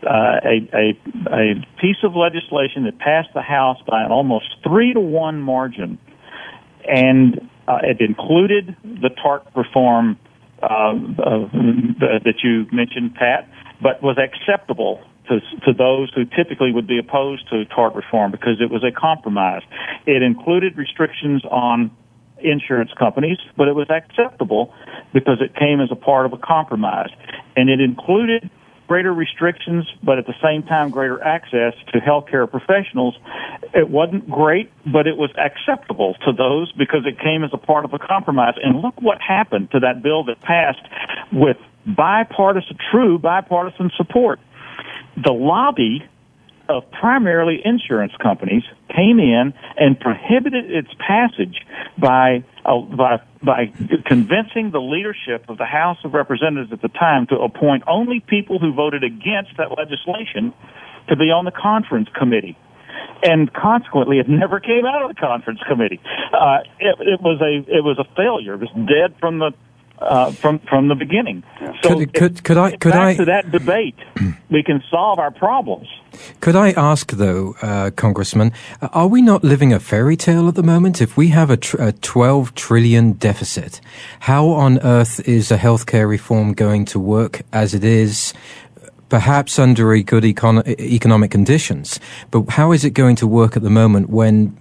uh, 0.03 0.39
a, 0.43 0.67
a, 0.73 1.33
a 1.33 1.53
piece 1.79 2.03
of 2.03 2.15
legislation 2.15 2.83
that 2.83 2.97
passed 2.99 3.29
the 3.33 3.41
House 3.41 3.77
by 3.87 4.03
an 4.03 4.11
almost 4.11 4.47
three 4.63 4.93
to 4.93 4.99
one 4.99 5.39
margin 5.39 5.99
and 6.87 7.49
uh, 7.67 7.79
it 7.83 8.01
included 8.01 8.75
the 8.83 9.09
tort 9.21 9.43
reform 9.55 10.17
uh, 10.61 10.65
uh, 10.65 10.93
that 12.23 12.35
you 12.43 12.65
mentioned, 12.71 13.15
Pat, 13.15 13.49
but 13.81 14.01
was 14.01 14.17
acceptable 14.17 15.01
to, 15.27 15.39
to 15.65 15.73
those 15.73 16.11
who 16.13 16.25
typically 16.25 16.71
would 16.71 16.87
be 16.87 16.99
opposed 16.99 17.49
to 17.49 17.65
tort 17.65 17.95
reform 17.95 18.31
because 18.31 18.61
it 18.61 18.69
was 18.69 18.83
a 18.83 18.91
compromise. 18.91 19.63
It 20.05 20.21
included 20.21 20.77
restrictions 20.77 21.43
on 21.45 21.91
insurance 22.49 22.91
companies, 22.97 23.37
but 23.57 23.67
it 23.67 23.75
was 23.75 23.89
acceptable 23.89 24.73
because 25.13 25.41
it 25.41 25.55
came 25.55 25.81
as 25.81 25.89
a 25.91 25.95
part 25.95 26.25
of 26.25 26.33
a 26.33 26.37
compromise. 26.37 27.09
And 27.55 27.69
it 27.69 27.79
included 27.81 28.49
greater 28.87 29.13
restrictions, 29.13 29.85
but 30.03 30.17
at 30.19 30.25
the 30.27 30.35
same 30.43 30.63
time, 30.63 30.89
greater 30.89 31.21
access 31.23 31.73
to 31.91 31.99
healthcare 31.99 32.49
professionals. 32.49 33.17
It 33.73 33.89
wasn't 33.89 34.29
great, 34.29 34.71
but 34.85 35.07
it 35.07 35.17
was 35.17 35.31
acceptable 35.37 36.15
to 36.25 36.31
those 36.31 36.71
because 36.73 37.05
it 37.05 37.19
came 37.19 37.43
as 37.43 37.49
a 37.53 37.57
part 37.57 37.85
of 37.85 37.93
a 37.93 37.99
compromise. 37.99 38.53
And 38.61 38.81
look 38.81 39.01
what 39.01 39.19
happened 39.21 39.71
to 39.71 39.79
that 39.79 40.03
bill 40.03 40.23
that 40.25 40.39
passed 40.41 40.85
with 41.31 41.57
bipartisan, 41.85 42.77
true 42.91 43.17
bipartisan 43.17 43.91
support. 43.97 44.39
The 45.17 45.31
lobby 45.33 46.03
of 46.69 46.89
primarily 46.91 47.61
insurance 47.63 48.13
companies 48.21 48.63
came 48.95 49.19
in 49.19 49.53
and 49.77 49.99
prohibited 49.99 50.71
its 50.71 50.89
passage 50.99 51.65
by 51.97 52.43
uh, 52.65 52.79
by 52.81 53.21
by 53.43 53.71
convincing 54.05 54.71
the 54.71 54.81
leadership 54.81 55.45
of 55.49 55.57
the 55.57 55.65
House 55.65 55.97
of 56.03 56.13
Representatives 56.13 56.71
at 56.71 56.81
the 56.81 56.89
time 56.89 57.27
to 57.27 57.35
appoint 57.35 57.83
only 57.87 58.19
people 58.19 58.59
who 58.59 58.73
voted 58.73 59.03
against 59.03 59.51
that 59.57 59.69
legislation 59.77 60.53
to 61.09 61.15
be 61.15 61.25
on 61.25 61.45
the 61.45 61.51
conference 61.51 62.09
committee. 62.17 62.57
And 63.23 63.51
consequently, 63.53 64.19
it 64.19 64.27
never 64.27 64.59
came 64.59 64.85
out 64.85 65.03
of 65.03 65.15
the 65.15 65.19
conference 65.19 65.59
committee. 65.67 66.01
Uh, 66.33 66.59
it, 66.79 66.95
it 66.99 67.21
was 67.21 67.39
a 67.41 67.63
it 67.71 67.83
was 67.83 67.97
a 67.99 68.05
failure. 68.15 68.55
It 68.55 68.61
was 68.61 68.87
dead 68.87 69.17
from 69.19 69.39
the 69.39 69.51
uh, 69.99 70.31
from 70.31 70.59
from 70.59 70.87
the 70.87 70.95
beginning. 70.95 71.43
So 71.81 71.95
could, 71.95 72.13
could, 72.13 72.43
could 72.43 72.57
I 72.57 72.75
could 72.75 72.91
back 72.91 73.01
I 73.01 73.15
to 73.15 73.25
that 73.25 73.51
debate, 73.51 73.95
we 74.49 74.63
can 74.63 74.83
solve 74.89 75.19
our 75.19 75.31
problems. 75.31 75.87
Could 76.39 76.55
I 76.55 76.71
ask 76.71 77.11
though, 77.11 77.55
uh, 77.61 77.91
Congressman, 77.91 78.51
are 78.81 79.07
we 79.07 79.21
not 79.21 79.43
living 79.43 79.73
a 79.73 79.79
fairy 79.79 80.15
tale 80.15 80.47
at 80.47 80.55
the 80.55 80.63
moment? 80.63 81.01
If 81.01 81.17
we 81.17 81.29
have 81.29 81.49
a, 81.49 81.57
tr- 81.57 81.81
a 81.81 81.91
twelve 81.91 82.55
trillion 82.55 83.13
deficit, 83.13 83.81
how 84.21 84.47
on 84.47 84.79
earth 84.79 85.27
is 85.27 85.51
a 85.51 85.57
healthcare 85.57 86.07
reform 86.07 86.53
going 86.53 86.85
to 86.85 86.99
work 86.99 87.41
as 87.51 87.73
it 87.73 87.83
is? 87.83 88.33
Perhaps 89.07 89.59
under 89.59 89.93
a 89.93 90.01
good 90.01 90.23
econ- 90.23 90.67
economic 90.79 91.29
conditions, 91.29 91.99
but 92.31 92.49
how 92.49 92.71
is 92.71 92.83
it 92.83 92.89
going 92.89 93.15
to 93.17 93.27
work 93.27 93.55
at 93.55 93.61
the 93.61 93.69
moment 93.69 94.09
when 94.09 94.57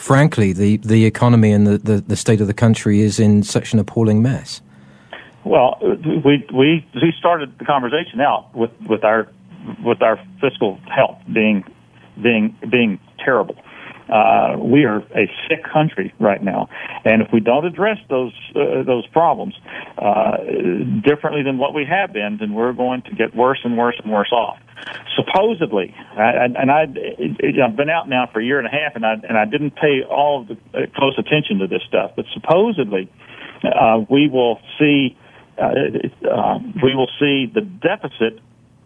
frankly, 0.00 0.52
the, 0.54 0.78
the 0.78 1.04
economy 1.04 1.52
and 1.52 1.66
the, 1.66 1.78
the, 1.78 2.00
the 2.00 2.16
state 2.16 2.40
of 2.40 2.46
the 2.46 2.54
country 2.54 3.00
is 3.00 3.20
in 3.20 3.42
such 3.42 3.74
an 3.74 3.78
appalling 3.78 4.22
mess? 4.22 4.62
Well, 5.44 5.78
we 5.80 6.46
we 6.52 6.86
we 6.94 7.14
started 7.18 7.58
the 7.58 7.64
conversation 7.64 8.20
out 8.20 8.54
with 8.54 8.70
with 8.86 9.04
our 9.04 9.26
with 9.82 10.02
our 10.02 10.18
fiscal 10.38 10.78
health 10.94 11.18
being 11.32 11.64
being 12.20 12.54
being 12.70 12.98
terrible. 13.18 13.56
Uh, 14.10 14.56
we 14.58 14.84
are 14.84 14.98
a 15.14 15.30
sick 15.48 15.62
country 15.72 16.12
right 16.18 16.42
now, 16.42 16.68
and 17.04 17.22
if 17.22 17.28
we 17.32 17.40
don't 17.40 17.64
address 17.64 17.98
those 18.08 18.32
uh, 18.56 18.82
those 18.82 19.06
problems 19.08 19.54
uh, 19.98 20.36
differently 21.04 21.42
than 21.42 21.58
what 21.58 21.74
we 21.74 21.84
have 21.84 22.12
been, 22.12 22.36
then 22.40 22.52
we're 22.52 22.72
going 22.72 23.02
to 23.02 23.14
get 23.14 23.34
worse 23.36 23.60
and 23.64 23.78
worse 23.78 23.94
and 24.02 24.12
worse 24.12 24.32
off. 24.32 24.58
Supposedly, 25.14 25.94
I, 26.16 26.46
and 26.58 26.70
I, 26.70 26.82
I've 26.82 27.76
been 27.76 27.90
out 27.90 28.08
now 28.08 28.28
for 28.32 28.40
a 28.40 28.44
year 28.44 28.58
and 28.58 28.66
a 28.66 28.70
half, 28.70 28.96
and 28.96 29.06
I 29.06 29.14
and 29.28 29.38
I 29.38 29.44
didn't 29.44 29.76
pay 29.76 30.02
all 30.02 30.42
of 30.42 30.48
the 30.48 30.54
uh, 30.74 30.86
close 30.96 31.14
attention 31.16 31.58
to 31.58 31.66
this 31.66 31.82
stuff, 31.86 32.12
but 32.16 32.24
supposedly, 32.32 33.08
uh, 33.62 34.00
we 34.10 34.28
will 34.28 34.58
see 34.78 35.16
uh, 35.58 36.58
we 36.82 36.94
will 36.94 37.10
see 37.20 37.46
the 37.52 37.60
deficit 37.60 38.40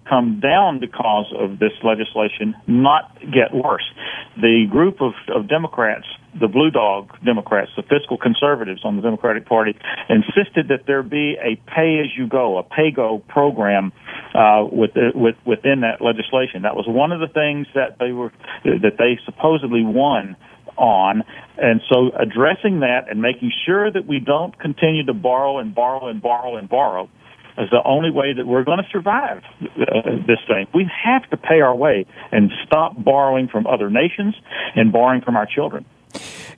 come 0.09 0.41
down 0.41 0.81
because 0.81 1.33
of 1.39 1.59
this 1.59 1.73
legislation, 1.83 2.55
not 2.67 3.19
get 3.21 3.53
worse. 3.53 3.85
The 4.37 4.67
group 4.71 5.01
of, 5.01 5.13
of 5.35 5.49
Democrats, 5.49 6.07
the 6.39 6.49
Blue 6.49 6.71
Dog 6.71 7.13
Democrats, 7.25 7.71
the 7.77 7.83
fiscal 7.83 8.19
conservatives 8.19 8.81
on 8.85 8.97
the 8.97 9.03
Democratic 9.03 9.47
Party, 9.47 9.77
insisted 10.09 10.69
that 10.69 10.87
there 10.87 11.03
be 11.03 11.37
a 11.41 11.57
pay-as-you-go, 11.71 12.59
a 12.59 12.63
pay-go 12.63 13.23
program 13.29 13.93
uh, 14.35 14.65
with, 14.71 14.91
with, 15.15 15.37
within 15.47 15.81
that 15.81 16.01
legislation. 16.01 16.63
That 16.63 16.77
was 16.77 16.87
one 16.89 17.13
of 17.13 17.21
the 17.21 17.29
things 17.29 17.67
that 17.75 17.99
they 17.99 18.13
were 18.13 18.33
that 18.65 18.99
they 18.99 19.19
supposedly 19.25 19.85
won 19.85 20.37
on. 20.77 21.23
And 21.57 21.81
so 21.89 22.11
addressing 22.19 22.81
that 22.81 23.09
and 23.09 23.23
making 23.23 23.53
sure 23.65 23.91
that 23.91 24.07
we 24.07 24.19
don't 24.19 24.59
continue 24.59 25.07
to 25.07 25.15
borrow 25.15 25.59
and 25.59 25.75
borrow 25.75 26.09
and 26.09 26.21
borrow 26.21 26.57
and 26.57 26.69
borrow 26.69 27.09
is 27.59 27.71
the 27.71 27.83
only 27.85 28.11
way 28.11 28.33
that 28.33 28.47
we're 28.47 28.65
going 28.65 28.79
to 28.79 28.89
survive 28.91 29.43
uh, 29.63 30.11
this 30.27 30.39
thing. 30.47 30.67
We 30.75 30.91
have 31.05 31.29
to 31.31 31.37
pay 31.37 31.61
our 31.61 31.75
way 31.75 32.07
and 32.33 32.51
stop 32.67 33.03
borrowing 33.03 33.49
from 33.49 33.67
other 33.67 33.91
nations 33.91 34.35
and 34.75 34.93
borrowing 34.93 35.23
from 35.23 35.37
our 35.37 35.47
children. 35.47 35.85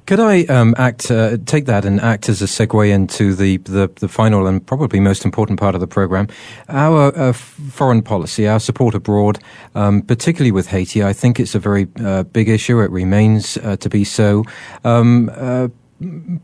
Could 0.07 0.21
I 0.21 0.45
um, 0.45 0.75
act 0.79 1.11
uh, 1.11 1.37
take 1.47 1.67
that 1.67 1.85
and 1.85 2.01
act 2.01 2.29
as 2.29 2.41
a 2.41 2.45
segue 2.45 2.89
into 2.89 3.35
the, 3.35 3.57
the, 3.57 3.91
the 3.97 4.07
final 4.07 4.47
and 4.47 4.65
probably 4.65 5.01
most 5.01 5.25
important 5.25 5.59
part 5.59 5.75
of 5.75 5.81
the 5.81 5.89
program, 5.89 6.29
our 6.69 7.17
uh, 7.17 7.33
foreign 7.33 8.03
policy, 8.03 8.47
our 8.47 8.61
support 8.61 8.95
abroad, 8.95 9.41
um, 9.75 10.03
particularly 10.03 10.53
with 10.53 10.69
Haiti. 10.69 11.03
I 11.03 11.13
think 11.13 11.41
it's 11.41 11.57
a 11.57 11.59
very 11.59 11.89
uh, 11.99 12.23
big 12.23 12.49
issue. 12.49 12.81
It 12.81 12.91
remains 12.93 13.57
uh, 13.59 13.77
to 13.79 13.89
be 13.89 14.05
so. 14.05 14.45
Um, 14.85 15.29
uh, 15.35 15.69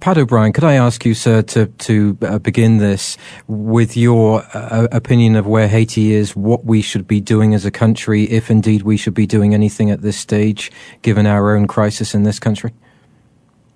Pat 0.00 0.16
O'Brien, 0.16 0.52
could 0.52 0.64
I 0.64 0.74
ask 0.74 1.04
you, 1.04 1.12
sir, 1.12 1.42
to 1.42 1.66
to 1.66 2.16
uh, 2.22 2.38
begin 2.38 2.78
this 2.78 3.18
with 3.48 3.98
your 3.98 4.42
uh, 4.54 4.88
opinion 4.90 5.36
of 5.36 5.46
where 5.46 5.68
Haiti 5.68 6.14
is, 6.14 6.34
what 6.34 6.64
we 6.64 6.80
should 6.80 7.06
be 7.06 7.20
doing 7.20 7.52
as 7.52 7.66
a 7.66 7.70
country, 7.70 8.24
if 8.24 8.50
indeed 8.50 8.82
we 8.82 8.96
should 8.96 9.12
be 9.12 9.26
doing 9.26 9.52
anything 9.52 9.90
at 9.90 10.00
this 10.00 10.16
stage, 10.16 10.72
given 11.02 11.26
our 11.26 11.54
own 11.54 11.66
crisis 11.66 12.14
in 12.14 12.22
this 12.22 12.38
country? 12.38 12.72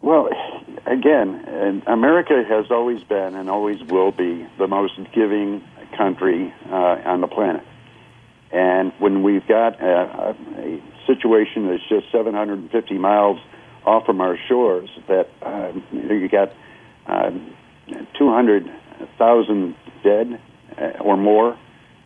Well, 0.00 0.30
again, 0.86 1.82
America 1.86 2.42
has 2.48 2.70
always 2.70 3.02
been 3.02 3.34
and 3.34 3.50
always 3.50 3.82
will 3.82 4.12
be 4.12 4.46
the 4.56 4.66
most 4.66 4.98
giving 5.12 5.62
country 5.94 6.54
uh, 6.70 7.02
on 7.04 7.20
the 7.20 7.28
planet. 7.28 7.64
And 8.50 8.92
when 8.98 9.22
we've 9.22 9.46
got 9.46 9.78
a, 9.82 10.34
a 10.56 10.82
situation 11.06 11.68
that's 11.68 11.86
just 11.86 12.10
750 12.12 12.94
miles 12.96 13.38
off 13.86 14.04
from 14.04 14.20
our 14.20 14.36
shores 14.48 14.88
that 15.08 15.28
uh, 15.42 15.72
you 15.92 16.28
got 16.28 16.52
uh, 17.06 17.30
200,000 18.18 19.76
dead 20.02 20.40
uh, 20.78 21.02
or 21.02 21.16
more. 21.16 21.58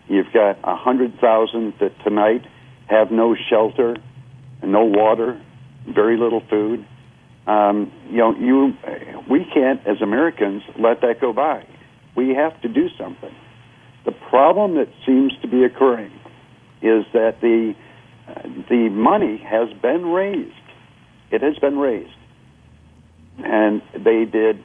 You've 0.09 0.33
got 0.33 0.62
100,000 0.62 1.74
that 1.81 1.93
tonight 2.05 2.43
have 2.89 3.11
no 3.11 3.37
shelter, 3.49 3.97
no 4.62 4.85
water, 4.85 5.41
very 5.89 6.18
little 6.18 6.43
food. 6.51 6.87
Um, 7.47 7.91
you 8.11 8.18
know, 8.18 8.35
you 8.37 8.74
we 9.28 9.45
can't, 9.53 9.81
as 9.87 10.03
Americans, 10.03 10.62
let 10.78 11.01
that 11.01 11.20
go 11.20 11.33
by. 11.33 11.66
We 12.16 12.35
have 12.35 12.61
to 12.62 12.68
do 12.68 12.89
something. 12.99 13.35
The 14.05 14.12
problem 14.12 14.76
that 14.76 14.89
seems 15.07 15.33
to 15.43 15.49
be 15.49 15.64
occurring 15.64 16.12
is 16.83 17.05
that 17.12 17.41
the 17.41 17.74
uh, 18.28 18.43
the 18.68 18.89
money 18.91 19.39
has 19.39 19.72
been 19.81 20.07
raised. 20.07 20.55
It 21.31 21.43
has 21.43 21.59
been 21.59 21.78
raised, 21.78 22.14
and 23.39 23.83
they 23.95 24.24
did. 24.24 24.62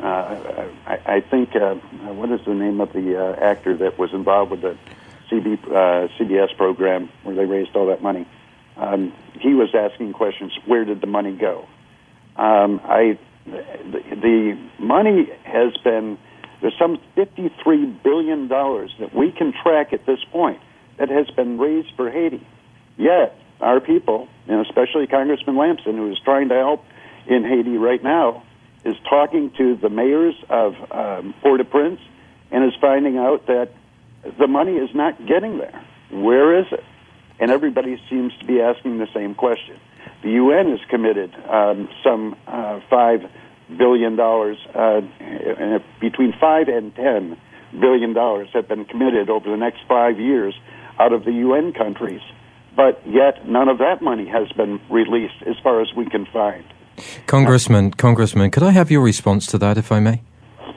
Uh, 0.00 0.68
I, 0.86 1.00
I 1.06 1.20
think 1.20 1.56
uh, 1.56 1.74
what 2.12 2.30
is 2.30 2.44
the 2.44 2.54
name 2.54 2.80
of 2.80 2.92
the 2.92 3.16
uh, 3.16 3.36
actor 3.40 3.76
that 3.78 3.98
was 3.98 4.12
involved 4.12 4.50
with 4.50 4.60
the 4.60 4.76
CB, 5.30 5.64
uh, 5.64 6.08
CBS 6.18 6.56
program 6.56 7.08
where 7.22 7.34
they 7.34 7.44
raised 7.44 7.74
all 7.74 7.86
that 7.86 8.02
money? 8.02 8.26
Um, 8.76 9.12
he 9.40 9.54
was 9.54 9.74
asking 9.74 10.12
questions. 10.12 10.52
Where 10.66 10.84
did 10.84 11.00
the 11.00 11.06
money 11.06 11.32
go? 11.32 11.66
Um, 12.36 12.80
I 12.84 13.18
the, 13.46 14.02
the 14.10 14.58
money 14.78 15.30
has 15.44 15.76
been 15.78 16.18
there's 16.60 16.76
some 16.78 17.00
53 17.14 17.86
billion 18.04 18.48
dollars 18.48 18.94
that 18.98 19.14
we 19.14 19.32
can 19.32 19.52
track 19.52 19.92
at 19.92 20.06
this 20.06 20.18
point 20.32 20.60
that 20.98 21.08
has 21.08 21.30
been 21.30 21.58
raised 21.58 21.94
for 21.96 22.10
Haiti. 22.10 22.44
Yet 22.96 23.36
our 23.60 23.80
people, 23.80 24.28
and 24.46 24.64
especially 24.66 25.06
Congressman 25.06 25.56
Lampson, 25.56 25.96
who 25.96 26.10
is 26.10 26.18
trying 26.24 26.48
to 26.48 26.54
help 26.54 26.84
in 27.26 27.44
Haiti 27.44 27.76
right 27.76 28.02
now, 28.02 28.42
is 28.84 28.96
talking 29.08 29.50
to 29.58 29.76
the 29.76 29.88
mayors 29.88 30.34
of 30.48 30.74
um, 30.90 31.34
Port-au-Prince 31.42 32.00
and 32.50 32.64
is 32.64 32.72
finding 32.80 33.18
out 33.18 33.46
that 33.46 33.70
the 34.38 34.46
money 34.46 34.76
is 34.76 34.90
not 34.94 35.26
getting 35.26 35.58
there. 35.58 35.84
Where 36.10 36.58
is 36.58 36.66
it? 36.72 36.84
And 37.40 37.50
everybody 37.50 38.00
seems 38.08 38.32
to 38.38 38.46
be 38.46 38.60
asking 38.60 38.98
the 38.98 39.08
same 39.14 39.34
question. 39.34 39.78
The 40.22 40.30
UN 40.30 40.70
has 40.70 40.80
committed 40.88 41.34
um, 41.48 41.88
some 42.02 42.36
uh, 42.46 42.80
five 42.90 43.28
billion 43.76 44.16
dollars, 44.16 44.56
uh, 44.74 45.02
between 46.00 46.32
five 46.40 46.68
and 46.68 46.94
ten 46.94 47.36
billion 47.78 48.14
dollars 48.14 48.48
have 48.54 48.66
been 48.66 48.84
committed 48.84 49.28
over 49.28 49.50
the 49.50 49.56
next 49.56 49.80
five 49.86 50.18
years 50.18 50.54
out 50.98 51.12
of 51.12 51.24
the 51.24 51.32
UN 51.32 51.72
countries, 51.72 52.22
but 52.76 53.00
yet 53.06 53.48
none 53.48 53.68
of 53.68 53.78
that 53.78 54.02
money 54.02 54.26
has 54.28 54.50
been 54.52 54.80
released, 54.90 55.42
as 55.46 55.56
far 55.62 55.80
as 55.80 55.88
we 55.96 56.08
can 56.08 56.26
find. 56.26 56.64
Congressman, 57.26 57.92
Congressman, 57.92 58.50
could 58.50 58.62
I 58.62 58.70
have 58.70 58.90
your 58.90 59.02
response 59.02 59.46
to 59.46 59.58
that, 59.58 59.78
if 59.78 59.92
I 59.92 60.00
may? 60.00 60.22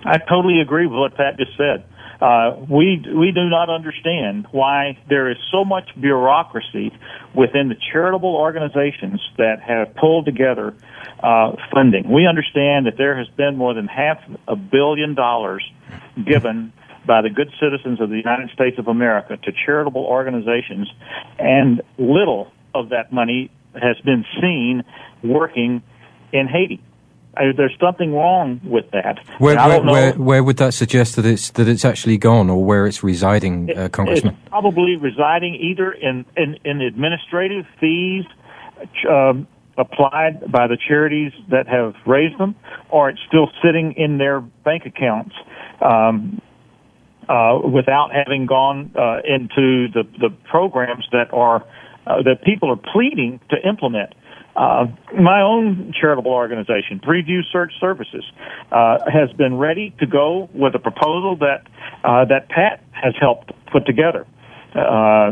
I 0.05 0.17
totally 0.17 0.61
agree 0.61 0.87
with 0.87 0.97
what 0.97 1.15
Pat 1.15 1.37
just 1.37 1.55
said. 1.57 1.85
Uh, 2.21 2.55
we 2.69 3.03
we 3.15 3.31
do 3.31 3.49
not 3.49 3.71
understand 3.71 4.45
why 4.51 4.95
there 5.09 5.31
is 5.31 5.37
so 5.51 5.65
much 5.65 5.89
bureaucracy 5.99 6.93
within 7.33 7.67
the 7.67 7.75
charitable 7.91 8.35
organizations 8.35 9.19
that 9.37 9.59
have 9.59 9.95
pulled 9.95 10.25
together 10.25 10.75
uh, 11.23 11.53
funding. 11.73 12.11
We 12.11 12.27
understand 12.27 12.85
that 12.85 12.95
there 12.97 13.17
has 13.17 13.27
been 13.29 13.57
more 13.57 13.73
than 13.73 13.87
half 13.87 14.19
a 14.47 14.55
billion 14.55 15.15
dollars 15.15 15.63
given 16.23 16.71
by 17.05 17.21
the 17.21 17.29
good 17.29 17.51
citizens 17.59 17.99
of 17.99 18.09
the 18.09 18.17
United 18.17 18.49
States 18.51 18.77
of 18.77 18.87
America 18.87 19.37
to 19.37 19.51
charitable 19.65 20.05
organizations, 20.05 20.89
and 21.39 21.81
little 21.97 22.51
of 22.73 22.89
that 22.89 23.11
money 23.11 23.49
has 23.73 23.99
been 24.01 24.25
seen 24.39 24.83
working 25.23 25.81
in 26.31 26.47
Haiti. 26.47 26.81
I, 27.35 27.53
there's 27.55 27.75
something 27.79 28.13
wrong 28.13 28.59
with 28.63 28.91
that. 28.91 29.19
Where, 29.37 29.55
where, 29.55 29.81
where, 29.81 30.13
where, 30.13 30.43
would 30.43 30.57
that 30.57 30.73
suggest 30.73 31.15
that 31.15 31.25
it's 31.25 31.51
that 31.51 31.67
it's 31.67 31.85
actually 31.85 32.17
gone, 32.17 32.49
or 32.49 32.63
where 32.63 32.85
it's 32.85 33.03
residing, 33.03 33.69
it, 33.69 33.77
uh, 33.77 33.89
Congressman? 33.89 34.37
It's 34.39 34.49
probably 34.49 34.97
residing 34.97 35.55
either 35.55 35.91
in 35.93 36.25
in, 36.35 36.57
in 36.65 36.81
administrative 36.81 37.65
fees 37.79 38.25
um, 39.09 39.47
applied 39.77 40.51
by 40.51 40.67
the 40.67 40.77
charities 40.77 41.31
that 41.49 41.67
have 41.67 41.95
raised 42.05 42.37
them, 42.37 42.55
or 42.89 43.09
it's 43.09 43.21
still 43.27 43.49
sitting 43.63 43.93
in 43.93 44.17
their 44.17 44.41
bank 44.41 44.85
accounts. 44.85 45.35
Um, 45.81 46.41
uh, 47.29 47.59
without 47.63 48.09
having 48.13 48.45
gone 48.45 48.91
uh, 48.95 49.17
into 49.23 49.87
the, 49.93 50.03
the 50.19 50.29
programs 50.49 51.07
that 51.11 51.33
are 51.33 51.65
uh, 52.07 52.23
that 52.23 52.43
people 52.43 52.71
are 52.71 52.79
pleading 52.93 53.39
to 53.49 53.57
implement. 53.67 54.13
Uh, 54.55 54.87
my 55.17 55.41
own 55.41 55.93
charitable 55.99 56.31
organization, 56.31 56.99
Preview 56.99 57.41
Search 57.51 57.71
Services, 57.79 58.23
uh, 58.71 58.97
has 59.07 59.31
been 59.37 59.57
ready 59.57 59.95
to 59.99 60.05
go 60.05 60.49
with 60.53 60.75
a 60.75 60.79
proposal 60.79 61.37
that 61.37 61.67
uh, 62.03 62.25
that 62.25 62.49
Pat 62.49 62.83
has 62.91 63.13
helped 63.19 63.51
put 63.71 63.85
together 63.85 64.25
uh, 64.75 65.31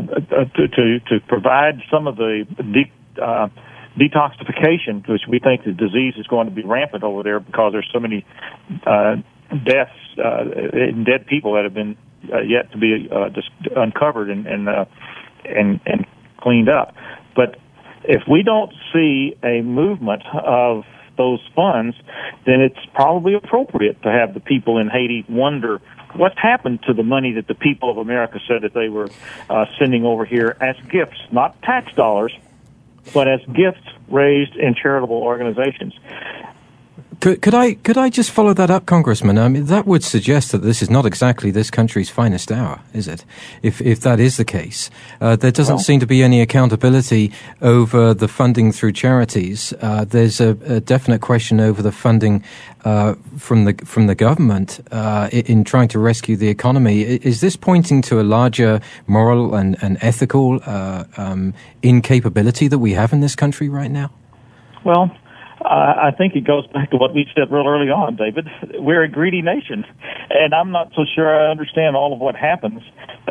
to, 0.56 0.68
to, 0.68 1.00
to 1.00 1.20
provide 1.28 1.82
some 1.90 2.06
of 2.06 2.16
the 2.16 2.46
de- 2.56 3.22
uh, 3.22 3.48
detoxification, 3.98 5.06
which 5.08 5.22
we 5.28 5.38
think 5.38 5.64
the 5.64 5.72
disease 5.72 6.14
is 6.16 6.26
going 6.26 6.48
to 6.48 6.54
be 6.54 6.62
rampant 6.62 7.02
over 7.02 7.22
there 7.22 7.40
because 7.40 7.72
there's 7.72 7.88
so 7.92 8.00
many 8.00 8.24
uh, 8.86 9.16
deaths 9.64 9.92
uh, 10.22 10.44
dead 11.04 11.26
people 11.26 11.54
that 11.54 11.64
have 11.64 11.74
been 11.74 11.96
uh, 12.32 12.40
yet 12.40 12.70
to 12.72 12.78
be 12.78 13.08
uh, 13.10 13.30
uncovered 13.76 14.30
and 14.30 14.46
and, 14.46 14.68
uh, 14.68 14.84
and 15.44 15.80
and 15.86 16.06
cleaned 16.38 16.68
up, 16.68 16.94
but 17.34 17.56
if 18.04 18.22
we 18.28 18.42
don't 18.42 18.72
see 18.92 19.36
a 19.42 19.60
movement 19.62 20.22
of 20.32 20.84
those 21.16 21.40
funds, 21.54 21.96
then 22.46 22.60
it's 22.60 22.78
probably 22.94 23.34
appropriate 23.34 24.02
to 24.02 24.10
have 24.10 24.32
the 24.32 24.40
people 24.40 24.78
in 24.78 24.88
Haiti 24.88 25.24
wonder 25.28 25.80
what's 26.14 26.38
happened 26.38 26.82
to 26.84 26.94
the 26.94 27.02
money 27.02 27.32
that 27.32 27.46
the 27.46 27.54
people 27.54 27.90
of 27.90 27.98
America 27.98 28.40
said 28.48 28.62
that 28.62 28.74
they 28.74 28.88
were 28.88 29.10
uh, 29.48 29.66
sending 29.78 30.04
over 30.04 30.24
here 30.24 30.56
as 30.60 30.76
gifts, 30.90 31.20
not 31.30 31.60
tax 31.62 31.94
dollars, 31.94 32.32
but 33.12 33.28
as 33.28 33.40
gifts 33.46 33.86
raised 34.08 34.56
in 34.56 34.74
charitable 34.74 35.16
organizations. 35.16 35.94
Could, 37.20 37.42
could, 37.42 37.52
I 37.52 37.74
could 37.74 37.98
I 37.98 38.08
just 38.08 38.30
follow 38.30 38.54
that 38.54 38.70
up, 38.70 38.86
Congressman? 38.86 39.36
I 39.36 39.48
mean, 39.48 39.66
that 39.66 39.86
would 39.86 40.02
suggest 40.02 40.52
that 40.52 40.62
this 40.62 40.80
is 40.80 40.88
not 40.88 41.04
exactly 41.04 41.50
this 41.50 41.70
country's 41.70 42.08
finest 42.08 42.50
hour, 42.50 42.80
is 42.94 43.06
it? 43.06 43.26
If 43.62 43.82
if 43.82 44.00
that 44.00 44.18
is 44.18 44.38
the 44.38 44.44
case, 44.44 44.88
uh, 45.20 45.36
there 45.36 45.50
doesn't 45.50 45.76
well, 45.76 45.84
seem 45.84 46.00
to 46.00 46.06
be 46.06 46.22
any 46.22 46.40
accountability 46.40 47.30
over 47.60 48.14
the 48.14 48.26
funding 48.26 48.72
through 48.72 48.92
charities. 48.92 49.74
Uh, 49.82 50.06
there's 50.06 50.40
a, 50.40 50.56
a, 50.64 50.80
definite 50.80 51.20
question 51.20 51.60
over 51.60 51.82
the 51.82 51.92
funding 51.92 52.42
uh, 52.86 53.14
from 53.36 53.66
the 53.66 53.74
from 53.84 54.06
the 54.06 54.14
government 54.14 54.80
uh, 54.90 55.28
in 55.30 55.62
trying 55.62 55.88
to 55.88 55.98
rescue 55.98 56.36
the 56.36 56.48
economy. 56.48 57.02
Is 57.02 57.42
this 57.42 57.54
pointing 57.54 58.00
to 58.02 58.18
a 58.20 58.24
larger 58.24 58.80
moral 59.06 59.54
and, 59.54 59.76
and 59.82 59.98
ethical 60.00 60.60
uh, 60.64 61.04
um, 61.18 61.52
incapability 61.82 62.66
that 62.68 62.78
we 62.78 62.94
have 62.94 63.12
in 63.12 63.20
this 63.20 63.36
country 63.36 63.68
right 63.68 63.90
now? 63.90 64.10
Well, 64.84 65.14
I 65.64 66.10
think 66.16 66.34
it 66.36 66.46
goes 66.46 66.66
back 66.68 66.90
to 66.90 66.96
what 66.96 67.14
we 67.14 67.26
said 67.34 67.50
real 67.52 67.68
early 67.68 67.90
on, 67.90 68.16
David. 68.16 68.48
We're 68.78 69.04
a 69.04 69.08
greedy 69.08 69.42
nation, 69.42 69.84
and 70.30 70.54
I'm 70.54 70.70
not 70.70 70.92
so 70.96 71.04
sure 71.14 71.28
I 71.28 71.50
understand 71.50 71.96
all 71.96 72.12
of 72.12 72.18
what 72.18 72.34
happens. 72.34 72.80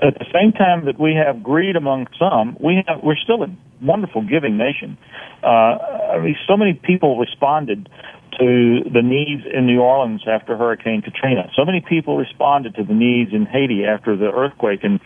At 0.02 0.14
the 0.20 0.26
same 0.34 0.52
time 0.52 0.86
that 0.86 1.00
we 1.00 1.16
have 1.16 1.42
greed 1.42 1.76
among 1.76 2.08
some, 2.20 2.56
we 2.60 2.84
have 2.88 3.02
we're 3.04 3.18
still 3.18 3.44
a 3.44 3.48
wonderful 3.82 4.22
giving 4.22 4.58
nation. 4.58 4.98
Uh, 5.44 6.16
I 6.16 6.20
mean, 6.20 6.36
so 6.48 6.56
many 6.56 6.74
people 6.74 7.18
responded 7.18 7.90
to 8.38 8.80
the 8.94 9.02
needs 9.02 9.44
in 9.52 9.66
New 9.66 9.82
Orleans 9.82 10.22
after 10.28 10.56
Hurricane 10.56 11.02
Katrina. 11.02 11.50
So 11.56 11.66
many 11.66 11.82
people 11.82 12.18
responded 12.18 12.76
to 12.76 12.84
the 12.84 12.94
needs 12.94 13.34
in 13.34 13.46
Haiti 13.46 13.86
after 13.86 14.16
the 14.16 14.32
earthquake 14.32 14.82
in 14.84 15.00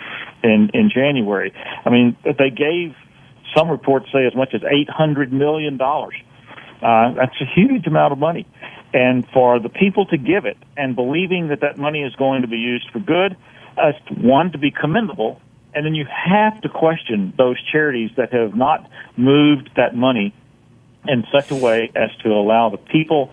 in, 0.43 0.69
in 0.73 0.91
January. 0.93 1.53
I 1.85 1.89
mean, 1.89 2.17
they 2.23 2.49
gave 2.49 2.95
some 3.55 3.69
reports 3.69 4.07
say 4.11 4.25
as 4.27 4.35
much 4.35 4.53
as 4.53 4.61
eight 4.69 4.89
hundred 4.89 5.31
million 5.31 5.77
dollars 5.77 6.15
uh, 6.83 7.13
that's 7.13 7.39
a 7.41 7.45
huge 7.45 7.87
amount 7.87 8.13
of 8.13 8.19
money. 8.19 8.45
And 8.93 9.25
for 9.33 9.59
the 9.59 9.69
people 9.69 10.05
to 10.07 10.17
give 10.17 10.45
it 10.45 10.57
and 10.77 10.95
believing 10.95 11.47
that 11.47 11.61
that 11.61 11.77
money 11.77 12.03
is 12.03 12.13
going 12.15 12.43
to 12.43 12.47
be 12.47 12.57
used 12.57 12.89
for 12.91 12.99
good, 12.99 13.35
uh, 13.77 13.93
one, 14.15 14.51
to 14.51 14.57
be 14.57 14.69
commendable, 14.69 15.41
and 15.73 15.85
then 15.85 15.95
you 15.95 16.05
have 16.05 16.61
to 16.61 16.69
question 16.69 17.33
those 17.37 17.57
charities 17.71 18.11
that 18.17 18.33
have 18.33 18.55
not 18.55 18.87
moved 19.17 19.71
that 19.75 19.95
money 19.95 20.33
in 21.07 21.25
such 21.31 21.49
a 21.51 21.55
way 21.55 21.91
as 21.95 22.09
to 22.23 22.29
allow 22.29 22.69
the 22.69 22.77
people 22.77 23.31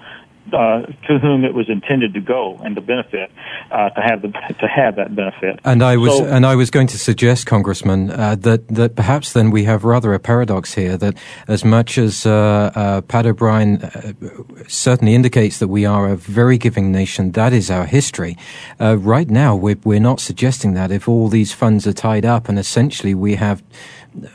uh, 0.55 0.82
to 1.09 1.18
whom 1.18 1.44
it 1.44 1.55
was 1.55 1.68
intended 1.68 2.14
to 2.14 2.20
go 2.20 2.59
and 2.64 2.74
to 2.76 2.80
benefit, 2.80 3.30
uh, 3.70 3.90
to 3.90 4.01
have 4.01 4.22
the, 4.22 4.28
to 4.28 4.66
have 4.66 4.96
that 4.96 5.14
benefit. 5.14 5.61
And 5.64 5.82
I 5.82 5.96
was 5.96 6.18
so, 6.18 6.24
and 6.24 6.46
I 6.46 6.57
was 6.57 6.70
going 6.70 6.86
to 6.88 6.98
suggest, 6.98 7.46
Congressman, 7.46 8.11
uh, 8.11 8.36
that 8.36 8.68
that 8.68 8.96
perhaps 8.96 9.32
then 9.32 9.51
we 9.51 9.64
have 9.64 9.84
rather 9.84 10.14
a 10.14 10.18
paradox 10.18 10.74
here. 10.74 10.96
That 10.96 11.16
as 11.48 11.64
much 11.64 11.98
as 11.98 12.26
uh, 12.26 12.70
uh, 12.74 13.01
Pat 13.03 13.26
O'Brien 13.26 13.82
uh, 13.82 14.12
certainly 14.68 15.14
indicates 15.14 15.59
that 15.59 15.68
we 15.68 15.84
are 15.84 16.09
a 16.09 16.16
very 16.16 16.59
giving 16.59 16.92
nation, 16.92 17.32
that 17.32 17.53
is 17.53 17.70
our 17.70 17.86
history. 17.86 18.36
right 18.78 19.28
now, 19.28 19.57
we're, 19.57 19.78
we're 19.84 20.01
not 20.01 20.20
suggesting 20.20 20.74
that 20.74 20.90
if 20.90 21.09
all 21.09 21.28
these 21.28 21.53
funds 21.53 21.86
are 21.86 21.92
tied 21.92 22.24
up 22.24 22.48
and 22.48 22.59
essentially 22.59 23.14
we 23.14 23.36
have 23.36 23.62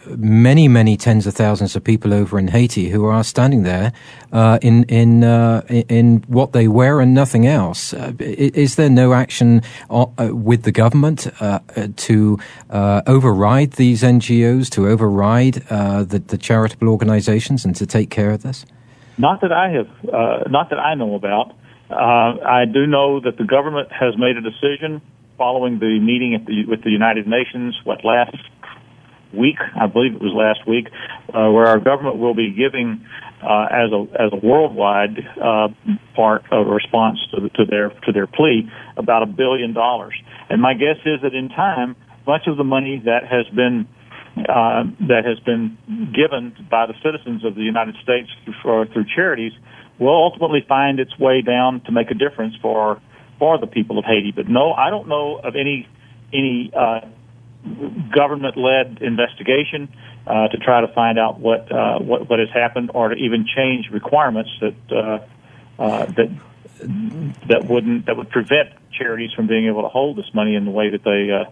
many, 0.08 0.68
many 0.68 0.98
tens 0.98 1.28
of 1.28 1.34
thousands 1.34 1.76
of 1.76 1.84
people 1.84 2.14
over 2.14 2.40
in 2.40 2.48
Haiti 2.48 2.90
who 2.90 3.06
are 3.06 3.24
standing 3.24 3.64
there 3.64 3.92
uh, 4.32 4.60
in 4.62 4.84
in 4.86 5.24
uh, 5.24 5.62
in 5.70 6.24
what 6.28 6.54
they 6.54 6.68
wear 6.68 7.00
and 7.02 7.14
nothing 7.14 7.46
else. 7.46 7.94
Uh, 7.94 8.14
is 8.20 8.76
there 8.76 8.90
no 8.90 9.14
action 9.14 9.62
uh, 9.90 10.08
with 10.32 10.64
the 10.64 10.72
government 10.72 11.28
uh, 11.42 11.60
to 11.98 12.40
uh, 12.70 13.02
override 13.08 13.74
these 13.74 14.02
NGOs, 14.02 14.70
to 14.72 14.88
override 14.88 15.56
the, 15.56 16.24
the, 16.28 16.38
charitable 16.38 16.90
organizations, 16.90 17.66
and 17.66 17.76
to 17.76 17.86
take 17.86 18.10
care 18.10 18.32
of 18.32 18.44
this? 18.44 18.66
Not 19.18 19.42
that 19.42 19.52
I 19.52 19.70
have, 19.70 20.52
not 20.52 20.70
that 20.70 20.80
I 20.80 20.96
know 20.96 21.16
about. 21.16 21.54
I 21.90 22.66
do 22.66 22.88
know 22.88 23.20
that 23.20 23.38
the 23.38 23.46
government 23.46 23.92
has 23.92 24.18
made 24.18 24.38
a 24.38 24.42
decision 24.42 25.02
following 25.38 25.80
the 25.80 26.00
meeting 26.00 26.44
the, 26.46 26.66
with 26.66 26.84
the 26.84 26.90
United 26.90 27.28
Nations, 27.28 27.78
what 27.84 28.04
last 28.06 28.38
week, 29.36 29.58
I 29.80 29.88
believe 29.88 30.16
it 30.16 30.22
was 30.22 30.34
last 30.34 30.68
week, 30.68 30.88
uh, 31.30 31.50
where 31.52 31.68
our 31.68 31.80
government 31.80 32.18
will 32.18 32.34
be 32.34 32.52
giving 32.52 33.06
uh, 33.44 33.68
as 33.70 33.92
a 33.92 34.06
as 34.20 34.32
a 34.34 34.46
worldwide 34.46 35.20
uh, 35.42 35.68
part 36.16 36.44
of 36.52 36.68
response 36.68 37.20
to, 37.32 37.50
to 37.50 37.66
their 37.66 37.90
to 38.06 38.12
their 38.12 38.28
plea 38.28 38.70
about 38.98 39.24
a 39.24 39.26
billion 39.26 39.74
dollars. 39.74 40.16
And 40.50 40.62
my 40.62 40.74
guess 40.74 40.98
is 41.06 41.22
that 41.22 41.34
in 41.34 41.50
time, 41.50 41.96
much 42.26 42.48
of 42.48 42.58
the 42.58 42.64
money 42.64 43.02
that 43.06 43.24
has 43.30 43.46
been 43.54 43.88
uh, 44.38 44.84
that 45.08 45.24
has 45.26 45.40
been 45.46 45.78
given 46.14 46.56
by 46.70 46.86
the 46.86 46.94
citizens 47.04 47.46
of 47.46 47.56
the 47.56 47.62
United 47.62 47.96
States 48.04 48.30
for, 48.62 48.86
through 48.88 49.06
charities 49.16 49.54
will 50.00 50.16
ultimately 50.16 50.64
find 50.68 51.00
its 51.00 51.18
way 51.18 51.42
down 51.42 51.82
to 51.86 51.92
make 51.92 52.12
a 52.12 52.14
difference 52.14 52.56
for 52.62 53.02
for 53.40 53.58
the 53.60 53.68
people 53.68 54.00
of 54.00 54.06
Haiti. 54.06 54.32
But 54.36 54.48
no, 54.48 54.74
I 54.74 54.90
don't 54.90 55.08
know 55.08 55.40
of 55.44 55.56
any 55.56 55.88
any 56.34 56.72
uh, 56.76 57.02
government-led 58.14 59.00
investigation 59.02 59.90
uh, 60.28 60.48
to 60.50 60.58
try 60.58 60.82
to 60.82 60.88
find 60.94 61.20
out 61.20 61.40
what, 61.40 61.72
uh, 61.72 62.00
what 62.00 62.30
what 62.30 62.40
has 62.40 62.50
happened, 62.54 62.92
or 62.94 63.10
to 63.10 63.16
even 63.16 63.46
change 63.46 63.90
requirements 63.92 64.50
that 64.62 64.76
uh, 64.92 65.82
uh, 65.82 66.06
that 66.06 66.30
that 67.48 67.66
wouldn't 67.66 68.06
that 68.06 68.18
would 68.18 68.30
prevent 68.30 68.70
charities 68.92 69.32
from 69.34 69.48
being 69.48 69.68
able 69.68 69.82
to 69.82 69.88
hold 69.88 70.18
this 70.18 70.32
money 70.34 70.56
in 70.56 70.66
the 70.66 70.72
way 70.72 70.90
that 70.90 71.04
they 71.04 71.32
uh, 71.32 71.50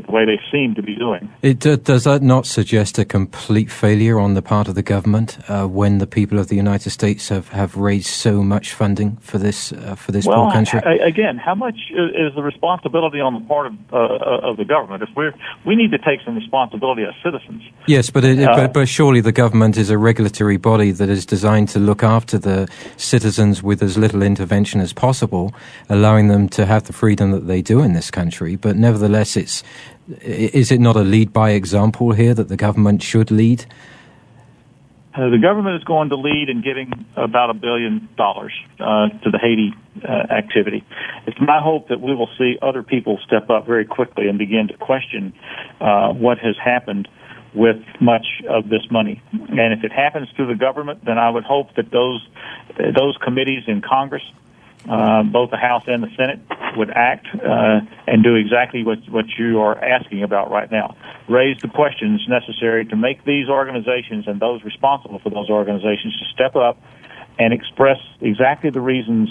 the 0.00 0.12
way 0.12 0.24
they 0.24 0.40
seem 0.50 0.74
to 0.74 0.82
be 0.82 0.94
doing. 0.94 1.32
It, 1.42 1.66
uh, 1.66 1.76
does 1.76 2.04
that 2.04 2.22
not 2.22 2.46
suggest 2.46 2.98
a 2.98 3.04
complete 3.04 3.70
failure 3.70 4.18
on 4.18 4.34
the 4.34 4.42
part 4.42 4.68
of 4.68 4.74
the 4.74 4.82
government 4.82 5.38
uh, 5.48 5.66
when 5.66 5.98
the 5.98 6.06
people 6.06 6.38
of 6.38 6.48
the 6.48 6.56
United 6.56 6.90
States 6.90 7.28
have, 7.28 7.48
have 7.48 7.76
raised 7.76 8.08
so 8.08 8.42
much 8.42 8.74
funding 8.74 9.16
for 9.16 9.38
this 9.38 9.72
uh, 9.72 9.94
for 9.94 10.12
this 10.12 10.26
well, 10.26 10.44
poor 10.44 10.52
country? 10.52 10.80
I, 10.84 10.94
again, 11.06 11.36
how 11.38 11.54
much 11.54 11.76
is 11.90 12.34
the 12.34 12.42
responsibility 12.42 13.20
on 13.20 13.34
the 13.34 13.40
part 13.40 13.66
of, 13.66 13.74
uh, 13.92 13.96
uh, 13.96 14.50
of 14.50 14.56
the 14.56 14.64
government? 14.64 15.02
If 15.02 15.10
we're 15.16 15.34
we 15.64 15.76
need 15.76 15.90
to 15.92 15.98
take 15.98 16.20
some 16.24 16.36
responsibility 16.36 17.02
as 17.02 17.14
citizens. 17.22 17.62
Yes, 17.86 18.10
but, 18.10 18.24
it, 18.24 18.38
but 18.38 18.72
but 18.72 18.88
surely 18.88 19.20
the 19.20 19.32
government 19.32 19.76
is 19.76 19.90
a 19.90 19.98
regulatory 19.98 20.56
body 20.56 20.90
that 20.90 21.08
is 21.08 21.24
designed 21.26 21.68
to 21.70 21.78
look 21.78 22.02
after 22.02 22.38
the 22.38 22.68
citizens 22.96 23.62
with 23.62 23.82
as 23.82 23.96
little 23.96 24.22
intervention 24.22 24.80
as 24.80 24.92
possible, 24.92 25.54
allowing 25.88 26.28
them 26.28 26.48
to 26.50 26.66
have 26.66 26.84
the 26.84 26.92
freedom 26.92 27.30
that 27.32 27.46
they 27.46 27.62
do 27.62 27.82
in 27.82 27.92
this 27.92 28.10
country. 28.10 28.56
But 28.56 28.76
nevertheless, 28.76 29.36
it's 29.36 29.62
is 30.20 30.70
it 30.70 30.80
not 30.80 30.96
a 30.96 31.00
lead 31.00 31.32
by 31.32 31.50
example 31.50 32.12
here 32.12 32.34
that 32.34 32.48
the 32.48 32.56
government 32.56 33.02
should 33.02 33.30
lead? 33.30 33.66
Uh, 35.14 35.30
the 35.30 35.38
government 35.38 35.76
is 35.76 35.84
going 35.84 36.08
to 36.08 36.16
lead 36.16 36.48
in 36.48 36.60
giving 36.60 37.06
about 37.16 37.48
a 37.48 37.54
billion 37.54 38.08
dollars 38.16 38.52
uh, 38.80 39.08
to 39.22 39.30
the 39.30 39.38
Haiti 39.38 39.72
uh, 40.02 40.10
activity. 40.32 40.84
It's 41.26 41.40
my 41.40 41.60
hope 41.60 41.88
that 41.88 42.00
we 42.00 42.14
will 42.14 42.28
see 42.36 42.58
other 42.60 42.82
people 42.82 43.20
step 43.24 43.48
up 43.48 43.64
very 43.64 43.84
quickly 43.84 44.28
and 44.28 44.38
begin 44.38 44.66
to 44.68 44.76
question 44.76 45.32
uh, 45.80 46.12
what 46.12 46.38
has 46.38 46.56
happened 46.62 47.06
with 47.54 47.76
much 48.00 48.26
of 48.48 48.68
this 48.68 48.82
money. 48.90 49.22
And 49.32 49.72
if 49.72 49.84
it 49.84 49.92
happens 49.92 50.28
through 50.34 50.48
the 50.48 50.56
government, 50.56 51.04
then 51.04 51.16
I 51.16 51.30
would 51.30 51.44
hope 51.44 51.74
that 51.76 51.92
those 51.92 52.26
those 52.76 53.16
committees 53.22 53.62
in 53.68 53.82
Congress 53.82 54.24
uh, 54.88 55.22
both 55.22 55.50
the 55.50 55.56
House 55.56 55.84
and 55.86 56.02
the 56.02 56.10
Senate 56.16 56.40
would 56.76 56.90
act 56.90 57.26
uh, 57.34 57.80
and 58.06 58.22
do 58.22 58.34
exactly 58.34 58.84
what, 58.84 58.98
what 59.08 59.26
you 59.38 59.60
are 59.60 59.82
asking 59.82 60.22
about 60.22 60.50
right 60.50 60.70
now. 60.70 60.96
Raise 61.28 61.56
the 61.60 61.68
questions 61.68 62.20
necessary 62.28 62.84
to 62.86 62.96
make 62.96 63.24
these 63.24 63.48
organizations 63.48 64.26
and 64.26 64.40
those 64.40 64.62
responsible 64.62 65.18
for 65.20 65.30
those 65.30 65.48
organizations 65.48 66.18
to 66.18 66.24
step 66.34 66.56
up 66.56 66.80
and 67.38 67.52
express 67.52 67.98
exactly 68.20 68.70
the 68.70 68.80
reasons, 68.80 69.30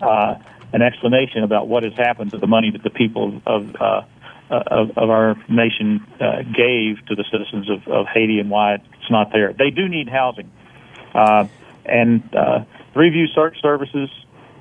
uh, 0.00 0.36
an 0.72 0.82
explanation 0.82 1.44
about 1.44 1.68
what 1.68 1.82
has 1.82 1.92
happened 1.94 2.30
to 2.30 2.38
the 2.38 2.46
money 2.46 2.70
that 2.70 2.82
the 2.82 2.90
people 2.90 3.42
of, 3.46 3.76
uh, 3.76 4.02
of, 4.50 4.90
of 4.96 5.10
our 5.10 5.36
nation 5.48 6.04
uh, 6.20 6.42
gave 6.42 7.04
to 7.06 7.14
the 7.14 7.24
citizens 7.30 7.68
of, 7.68 7.86
of 7.88 8.06
Haiti 8.06 8.38
and 8.38 8.50
why 8.50 8.74
it's 8.74 9.10
not 9.10 9.32
there. 9.32 9.52
They 9.52 9.70
do 9.70 9.88
need 9.88 10.08
housing. 10.08 10.50
Uh, 11.14 11.46
and 11.84 12.22
uh, 12.34 12.64
Review 12.94 13.26
Search 13.26 13.60
Services 13.60 14.08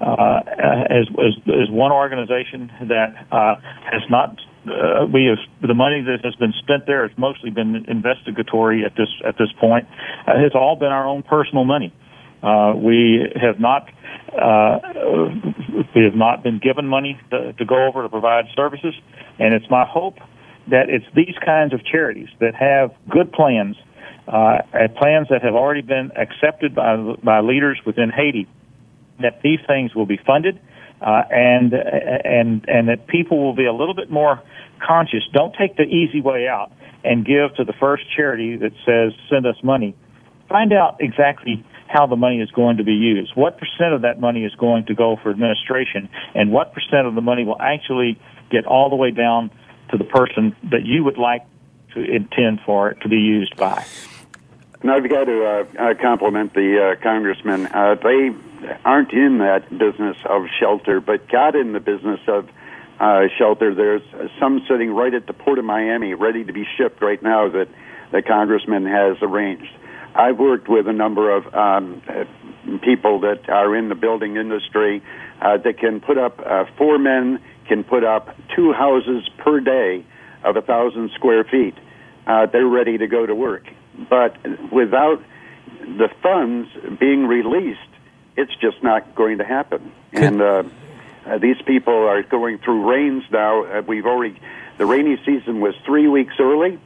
uh, 0.01 0.41
as, 0.89 1.05
as, 1.19 1.33
as 1.47 1.69
one 1.69 1.91
organization 1.91 2.71
that 2.87 3.13
uh, 3.31 3.55
has 3.91 4.01
not 4.09 4.37
uh, 4.65 5.05
we 5.11 5.25
have 5.25 5.39
the 5.67 5.73
money 5.73 6.01
that 6.01 6.23
has 6.23 6.35
been 6.35 6.53
spent 6.59 6.85
there 6.85 7.07
has 7.07 7.17
mostly 7.17 7.49
been 7.49 7.83
investigatory 7.87 8.85
at 8.85 8.91
this 8.95 9.09
at 9.25 9.35
this 9.37 9.49
point. 9.59 9.87
Uh, 10.27 10.33
it's 10.37 10.55
all 10.55 10.75
been 10.75 10.91
our 10.91 11.07
own 11.07 11.23
personal 11.23 11.65
money. 11.65 11.93
Uh, 12.43 12.73
we 12.75 13.25
have 13.41 13.59
not 13.59 13.89
uh, 14.39 14.79
we 15.95 16.03
have 16.03 16.15
not 16.15 16.43
been 16.43 16.59
given 16.59 16.87
money 16.87 17.19
to, 17.31 17.53
to 17.53 17.65
go 17.65 17.87
over 17.87 18.03
to 18.03 18.09
provide 18.09 18.45
services, 18.55 18.93
and 19.39 19.53
it's 19.53 19.69
my 19.69 19.85
hope 19.85 20.17
that 20.69 20.89
it's 20.89 21.05
these 21.15 21.35
kinds 21.43 21.73
of 21.73 21.83
charities 21.83 22.29
that 22.39 22.53
have 22.53 22.91
good 23.09 23.31
plans, 23.31 23.75
uh, 24.27 24.59
plans 24.95 25.27
that 25.29 25.41
have 25.41 25.55
already 25.55 25.81
been 25.81 26.11
accepted 26.15 26.75
by 26.75 26.97
by 27.23 27.39
leaders 27.39 27.79
within 27.83 28.11
Haiti 28.11 28.47
that 29.21 29.41
these 29.41 29.59
things 29.67 29.95
will 29.95 30.05
be 30.05 30.17
funded, 30.25 30.59
uh, 31.01 31.23
and 31.29 31.73
and 31.73 32.65
and 32.67 32.89
that 32.89 33.07
people 33.07 33.43
will 33.43 33.55
be 33.55 33.65
a 33.65 33.73
little 33.73 33.95
bit 33.95 34.09
more 34.09 34.41
conscious. 34.85 35.23
Don't 35.33 35.55
take 35.55 35.77
the 35.77 35.83
easy 35.83 36.21
way 36.21 36.47
out 36.47 36.71
and 37.03 37.25
give 37.25 37.55
to 37.55 37.63
the 37.63 37.73
first 37.79 38.03
charity 38.15 38.57
that 38.57 38.71
says 38.85 39.13
send 39.29 39.45
us 39.45 39.55
money. 39.63 39.95
Find 40.49 40.73
out 40.73 40.97
exactly 40.99 41.65
how 41.87 42.07
the 42.07 42.15
money 42.15 42.39
is 42.41 42.51
going 42.51 42.77
to 42.77 42.83
be 42.83 42.93
used. 42.93 43.31
What 43.35 43.57
percent 43.57 43.93
of 43.93 44.01
that 44.03 44.19
money 44.19 44.45
is 44.45 44.53
going 44.55 44.85
to 44.85 44.95
go 44.95 45.17
for 45.21 45.29
administration, 45.29 46.09
and 46.35 46.51
what 46.51 46.73
percent 46.73 47.07
of 47.07 47.15
the 47.15 47.21
money 47.21 47.43
will 47.43 47.61
actually 47.61 48.19
get 48.49 48.65
all 48.65 48.89
the 48.89 48.95
way 48.95 49.11
down 49.11 49.51
to 49.91 49.97
the 49.97 50.05
person 50.05 50.55
that 50.71 50.85
you 50.85 51.03
would 51.03 51.17
like 51.17 51.43
to 51.93 51.99
intend 51.99 52.59
for 52.65 52.91
it 52.91 53.01
to 53.01 53.09
be 53.09 53.17
used 53.17 53.55
by. 53.57 53.85
Now 54.83 54.95
I've 54.95 55.09
got 55.09 55.25
to 55.25 55.45
uh, 55.45 55.65
uh, 55.79 55.93
compliment 56.01 56.53
the 56.53 56.95
uh, 56.97 57.03
congressman. 57.03 57.67
Uh, 57.67 57.95
they 57.95 58.31
aren't 58.83 59.13
in 59.13 59.37
that 59.39 59.69
business 59.69 60.17
of 60.25 60.45
shelter, 60.59 60.99
but 60.99 61.29
got 61.29 61.55
in 61.55 61.73
the 61.73 61.79
business 61.79 62.19
of 62.27 62.49
uh, 62.99 63.27
shelter. 63.37 63.75
There's 63.75 64.01
some 64.39 64.65
sitting 64.67 64.91
right 64.91 65.13
at 65.13 65.27
the 65.27 65.33
port 65.33 65.59
of 65.59 65.65
Miami, 65.65 66.13
ready 66.13 66.43
to 66.43 66.53
be 66.53 66.65
shipped 66.77 67.01
right 67.01 67.21
now 67.21 67.49
that 67.49 67.67
the 68.11 68.21
congressman 68.21 68.85
has 68.85 69.17
arranged. 69.21 69.71
I've 70.13 70.37
worked 70.37 70.67
with 70.67 70.87
a 70.87 70.93
number 70.93 71.35
of 71.35 71.53
um, 71.53 72.01
people 72.83 73.21
that 73.21 73.49
are 73.49 73.75
in 73.75 73.89
the 73.89 73.95
building 73.95 74.35
industry 74.35 75.01
uh, 75.41 75.57
that 75.57 75.77
can 75.77 76.01
put 76.01 76.17
up 76.17 76.39
uh, 76.45 76.65
four 76.77 76.97
men 76.97 77.39
can 77.67 77.83
put 77.83 78.03
up 78.03 78.35
two 78.55 78.73
houses 78.73 79.27
per 79.37 79.59
day 79.59 80.05
of 80.43 80.57
a 80.57 80.61
thousand 80.61 81.11
square 81.15 81.43
feet. 81.43 81.75
Uh, 82.27 82.45
they're 82.47 82.67
ready 82.67 82.97
to 82.97 83.07
go 83.07 83.25
to 83.25 83.33
work, 83.33 83.67
but 84.09 84.37
without 84.71 85.23
the 85.81 86.09
funds 86.21 86.69
being 86.99 87.27
released 87.27 87.79
it's 88.37 88.55
just 88.55 88.81
not 88.83 89.15
going 89.15 89.37
to 89.39 89.43
happen. 89.43 89.91
And 90.13 90.41
uh, 90.41 90.63
uh, 91.25 91.37
these 91.37 91.61
people 91.61 91.93
are 91.93 92.23
going 92.23 92.57
through 92.59 92.89
rains 92.89 93.23
now. 93.31 93.65
Uh, 93.65 93.81
we've 93.85 94.05
already 94.05 94.39
the 94.77 94.85
rainy 94.85 95.17
season 95.25 95.59
was 95.61 95.75
three 95.85 96.07
weeks 96.07 96.33
early. 96.39 96.79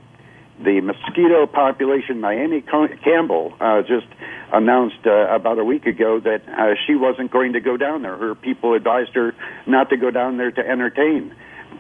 The 0.60 0.82
mosquito 0.82 1.46
population, 1.48 2.22
Naomi 2.22 2.62
Campbell 2.62 3.54
uh, 3.60 3.82
just 3.82 4.08
announced 4.54 5.06
uh, 5.06 5.28
about 5.28 5.60
a 5.60 5.64
week 5.64 5.86
ago 5.86 6.20
that 6.20 6.48
uh, 6.48 6.76
she 6.86 6.96
wasn't 6.96 7.32
going 7.32 7.54
to 7.54 7.60
go 7.60 7.78
down 7.78 8.04
there. 8.04 8.16
Her 8.16 8.36
people 8.36 8.74
advised 8.74 9.16
her 9.16 9.36
not 9.66 9.90
to 9.90 9.98
go 9.98 10.12
down 10.12 10.38
there 10.38 10.52
to 10.52 10.66
entertain. 10.66 11.36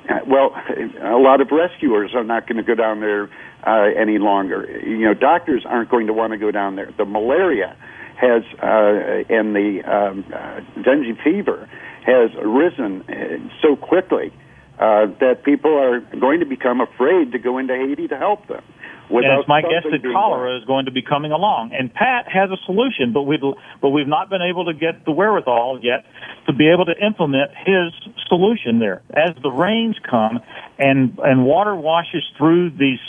Uh, 0.09 0.19
well, 0.27 0.55
a 1.01 1.17
lot 1.17 1.41
of 1.41 1.49
rescuers 1.51 2.11
are 2.13 2.23
not 2.23 2.47
going 2.47 2.57
to 2.57 2.63
go 2.63 2.75
down 2.75 2.99
there 2.99 3.29
uh, 3.65 3.89
any 3.99 4.17
longer. 4.19 4.65
You 4.85 5.05
know, 5.05 5.13
doctors 5.13 5.65
aren't 5.67 5.89
going 5.89 6.07
to 6.07 6.13
want 6.13 6.33
to 6.33 6.37
go 6.37 6.51
down 6.51 6.75
there. 6.75 6.91
The 6.97 7.05
malaria 7.05 7.75
has 8.15 8.43
uh, 8.61 9.23
and 9.29 9.55
the 9.55 9.81
um, 9.83 10.25
uh, 10.33 10.61
dengue 10.83 11.17
fever 11.23 11.69
has 12.05 12.29
risen 12.43 13.01
uh, 13.01 13.49
so 13.61 13.75
quickly 13.75 14.31
uh, 14.79 15.07
that 15.19 15.43
people 15.43 15.77
are 15.77 15.99
going 15.99 16.39
to 16.39 16.45
become 16.45 16.81
afraid 16.81 17.31
to 17.31 17.39
go 17.39 17.57
into 17.57 17.75
Haiti 17.75 18.07
to 18.07 18.17
help 18.17 18.47
them. 18.47 18.63
And 19.09 19.39
it's 19.39 19.47
my 19.47 19.61
guess 19.61 19.83
that 19.83 20.01
cholera 20.01 20.57
is 20.57 20.65
going 20.65 20.85
to 20.85 20.91
be 20.91 21.01
coming 21.01 21.31
along. 21.31 21.71
And 21.73 21.93
Pat 21.93 22.27
has 22.27 22.49
a 22.49 22.57
solution, 22.65 23.13
but 23.13 23.23
we've 23.23 23.41
but 23.81 23.89
we've 23.89 24.07
not 24.07 24.29
been 24.29 24.41
able 24.41 24.65
to 24.65 24.73
get 24.73 25.05
the 25.05 25.11
wherewithal 25.11 25.79
yet 25.81 26.05
to 26.47 26.53
be 26.53 26.69
able 26.69 26.85
to 26.85 26.93
implement 27.03 27.51
his 27.65 27.93
solution 28.27 28.79
there. 28.79 29.01
As 29.11 29.35
the 29.41 29.51
rains 29.51 29.97
come 30.09 30.39
and 30.79 31.17
and 31.19 31.45
water 31.45 31.75
washes 31.75 32.23
through 32.37 32.71
these 32.71 32.99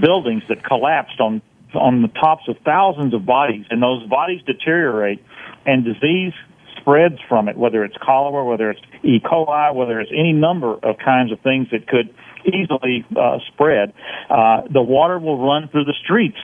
buildings 0.00 0.42
that 0.48 0.64
collapsed 0.64 1.20
on 1.20 1.42
on 1.74 2.02
the 2.02 2.08
tops 2.08 2.48
of 2.48 2.56
thousands 2.64 3.14
of 3.14 3.24
bodies, 3.24 3.64
and 3.70 3.82
those 3.82 4.06
bodies 4.08 4.42
deteriorate, 4.44 5.22
and 5.66 5.84
disease 5.84 6.32
spreads 6.80 7.18
from 7.28 7.48
it, 7.48 7.56
whether 7.56 7.84
it's 7.84 7.96
cholera, 7.98 8.44
whether 8.44 8.70
it's 8.70 8.80
E. 9.02 9.20
coli, 9.20 9.74
whether 9.74 10.00
it's 10.00 10.10
any 10.12 10.32
number 10.32 10.74
of 10.74 10.98
kinds 10.98 11.30
of 11.30 11.40
things 11.40 11.68
that 11.70 11.86
could 11.86 12.12
easily 12.46 13.04
uh, 13.16 13.38
spread. 13.48 13.92
Uh, 14.28 14.62
the 14.72 14.82
water 14.82 15.18
will 15.18 15.38
run 15.38 15.68
through 15.68 15.84
the 15.84 15.94
streets. 16.04 16.38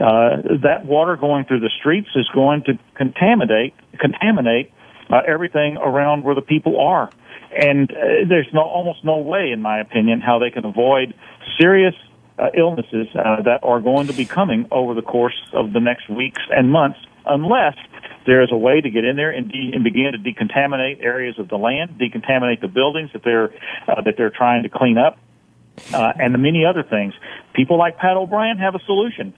Uh, 0.00 0.58
that 0.62 0.84
water 0.84 1.16
going 1.16 1.44
through 1.44 1.60
the 1.60 1.70
streets 1.78 2.08
is 2.16 2.28
going 2.34 2.62
to 2.64 2.78
contaminate 2.96 3.74
contaminate 4.00 4.72
uh, 5.10 5.20
everything 5.26 5.76
around 5.76 6.24
where 6.24 6.34
the 6.34 6.42
people 6.42 6.80
are. 6.80 7.10
And 7.54 7.90
uh, 7.90 8.24
there's 8.28 8.48
no, 8.52 8.62
almost 8.62 9.04
no 9.04 9.18
way, 9.18 9.50
in 9.52 9.60
my 9.60 9.80
opinion, 9.80 10.20
how 10.20 10.38
they 10.38 10.50
can 10.50 10.64
avoid 10.64 11.14
serious 11.60 11.94
uh, 12.38 12.48
illnesses 12.56 13.08
uh, 13.14 13.42
that 13.42 13.60
are 13.62 13.80
going 13.80 14.06
to 14.06 14.14
be 14.14 14.24
coming 14.24 14.66
over 14.70 14.94
the 14.94 15.02
course 15.02 15.38
of 15.52 15.72
the 15.72 15.80
next 15.80 16.08
weeks 16.08 16.40
and 16.50 16.70
months, 16.70 16.98
unless 17.26 17.76
there 18.24 18.42
is 18.42 18.48
a 18.50 18.56
way 18.56 18.80
to 18.80 18.88
get 18.88 19.04
in 19.04 19.16
there 19.16 19.30
and, 19.30 19.50
de- 19.50 19.70
and 19.74 19.84
begin 19.84 20.12
to 20.12 20.18
decontaminate 20.18 21.04
areas 21.04 21.38
of 21.38 21.48
the 21.48 21.56
land, 21.56 22.00
decontaminate 22.00 22.60
the 22.60 22.68
buildings 22.68 23.10
that 23.12 23.22
they're 23.22 23.52
uh, 23.86 24.00
that 24.02 24.14
they're 24.16 24.30
trying 24.30 24.62
to 24.62 24.68
clean 24.68 24.96
up, 24.96 25.18
uh, 25.92 26.12
and 26.18 26.34
the 26.34 26.38
many 26.38 26.64
other 26.64 26.82
things. 26.82 27.14
People 27.54 27.78
like 27.78 27.98
Pat 27.98 28.16
O'Brien 28.16 28.58
have 28.58 28.74
a 28.74 28.80
solution, 28.86 29.34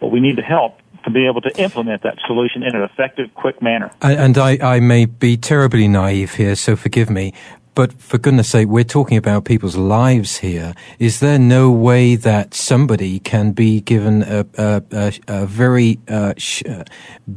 but 0.00 0.08
we 0.08 0.20
need 0.20 0.36
to 0.36 0.42
help 0.42 0.78
to 1.04 1.10
be 1.10 1.26
able 1.26 1.40
to 1.40 1.56
implement 1.60 2.02
that 2.02 2.18
solution 2.26 2.62
in 2.62 2.74
an 2.74 2.82
effective, 2.82 3.32
quick 3.34 3.62
manner. 3.62 3.90
And 4.02 4.36
I, 4.36 4.58
I 4.60 4.80
may 4.80 5.06
be 5.06 5.36
terribly 5.36 5.86
naive 5.86 6.34
here, 6.34 6.56
so 6.56 6.74
forgive 6.74 7.08
me, 7.08 7.32
but 7.76 7.92
for 8.00 8.16
goodness 8.16 8.48
sake, 8.48 8.68
we're 8.68 8.84
talking 8.84 9.18
about 9.18 9.44
people's 9.44 9.76
lives 9.76 10.38
here. 10.38 10.72
Is 10.98 11.20
there 11.20 11.38
no 11.38 11.70
way 11.70 12.16
that 12.16 12.54
somebody 12.54 13.18
can 13.18 13.52
be 13.52 13.82
given 13.82 14.22
a, 14.22 14.46
a, 14.56 14.82
a, 14.90 15.12
a 15.28 15.46
very 15.46 16.00
uh, 16.08 16.32
sh- 16.38 16.62
uh, 16.66 16.84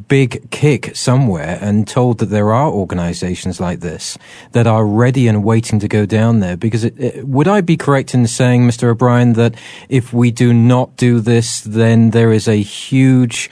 big 0.08 0.50
kick 0.50 0.96
somewhere 0.96 1.60
and 1.62 1.86
told 1.86 2.20
that 2.20 2.28
there 2.28 2.54
are 2.54 2.72
organizations 2.72 3.60
like 3.60 3.82
this 3.82 4.18
that 4.54 4.66
are 4.66 4.86
ready 4.86 5.28
and 5.28 5.44
waiting 5.44 5.78
to 5.80 5.90
go 5.90 6.06
down 6.06 6.40
there? 6.40 6.56
Because 6.56 6.86
it, 6.86 6.98
it, 6.98 7.28
would 7.28 7.50
I 7.50 7.60
be 7.60 7.76
correct 7.76 8.14
in 8.14 8.26
saying, 8.26 8.66
Mr. 8.66 8.92
O'Brien, 8.92 9.34
that 9.34 9.56
if 9.90 10.14
we 10.14 10.32
do 10.32 10.54
not 10.54 10.96
do 10.96 11.20
this, 11.20 11.60
then 11.60 12.12
there 12.12 12.32
is 12.32 12.48
a 12.48 12.62
huge 12.62 13.50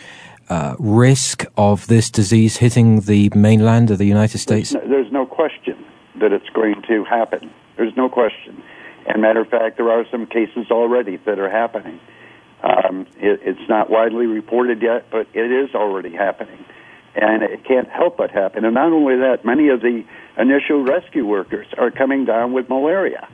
uh, 0.47 0.77
risk 0.79 1.43
of 1.57 1.87
this 1.87 2.09
disease 2.09 2.55
hitting 2.55 3.01
the 3.01 3.29
mainland 3.35 3.91
of 3.91 3.97
the 3.97 4.05
United 4.05 4.37
States? 4.37 4.71
There's 4.71 4.85
no, 4.85 4.89
there's 4.89 5.11
no 5.11 5.25
question 5.25 5.76
that 6.19 6.31
it's 6.33 6.49
going 6.49 6.81
to 6.87 7.03
happen. 7.03 7.51
There's 7.75 7.95
no 7.95 8.09
question. 8.09 8.63
And 9.05 9.21
matter 9.21 9.41
of 9.41 9.49
fact, 9.49 9.77
there 9.77 9.89
are 9.89 10.05
some 10.11 10.25
cases 10.25 10.69
already 10.69 11.17
that 11.17 11.39
are 11.39 11.49
happening. 11.49 11.99
Um, 12.61 13.07
it, 13.17 13.39
it's 13.43 13.69
not 13.69 13.89
widely 13.89 14.25
reported 14.25 14.81
yet, 14.81 15.09
but 15.11 15.27
it 15.33 15.51
is 15.51 15.73
already 15.73 16.11
happening. 16.11 16.65
And 17.15 17.41
it 17.41 17.63
can't 17.63 17.89
help 17.89 18.17
but 18.17 18.31
happen. 18.31 18.65
And 18.65 18.73
not 18.73 18.91
only 18.91 19.15
that, 19.17 19.45
many 19.45 19.69
of 19.69 19.81
the 19.81 20.03
initial 20.37 20.83
rescue 20.83 21.25
workers 21.25 21.67
are 21.77 21.89
coming 21.89 22.25
down 22.25 22.53
with 22.53 22.69
malaria. 22.69 23.27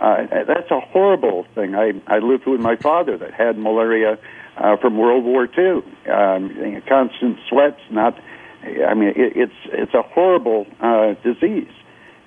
Uh, 0.00 0.26
that's 0.46 0.70
a 0.70 0.80
horrible 0.80 1.46
thing. 1.54 1.74
I, 1.74 1.92
I 2.06 2.18
lived 2.18 2.46
with 2.46 2.60
my 2.60 2.76
father 2.76 3.16
that 3.18 3.32
had 3.32 3.58
malaria 3.58 4.18
uh, 4.56 4.76
from 4.78 4.98
World 4.98 5.24
War 5.24 5.44
II. 5.46 5.82
Um, 6.10 6.82
constant 6.88 7.38
sweats, 7.48 7.80
not. 7.90 8.18
I 8.64 8.94
mean, 8.94 9.10
it, 9.10 9.36
it's 9.36 9.52
it's 9.66 9.94
a 9.94 10.02
horrible 10.02 10.66
uh, 10.80 11.14
disease 11.22 11.72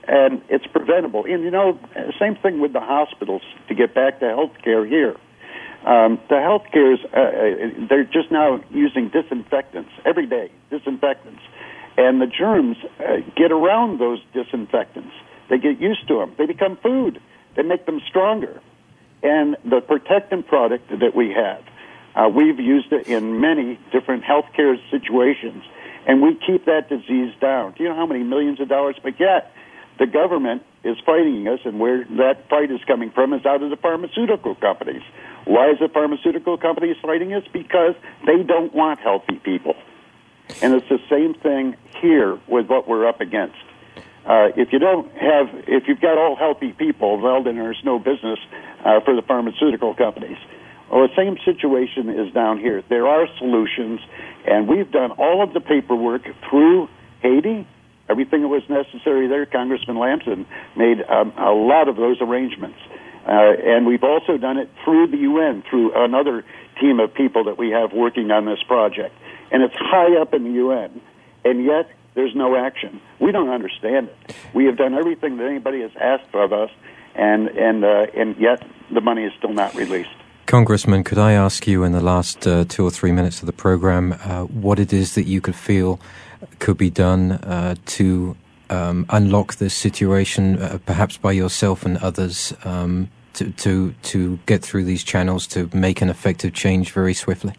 and 0.07 0.41
it's 0.49 0.65
preventable. 0.67 1.25
And 1.25 1.43
you 1.43 1.51
know, 1.51 1.79
same 2.19 2.35
thing 2.35 2.59
with 2.59 2.73
the 2.73 2.79
hospitals. 2.81 3.41
To 3.67 3.75
get 3.75 3.93
back 3.93 4.19
to 4.19 4.25
healthcare 4.25 4.87
here, 4.87 5.15
um, 5.85 6.19
the 6.29 6.35
healthcare's 6.35 6.99
uh, 7.13 7.19
uh, 7.19 7.87
they're 7.89 8.03
just 8.03 8.31
now 8.31 8.59
using 8.71 9.09
disinfectants 9.09 9.91
every 10.03 10.25
day, 10.25 10.51
disinfectants, 10.69 11.41
and 11.97 12.21
the 12.21 12.27
germs 12.27 12.77
uh, 12.99 13.17
get 13.35 13.51
around 13.51 13.99
those 13.99 14.19
disinfectants. 14.33 15.13
They 15.49 15.59
get 15.59 15.79
used 15.79 16.07
to 16.07 16.17
them. 16.17 16.33
They 16.37 16.47
become 16.47 16.77
food. 16.77 17.21
They 17.55 17.61
make 17.61 17.85
them 17.85 18.01
stronger. 18.07 18.59
And 19.21 19.57
the 19.63 19.81
protectant 19.81 20.47
product 20.47 20.89
that 20.89 21.15
we 21.15 21.31
have, 21.33 21.63
uh, 22.15 22.29
we've 22.29 22.59
used 22.59 22.91
it 22.91 23.07
in 23.07 23.39
many 23.39 23.79
different 23.91 24.23
healthcare 24.23 24.77
situations, 24.89 25.63
and 26.07 26.21
we 26.21 26.35
keep 26.35 26.65
that 26.65 26.89
disease 26.89 27.33
down. 27.39 27.73
Do 27.73 27.83
you 27.83 27.89
know 27.89 27.95
how 27.95 28.05
many 28.05 28.23
millions 28.23 28.59
of 28.59 28.69
dollars? 28.69 28.95
But 29.01 29.19
yet, 29.19 29.51
the 29.97 30.05
government 30.05 30.63
is 30.83 30.97
fighting 31.05 31.47
us, 31.47 31.59
and 31.65 31.79
where 31.79 32.05
that 32.17 32.49
fight 32.49 32.71
is 32.71 32.79
coming 32.85 33.11
from 33.11 33.33
is 33.33 33.45
out 33.45 33.63
of 33.63 33.69
the 33.69 33.77
pharmaceutical 33.77 34.55
companies. 34.55 35.01
Why 35.45 35.71
is 35.71 35.79
the 35.79 35.87
pharmaceutical 35.87 36.57
companies 36.57 36.97
fighting 37.01 37.33
us? 37.33 37.43
Because 37.51 37.95
they 38.25 38.43
don't 38.43 38.73
want 38.73 38.99
healthy 38.99 39.39
people. 39.43 39.75
And 40.61 40.73
it's 40.73 40.87
the 40.89 40.99
same 41.09 41.33
thing 41.33 41.75
here 42.01 42.39
with 42.47 42.67
what 42.67 42.87
we're 42.87 43.07
up 43.07 43.21
against. 43.21 43.55
Uh, 44.25 44.49
if 44.55 44.73
you 44.73 44.79
don't 44.79 45.11
have, 45.13 45.47
if 45.67 45.87
you've 45.87 46.01
got 46.01 46.17
all 46.17 46.35
healthy 46.35 46.73
people, 46.73 47.19
well, 47.21 47.43
then 47.43 47.55
there's 47.55 47.81
no 47.83 47.99
business 47.99 48.39
uh, 48.83 48.99
for 49.01 49.15
the 49.15 49.21
pharmaceutical 49.21 49.93
companies. 49.93 50.37
Well, 50.91 51.07
the 51.07 51.15
same 51.15 51.37
situation 51.45 52.09
is 52.09 52.33
down 52.33 52.59
here. 52.59 52.83
There 52.89 53.07
are 53.07 53.27
solutions, 53.37 54.01
and 54.45 54.67
we've 54.67 54.91
done 54.91 55.11
all 55.11 55.43
of 55.43 55.53
the 55.53 55.59
paperwork 55.59 56.23
through 56.49 56.89
Haiti, 57.21 57.67
everything 58.09 58.41
that 58.41 58.47
was 58.47 58.63
necessary 58.69 59.27
there. 59.27 59.45
Congressman 59.45 59.97
Lampson 59.97 60.45
made 60.75 61.01
um, 61.09 61.33
a 61.37 61.51
lot 61.51 61.87
of 61.87 61.95
those 61.95 62.17
arrangements. 62.21 62.77
Uh, 63.27 63.53
and 63.65 63.87
we've 63.87 64.03
also 64.03 64.37
done 64.37 64.57
it 64.57 64.69
through 64.83 65.07
the 65.07 65.17
UN, 65.17 65.63
through 65.69 65.91
another 65.95 66.45
team 66.79 66.99
of 66.99 67.13
people 67.13 67.43
that 67.45 67.57
we 67.57 67.71
have 67.71 67.91
working 67.91 68.29
on 68.31 68.45
this 68.45 68.61
project. 68.67 69.15
And 69.51 69.63
it's 69.63 69.75
high 69.75 70.19
up 70.21 70.33
in 70.33 70.43
the 70.43 70.51
UN, 70.51 71.01
and 71.43 71.63
yet 71.65 71.89
there's 72.13 72.35
no 72.35 72.55
action. 72.55 73.01
We 73.19 73.31
don't 73.31 73.49
understand 73.49 74.09
it. 74.09 74.35
We 74.53 74.65
have 74.65 74.77
done 74.77 74.93
everything 74.93 75.37
that 75.37 75.45
anybody 75.45 75.81
has 75.81 75.91
asked 75.99 76.33
of 76.33 76.53
us, 76.53 76.69
and 77.15 77.47
and 77.49 77.83
uh, 77.83 78.07
and 78.15 78.35
yet 78.37 78.65
the 78.91 79.01
money 79.01 79.23
is 79.23 79.33
still 79.37 79.53
not 79.53 79.75
released. 79.75 80.09
Congressman, 80.45 81.03
could 81.03 81.17
I 81.17 81.33
ask 81.33 81.65
you 81.67 81.83
in 81.83 81.91
the 81.91 82.01
last 82.01 82.45
uh, 82.45 82.65
two 82.67 82.85
or 82.85 82.91
three 82.91 83.11
minutes 83.11 83.39
of 83.41 83.47
the 83.47 83.53
program 83.53 84.13
uh, 84.13 84.43
what 84.43 84.79
it 84.79 84.93
is 84.93 85.15
that 85.15 85.25
you 85.25 85.41
could 85.41 85.55
feel 85.55 85.99
could 86.59 86.77
be 86.77 86.89
done 86.89 87.33
uh, 87.33 87.75
to 87.85 88.35
um, 88.69 89.05
unlock 89.09 89.55
this 89.55 89.73
situation, 89.73 90.61
uh, 90.61 90.79
perhaps 90.85 91.17
by 91.17 91.31
yourself 91.31 91.85
and 91.85 91.97
others, 91.97 92.53
um, 92.63 93.09
to, 93.33 93.51
to 93.51 93.93
to 94.03 94.39
get 94.45 94.63
through 94.63 94.85
these 94.85 95.03
channels 95.03 95.45
to 95.47 95.69
make 95.73 96.01
an 96.01 96.09
effective 96.09 96.53
change 96.53 96.91
very 96.91 97.13
swiftly? 97.13 97.53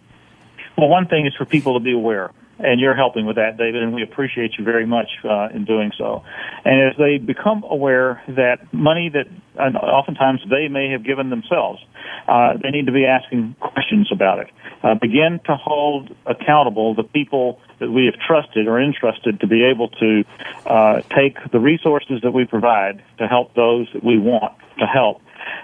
Well, 0.76 0.89
one 0.89 1.07
thing 1.07 1.26
is 1.26 1.34
for 1.34 1.45
people 1.45 1.74
to 1.74 1.80
be 1.80 1.93
aware 1.93 2.30
and 2.59 2.80
you're 2.80 2.95
helping 2.95 3.26
with 3.26 3.37
that, 3.37 3.59
David, 3.59 3.82
and 3.82 3.95
we 3.95 4.03
appreciate 4.03 4.53
you 4.59 4.64
very 4.64 4.87
much 4.87 5.09
uh, 5.24 5.49
in 5.55 5.64
doing 5.64 5.93
so. 5.97 6.22
And 6.64 6.91
as 6.91 6.97
they 6.97 7.18
become 7.18 7.62
aware 7.68 8.22
that 8.28 8.72
money 8.72 9.11
that 9.12 9.26
oftentimes 9.59 10.41
they 10.49 10.68
may 10.68 10.91
have 10.91 11.05
given 11.05 11.28
themselves, 11.28 11.80
uh, 12.28 12.55
they 12.62 12.70
need 12.70 12.87
to 12.87 12.93
be 12.93 13.05
asking 13.05 13.57
questions 13.61 14.09
about 14.11 14.39
it. 14.39 14.49
Uh, 14.82 14.95
begin 14.95 15.41
to 15.47 15.57
hold 15.57 16.14
accountable 16.24 16.95
the 16.95 17.03
people 17.03 17.61
that 17.79 17.91
we 17.91 18.07
have 18.07 18.14
trusted 18.27 18.68
or 18.68 18.81
entrusted 18.81 19.41
to 19.41 19.47
be 19.47 19.64
able 19.64 19.89
to 19.89 20.24
uh, 20.66 21.01
take 21.14 21.37
the 21.51 21.61
resources 21.61 22.20
that 22.22 22.33
we 22.33 22.45
provide 22.45 23.03
to 23.18 23.27
help 23.27 23.55
those 23.55 23.89
that 23.93 24.05
we 24.05 24.18
want 24.18 24.57
to 24.79 24.87
help. 24.87 25.20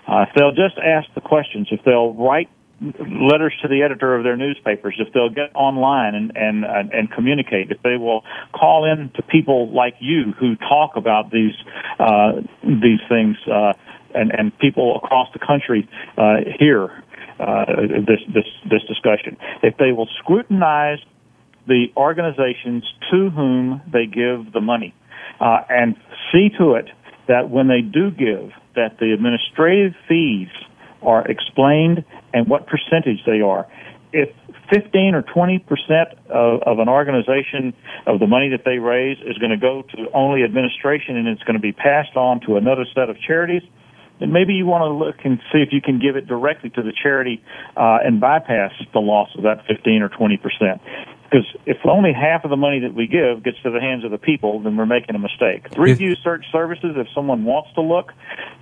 Uh, 0.07 0.27
if 0.29 0.35
they'll 0.35 0.53
just 0.55 0.79
ask 0.79 1.13
the 1.15 1.21
questions, 1.21 1.69
if 1.71 1.83
they'll 1.85 2.15
write 2.15 2.49
letters 2.81 3.55
to 3.63 3.69
the 3.69 3.83
editor 3.83 4.15
of 4.17 4.25
their 4.25 4.37
newspapers, 4.37 4.95
if 4.99 5.13
they'll 5.13 5.31
get 5.31 5.55
online 5.55 6.15
and 6.15 6.33
and 6.37 6.65
and 6.65 7.11
communicate, 7.13 7.71
if 7.71 7.81
they 7.83 7.97
will 7.97 8.25
call 8.53 8.85
in 8.85 9.11
to 9.15 9.23
people 9.23 9.71
like 9.73 9.95
you 10.01 10.33
who 10.39 10.57
talk 10.57 10.97
about 10.97 11.31
these 11.31 11.55
uh, 11.99 12.33
these 12.63 13.01
things, 13.09 13.37
uh, 13.51 13.73
and 14.15 14.33
and 14.33 14.57
people 14.59 14.97
across 14.97 15.29
the 15.33 15.39
country 15.39 15.89
uh, 16.19 16.39
hear 16.59 17.03
uh, 17.39 17.65
this 18.07 18.21
this 18.33 18.47
this 18.69 18.83
discussion, 18.89 19.37
if 19.63 19.77
they 19.77 19.93
will 19.93 20.09
scrutinize 20.19 20.99
the 21.67 21.87
organizations 21.97 22.85
to 23.11 23.31
whom 23.31 23.81
they 23.93 24.07
give 24.07 24.53
the 24.53 24.61
money, 24.61 24.95
uh, 25.41 25.61
and 25.69 25.97
see 26.33 26.49
to 26.59 26.75
it 26.75 26.87
that 27.29 27.51
when 27.51 27.69
they 27.69 27.81
do 27.81 28.11
give, 28.11 28.51
that 28.75 28.99
the 28.99 29.13
administrative 29.13 29.93
fees 30.09 30.49
are 31.03 31.27
explained 31.27 32.05
and 32.33 32.49
what 32.49 32.67
percentage 32.67 33.19
they 33.27 33.41
are. 33.41 33.67
If 34.13 34.29
15 34.73 35.15
or 35.15 35.23
20 35.23 35.59
percent 35.61 36.09
of, 36.31 36.63
of 36.63 36.79
an 36.79 36.89
organization 36.89 37.75
of 38.07 38.21
the 38.21 38.27
money 38.27 38.49
that 38.51 38.65
they 38.65 38.79
raise 38.79 39.19
is 39.19 39.37
going 39.39 39.51
to 39.51 39.57
go 39.57 39.83
to 39.83 40.11
only 40.15 40.45
administration 40.45 41.17
and 41.17 41.29
it's 41.29 41.43
going 41.43 41.57
to 41.57 41.63
be 41.63 41.73
passed 41.73 42.17
on 42.17 42.41
to 42.47 42.57
another 42.57 42.87
set 42.95 43.11
of 43.11 43.17
charities, 43.21 43.63
then 44.21 44.33
maybe 44.33 44.55
you 44.55 44.67
want 44.67 44.83
to 44.83 44.93
look 44.93 45.17
and 45.25 45.39
see 45.53 45.59
if 45.59 45.73
you 45.73 45.81
can 45.81 45.99
give 45.99 46.17
it 46.17 46.27
directly 46.27 46.71
to 46.71 46.83
the 46.83 46.93
charity 46.93 47.43
uh, 47.77 47.99
and 48.05 48.21
bypass 48.21 48.73
the 48.93 49.01
loss 49.01 49.29
of 49.37 49.43
that 49.43 49.65
15 49.67 50.03
or 50.03 50.09
20 50.09 50.37
percent. 50.39 50.81
Because 51.33 51.47
if 51.65 51.79
only 51.87 52.13
half 52.13 52.45
of 52.45 52.51
the 52.51 52.57
money 52.57 52.81
that 52.81 52.95
we 52.95 53.07
give 53.07 53.43
gets 53.43 53.57
to 53.63 53.71
the 53.71 53.81
hands 53.81 54.05
of 54.05 54.11
the 54.11 54.19
people, 54.19 54.61
then 54.61 54.77
we're 54.77 54.85
making 54.85 55.15
a 55.15 55.19
mistake. 55.19 55.71
Three 55.71 55.95
View 55.95 56.15
Search 56.17 56.45
Services, 56.53 56.93
if 56.97 57.07
someone 57.15 57.45
wants 57.45 57.71
to 57.75 57.81
look, 57.81 58.13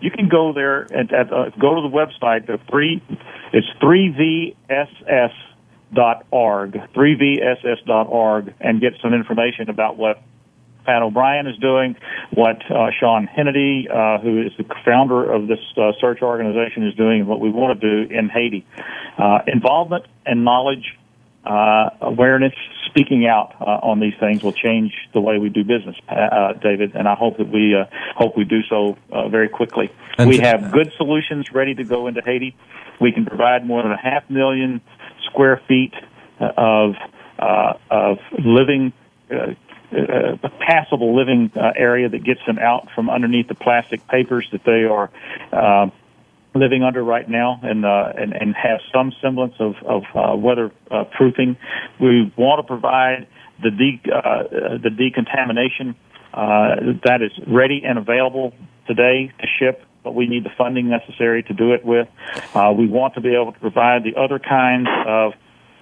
you 0.01 0.13
can 0.13 0.29
go 0.29 0.53
there 0.53 0.83
and 0.83 1.13
at, 1.13 1.33
uh, 1.33 1.51
go 1.59 1.75
to 1.75 1.83
the 1.83 1.93
website. 1.93 2.47
The 2.47 2.61
three, 2.71 3.03
it's 3.53 3.67
3vss 3.83 5.33
dot 5.93 6.27
org, 6.31 6.75
3vss 6.95 7.85
dot 7.87 8.07
org, 8.09 8.55
and 8.61 8.81
get 8.81 8.93
some 9.03 9.15
information 9.15 9.69
about 9.69 9.97
what 9.97 10.23
Pat 10.85 11.03
O'Brien 11.03 11.49
is 11.49 11.59
doing, 11.59 11.97
what 12.33 12.63
uh, 12.71 12.91
Sean 12.99 13.27
Hannity, 13.27 13.91
uh, 13.91 14.21
who 14.23 14.43
is 14.43 14.53
the 14.57 14.65
founder 14.85 15.31
of 15.31 15.49
this 15.49 15.59
uh, 15.77 15.91
search 16.01 16.23
organization, 16.23 16.87
is 16.87 16.95
doing, 16.95 17.21
and 17.21 17.29
what 17.29 17.41
we 17.41 17.51
want 17.51 17.81
to 17.81 18.07
do 18.07 18.15
in 18.15 18.29
Haiti. 18.29 18.65
Uh, 19.19 19.41
involvement 19.49 20.07
and 20.25 20.45
knowledge 20.45 20.97
uh, 21.51 21.61
uh, 21.61 21.91
awareness, 22.01 22.53
speaking 22.87 23.27
out 23.27 23.55
uh, 23.61 23.65
on 23.65 23.99
these 24.01 24.15
things 24.21 24.43
will 24.43 24.53
change 24.53 24.93
the 25.13 25.21
way 25.21 25.39
we 25.39 25.49
do 25.49 25.65
business, 25.65 25.97
uh, 26.09 26.53
David. 26.55 26.95
And 26.95 27.09
I 27.09 27.15
hope 27.15 27.39
that 27.39 27.51
we 27.51 27.75
uh, 27.75 27.87
hope 28.15 28.37
we 28.37 28.45
do 28.45 28.63
so 28.69 28.97
uh, 29.11 29.29
very 29.29 29.49
quickly. 29.49 29.91
And 30.19 30.29
we 30.29 30.39
have 30.39 30.71
good 30.71 30.93
solutions 30.97 31.53
ready 31.53 31.75
to 31.75 31.85
go 31.85 32.07
into 32.07 32.21
Haiti. 32.21 32.55
We 33.01 33.13
can 33.13 33.25
provide 33.25 33.67
more 33.67 33.83
than 33.83 33.93
a 33.93 34.01
half 34.01 34.29
million 34.31 34.81
square 35.27 35.61
feet 35.67 35.95
of 36.39 36.95
of 37.39 38.19
living. 38.39 38.93
a 39.31 40.51
passable 40.61 41.17
living 41.17 41.51
area 41.77 42.09
that 42.09 42.23
gets 42.23 42.41
them 42.47 42.61
out 42.61 42.89
from 42.95 43.11
underneath 43.11 43.49
the 43.49 43.57
plastic 43.57 44.07
papers 44.07 44.47
that 44.53 44.63
they 44.63 44.85
are 44.85 45.11
living 46.55 46.83
under 46.83 47.03
right 47.03 47.29
now 47.29 47.61
and 47.63 47.85
uh, 47.85 48.13
and, 48.17 48.33
and 48.33 48.55
have 48.55 48.81
some 48.93 49.13
semblance 49.21 49.55
of, 49.61 49.75
of 49.85 50.03
uh, 50.15 50.37
weather 50.37 50.71
uh, 50.91 51.05
proofing. 51.17 51.57
We 52.01 52.33
want 52.37 52.61
to 52.61 52.67
provide 52.67 53.27
the 53.63 53.71
de- 53.71 54.13
uh, 54.13 54.79
the 54.83 54.91
decontamination 54.91 55.95
uh, 56.33 56.77
that 57.05 57.23
is 57.23 57.33
ready 57.47 57.83
and 57.85 57.99
available 57.99 58.55
today 58.87 59.33
to 59.41 59.47
ship, 59.59 59.85
but 60.03 60.15
we 60.15 60.27
need 60.27 60.45
the 60.45 60.51
funding 60.57 60.89
necessary 60.89 61.43
to 61.45 61.55
do 61.55 61.73
it 61.73 61.85
with. 61.85 62.09
Uh, 62.55 62.73
we 62.77 62.87
want 62.87 63.15
to 63.15 63.21
be 63.21 63.35
able 63.35 63.53
to 63.53 63.61
provide 63.61 64.03
the 64.05 64.17
other 64.17 64.39
kinds 64.39 64.89
of 65.07 65.33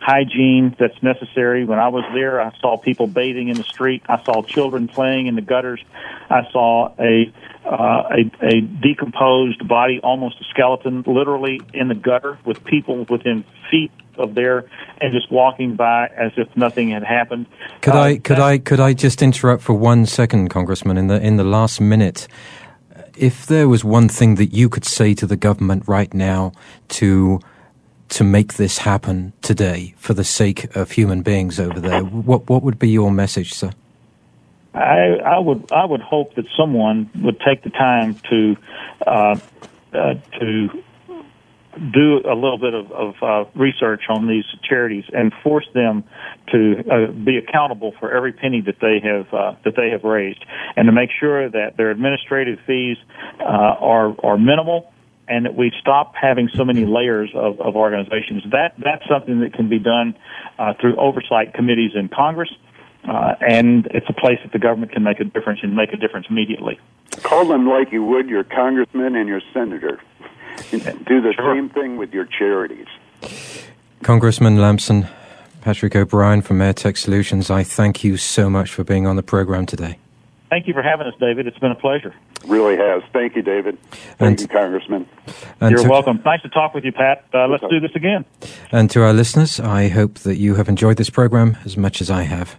hygiene 0.01 0.75
that's 0.79 1.03
necessary. 1.03 1.65
When 1.65 1.79
I 1.79 1.89
was 1.89 2.05
there, 2.15 2.41
I 2.41 2.57
saw 2.61 2.79
people 2.79 3.07
bathing 3.07 3.49
in 3.49 3.57
the 3.57 3.65
street. 3.65 4.03
I 4.09 4.23
saw 4.23 4.43
children 4.43 4.89
playing 4.89 5.27
in 5.27 5.35
the 5.35 5.43
gutters. 5.43 5.83
I 6.31 6.49
saw 6.53 6.95
a 6.99 7.27
uh, 7.27 7.48
a, 7.69 8.31
a 8.43 8.61
decomposed 8.61 9.67
body, 9.69 10.01
almost 10.03 10.41
a 10.41 10.45
skeleton, 10.45 11.05
literally 11.07 11.61
in 11.75 11.89
the 11.89 11.95
gutter 11.95 12.39
with 12.45 12.65
people 12.65 13.05
within 13.05 13.45
feet 13.71 13.93
of 14.17 14.35
there 14.35 14.69
and 15.01 15.13
just 15.13 15.31
walking 15.31 15.77
by 15.77 16.09
as 16.09 16.33
if 16.37 16.49
nothing 16.57 16.91
had 16.91 17.05
happened. 17.05 17.47
Could 17.81 17.95
uh, 17.95 18.01
I 18.01 18.19
could 18.19 18.39
I 18.39 18.59
could 18.59 18.81
I 18.81 18.93
just 18.93 19.23
interrupt 19.23 19.63
for 19.63 19.75
one 19.75 20.07
second, 20.07 20.49
Congressman? 20.49 20.99
In 20.99 21.07
the 21.07 21.21
in 21.21 21.37
the 21.37 21.45
last 21.45 21.81
minute, 21.81 22.27
if 23.17 23.47
there 23.47 23.69
was 23.69 23.85
one 23.85 24.09
thing 24.09 24.37
that 24.37 24.53
you 24.53 24.69
could 24.69 24.85
say 24.85 25.15
to 25.15 25.27
the 25.27 25.37
government 25.37 25.85
right 25.87 26.13
now 26.13 26.53
to 26.89 27.41
to 28.11 28.25
make 28.25 28.55
this 28.55 28.79
happen 28.79 29.35
today 29.43 29.95
for 29.99 30.15
the 30.15 30.25
sake 30.25 30.75
of 30.75 30.93
human 30.93 31.23
beings 31.23 31.61
over 31.61 31.79
there, 31.79 32.03
what 32.03 32.49
what 32.49 32.63
would 32.63 32.79
be 32.79 32.89
your 32.89 33.11
message, 33.11 33.53
sir? 33.53 33.73
I, 34.79 35.37
I 35.37 35.39
would 35.39 35.71
I 35.73 35.85
would 35.85 36.01
hope 36.01 36.35
that 36.37 36.47
someone 36.57 37.11
would 37.17 37.41
take 37.41 37.63
the 37.63 37.71
time 37.71 38.15
to 38.31 38.57
uh, 39.07 39.37
uh, 39.93 40.15
to 40.41 40.69
do 41.93 42.21
a 42.25 42.35
little 42.35 42.59
bit 42.59 42.75
of, 42.75 42.91
of 42.91 43.15
uh, 43.23 43.45
research 43.55 44.03
on 44.09 44.27
these 44.27 44.45
charities 44.69 45.05
and 45.13 45.33
force 45.43 45.67
them 45.75 46.05
to 46.51 46.83
uh, 46.91 47.13
be 47.13 47.37
accountable 47.37 47.95
for 48.01 48.13
every 48.13 48.33
penny 48.33 48.61
that 48.61 48.81
they 48.81 49.01
have 49.01 49.33
uh, 49.33 49.55
that 49.65 49.77
they 49.77 49.91
have 49.91 50.05
raised, 50.05 50.45
and 50.77 50.87
to 50.87 50.93
make 50.93 51.11
sure 51.19 51.49
that 51.49 51.77
their 51.77 51.91
administrative 51.91 52.59
fees 52.67 52.97
uh, 53.41 53.45
are 53.45 54.15
are 54.23 54.39
minimal 54.39 54.93
and 55.29 55.45
that 55.45 55.55
we 55.55 55.71
stop 55.81 56.15
having 56.21 56.49
so 56.55 56.65
many 56.65 56.87
layers 56.87 57.31
of, 57.35 57.61
of 57.61 57.77
organizations. 57.77 58.43
That 58.51 58.75
that's 58.83 59.07
something 59.09 59.41
that 59.41 59.53
can 59.53 59.69
be 59.69 59.79
done 59.79 60.17
uh, 60.59 60.75
through 60.81 60.97
oversight 60.97 61.55
committees 61.55 61.93
in 61.95 62.09
Congress. 62.09 62.51
Uh, 63.05 63.35
and 63.41 63.87
it's 63.93 64.09
a 64.09 64.13
place 64.13 64.39
that 64.43 64.53
the 64.53 64.59
government 64.59 64.93
can 64.93 65.03
make 65.03 65.21
a 65.21 65.25
difference 65.25 65.61
and 65.63 65.75
make 65.75 65.93
a 65.93 65.97
difference 65.97 66.27
immediately. 66.29 66.79
Call 67.23 67.47
them 67.47 67.69
like 67.69 67.93
you 67.93 68.05
would 68.05 68.29
your 68.29 68.45
congressman 68.45 69.17
and 69.17 69.29
your 69.29 69.41
senator. 69.53 70.01
Do 70.71 71.21
the 71.21 71.33
sure. 71.35 71.55
same 71.55 71.69
thing 71.71 71.97
with 71.97 72.13
your 72.13 72.27
charities. 72.27 72.87
Congressman 74.03 74.59
Lampson, 74.59 75.09
Patrick 75.63 75.97
O'Brien 75.97 76.43
from 76.43 76.59
AirTech 76.59 76.97
Solutions, 76.97 77.51
I 77.51 77.63
thank 77.63 78.05
you 78.05 78.17
so 78.17 78.51
much 78.51 78.71
for 78.71 78.85
being 78.85 79.07
on 79.07 79.17
the 79.17 79.23
program 79.23 79.67
today. 79.67 79.99
Thank 80.51 80.67
you 80.67 80.73
for 80.73 80.83
having 80.83 81.07
us, 81.07 81.15
David. 81.21 81.47
It's 81.47 81.59
been 81.59 81.73
a 81.73 81.77
pleasure. 81.77 82.15
Really 82.47 82.77
has. 82.77 83.03
Thank 83.13 83.37
you, 83.37 83.43
David. 83.43 83.79
Thank 83.91 84.21
and, 84.21 84.41
you, 84.41 84.49
Congressman. 84.49 85.07
You're 85.61 85.83
to, 85.83 85.89
welcome. 85.89 86.23
Nice 86.25 86.41
to 86.43 86.49
talk 86.49 86.73
with 86.73 86.85
you, 86.85 86.93
Pat. 86.93 87.25
Uh, 87.35 87.49
let's 87.49 87.65
do 87.69 87.81
this 87.81 87.95
again. 87.95 88.25
And 88.73 88.91
to 88.93 89.03
our 89.03 89.13
listeners, 89.13 89.61
I 89.61 89.89
hope 89.89 90.21
that 90.21 90.37
you 90.37 90.55
have 90.55 90.69
enjoyed 90.69 90.97
this 90.97 91.11
program 91.11 91.59
as 91.67 91.77
much 91.77 92.01
as 92.01 92.11
I 92.11 92.23
have. 92.23 92.57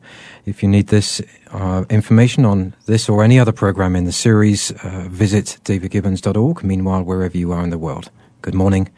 If 0.50 0.64
you 0.64 0.70
need 0.70 0.88
this 0.88 1.22
uh, 1.52 1.86
information 1.91 2.43
on 2.43 2.74
this 2.88 3.08
or 3.08 3.24
any 3.24 3.39
other 3.39 3.52
program 3.52 3.95
in 3.95 4.06
the 4.06 4.12
series, 4.12 4.72
uh, 4.72 5.06
visit 5.08 5.60
davidgibbons.org. 5.64 6.64
Meanwhile, 6.64 7.04
wherever 7.04 7.38
you 7.38 7.52
are 7.52 7.64
in 7.64 7.70
the 7.70 7.78
world, 7.78 8.10
good 8.41 8.56
morning, 8.56 8.89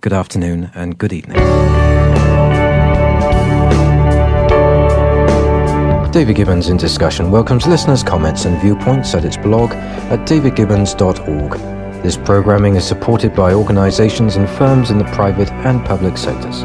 good 0.00 0.12
afternoon, 0.12 0.70
and 0.72 0.96
good 0.96 1.12
evening. 1.12 1.38
David 6.12 6.36
Gibbons 6.36 6.68
in 6.68 6.76
Discussion 6.76 7.32
welcomes 7.32 7.66
listeners' 7.66 8.04
comments 8.04 8.44
and 8.44 8.56
viewpoints 8.60 9.16
at 9.16 9.24
its 9.24 9.36
blog 9.36 9.72
at 9.72 10.28
davidgibbons.org. 10.28 12.04
This 12.04 12.16
programming 12.16 12.76
is 12.76 12.86
supported 12.86 13.34
by 13.34 13.52
organizations 13.52 14.36
and 14.36 14.48
firms 14.48 14.92
in 14.92 14.98
the 14.98 15.04
private 15.06 15.50
and 15.50 15.84
public 15.84 16.16
sectors. 16.16 16.62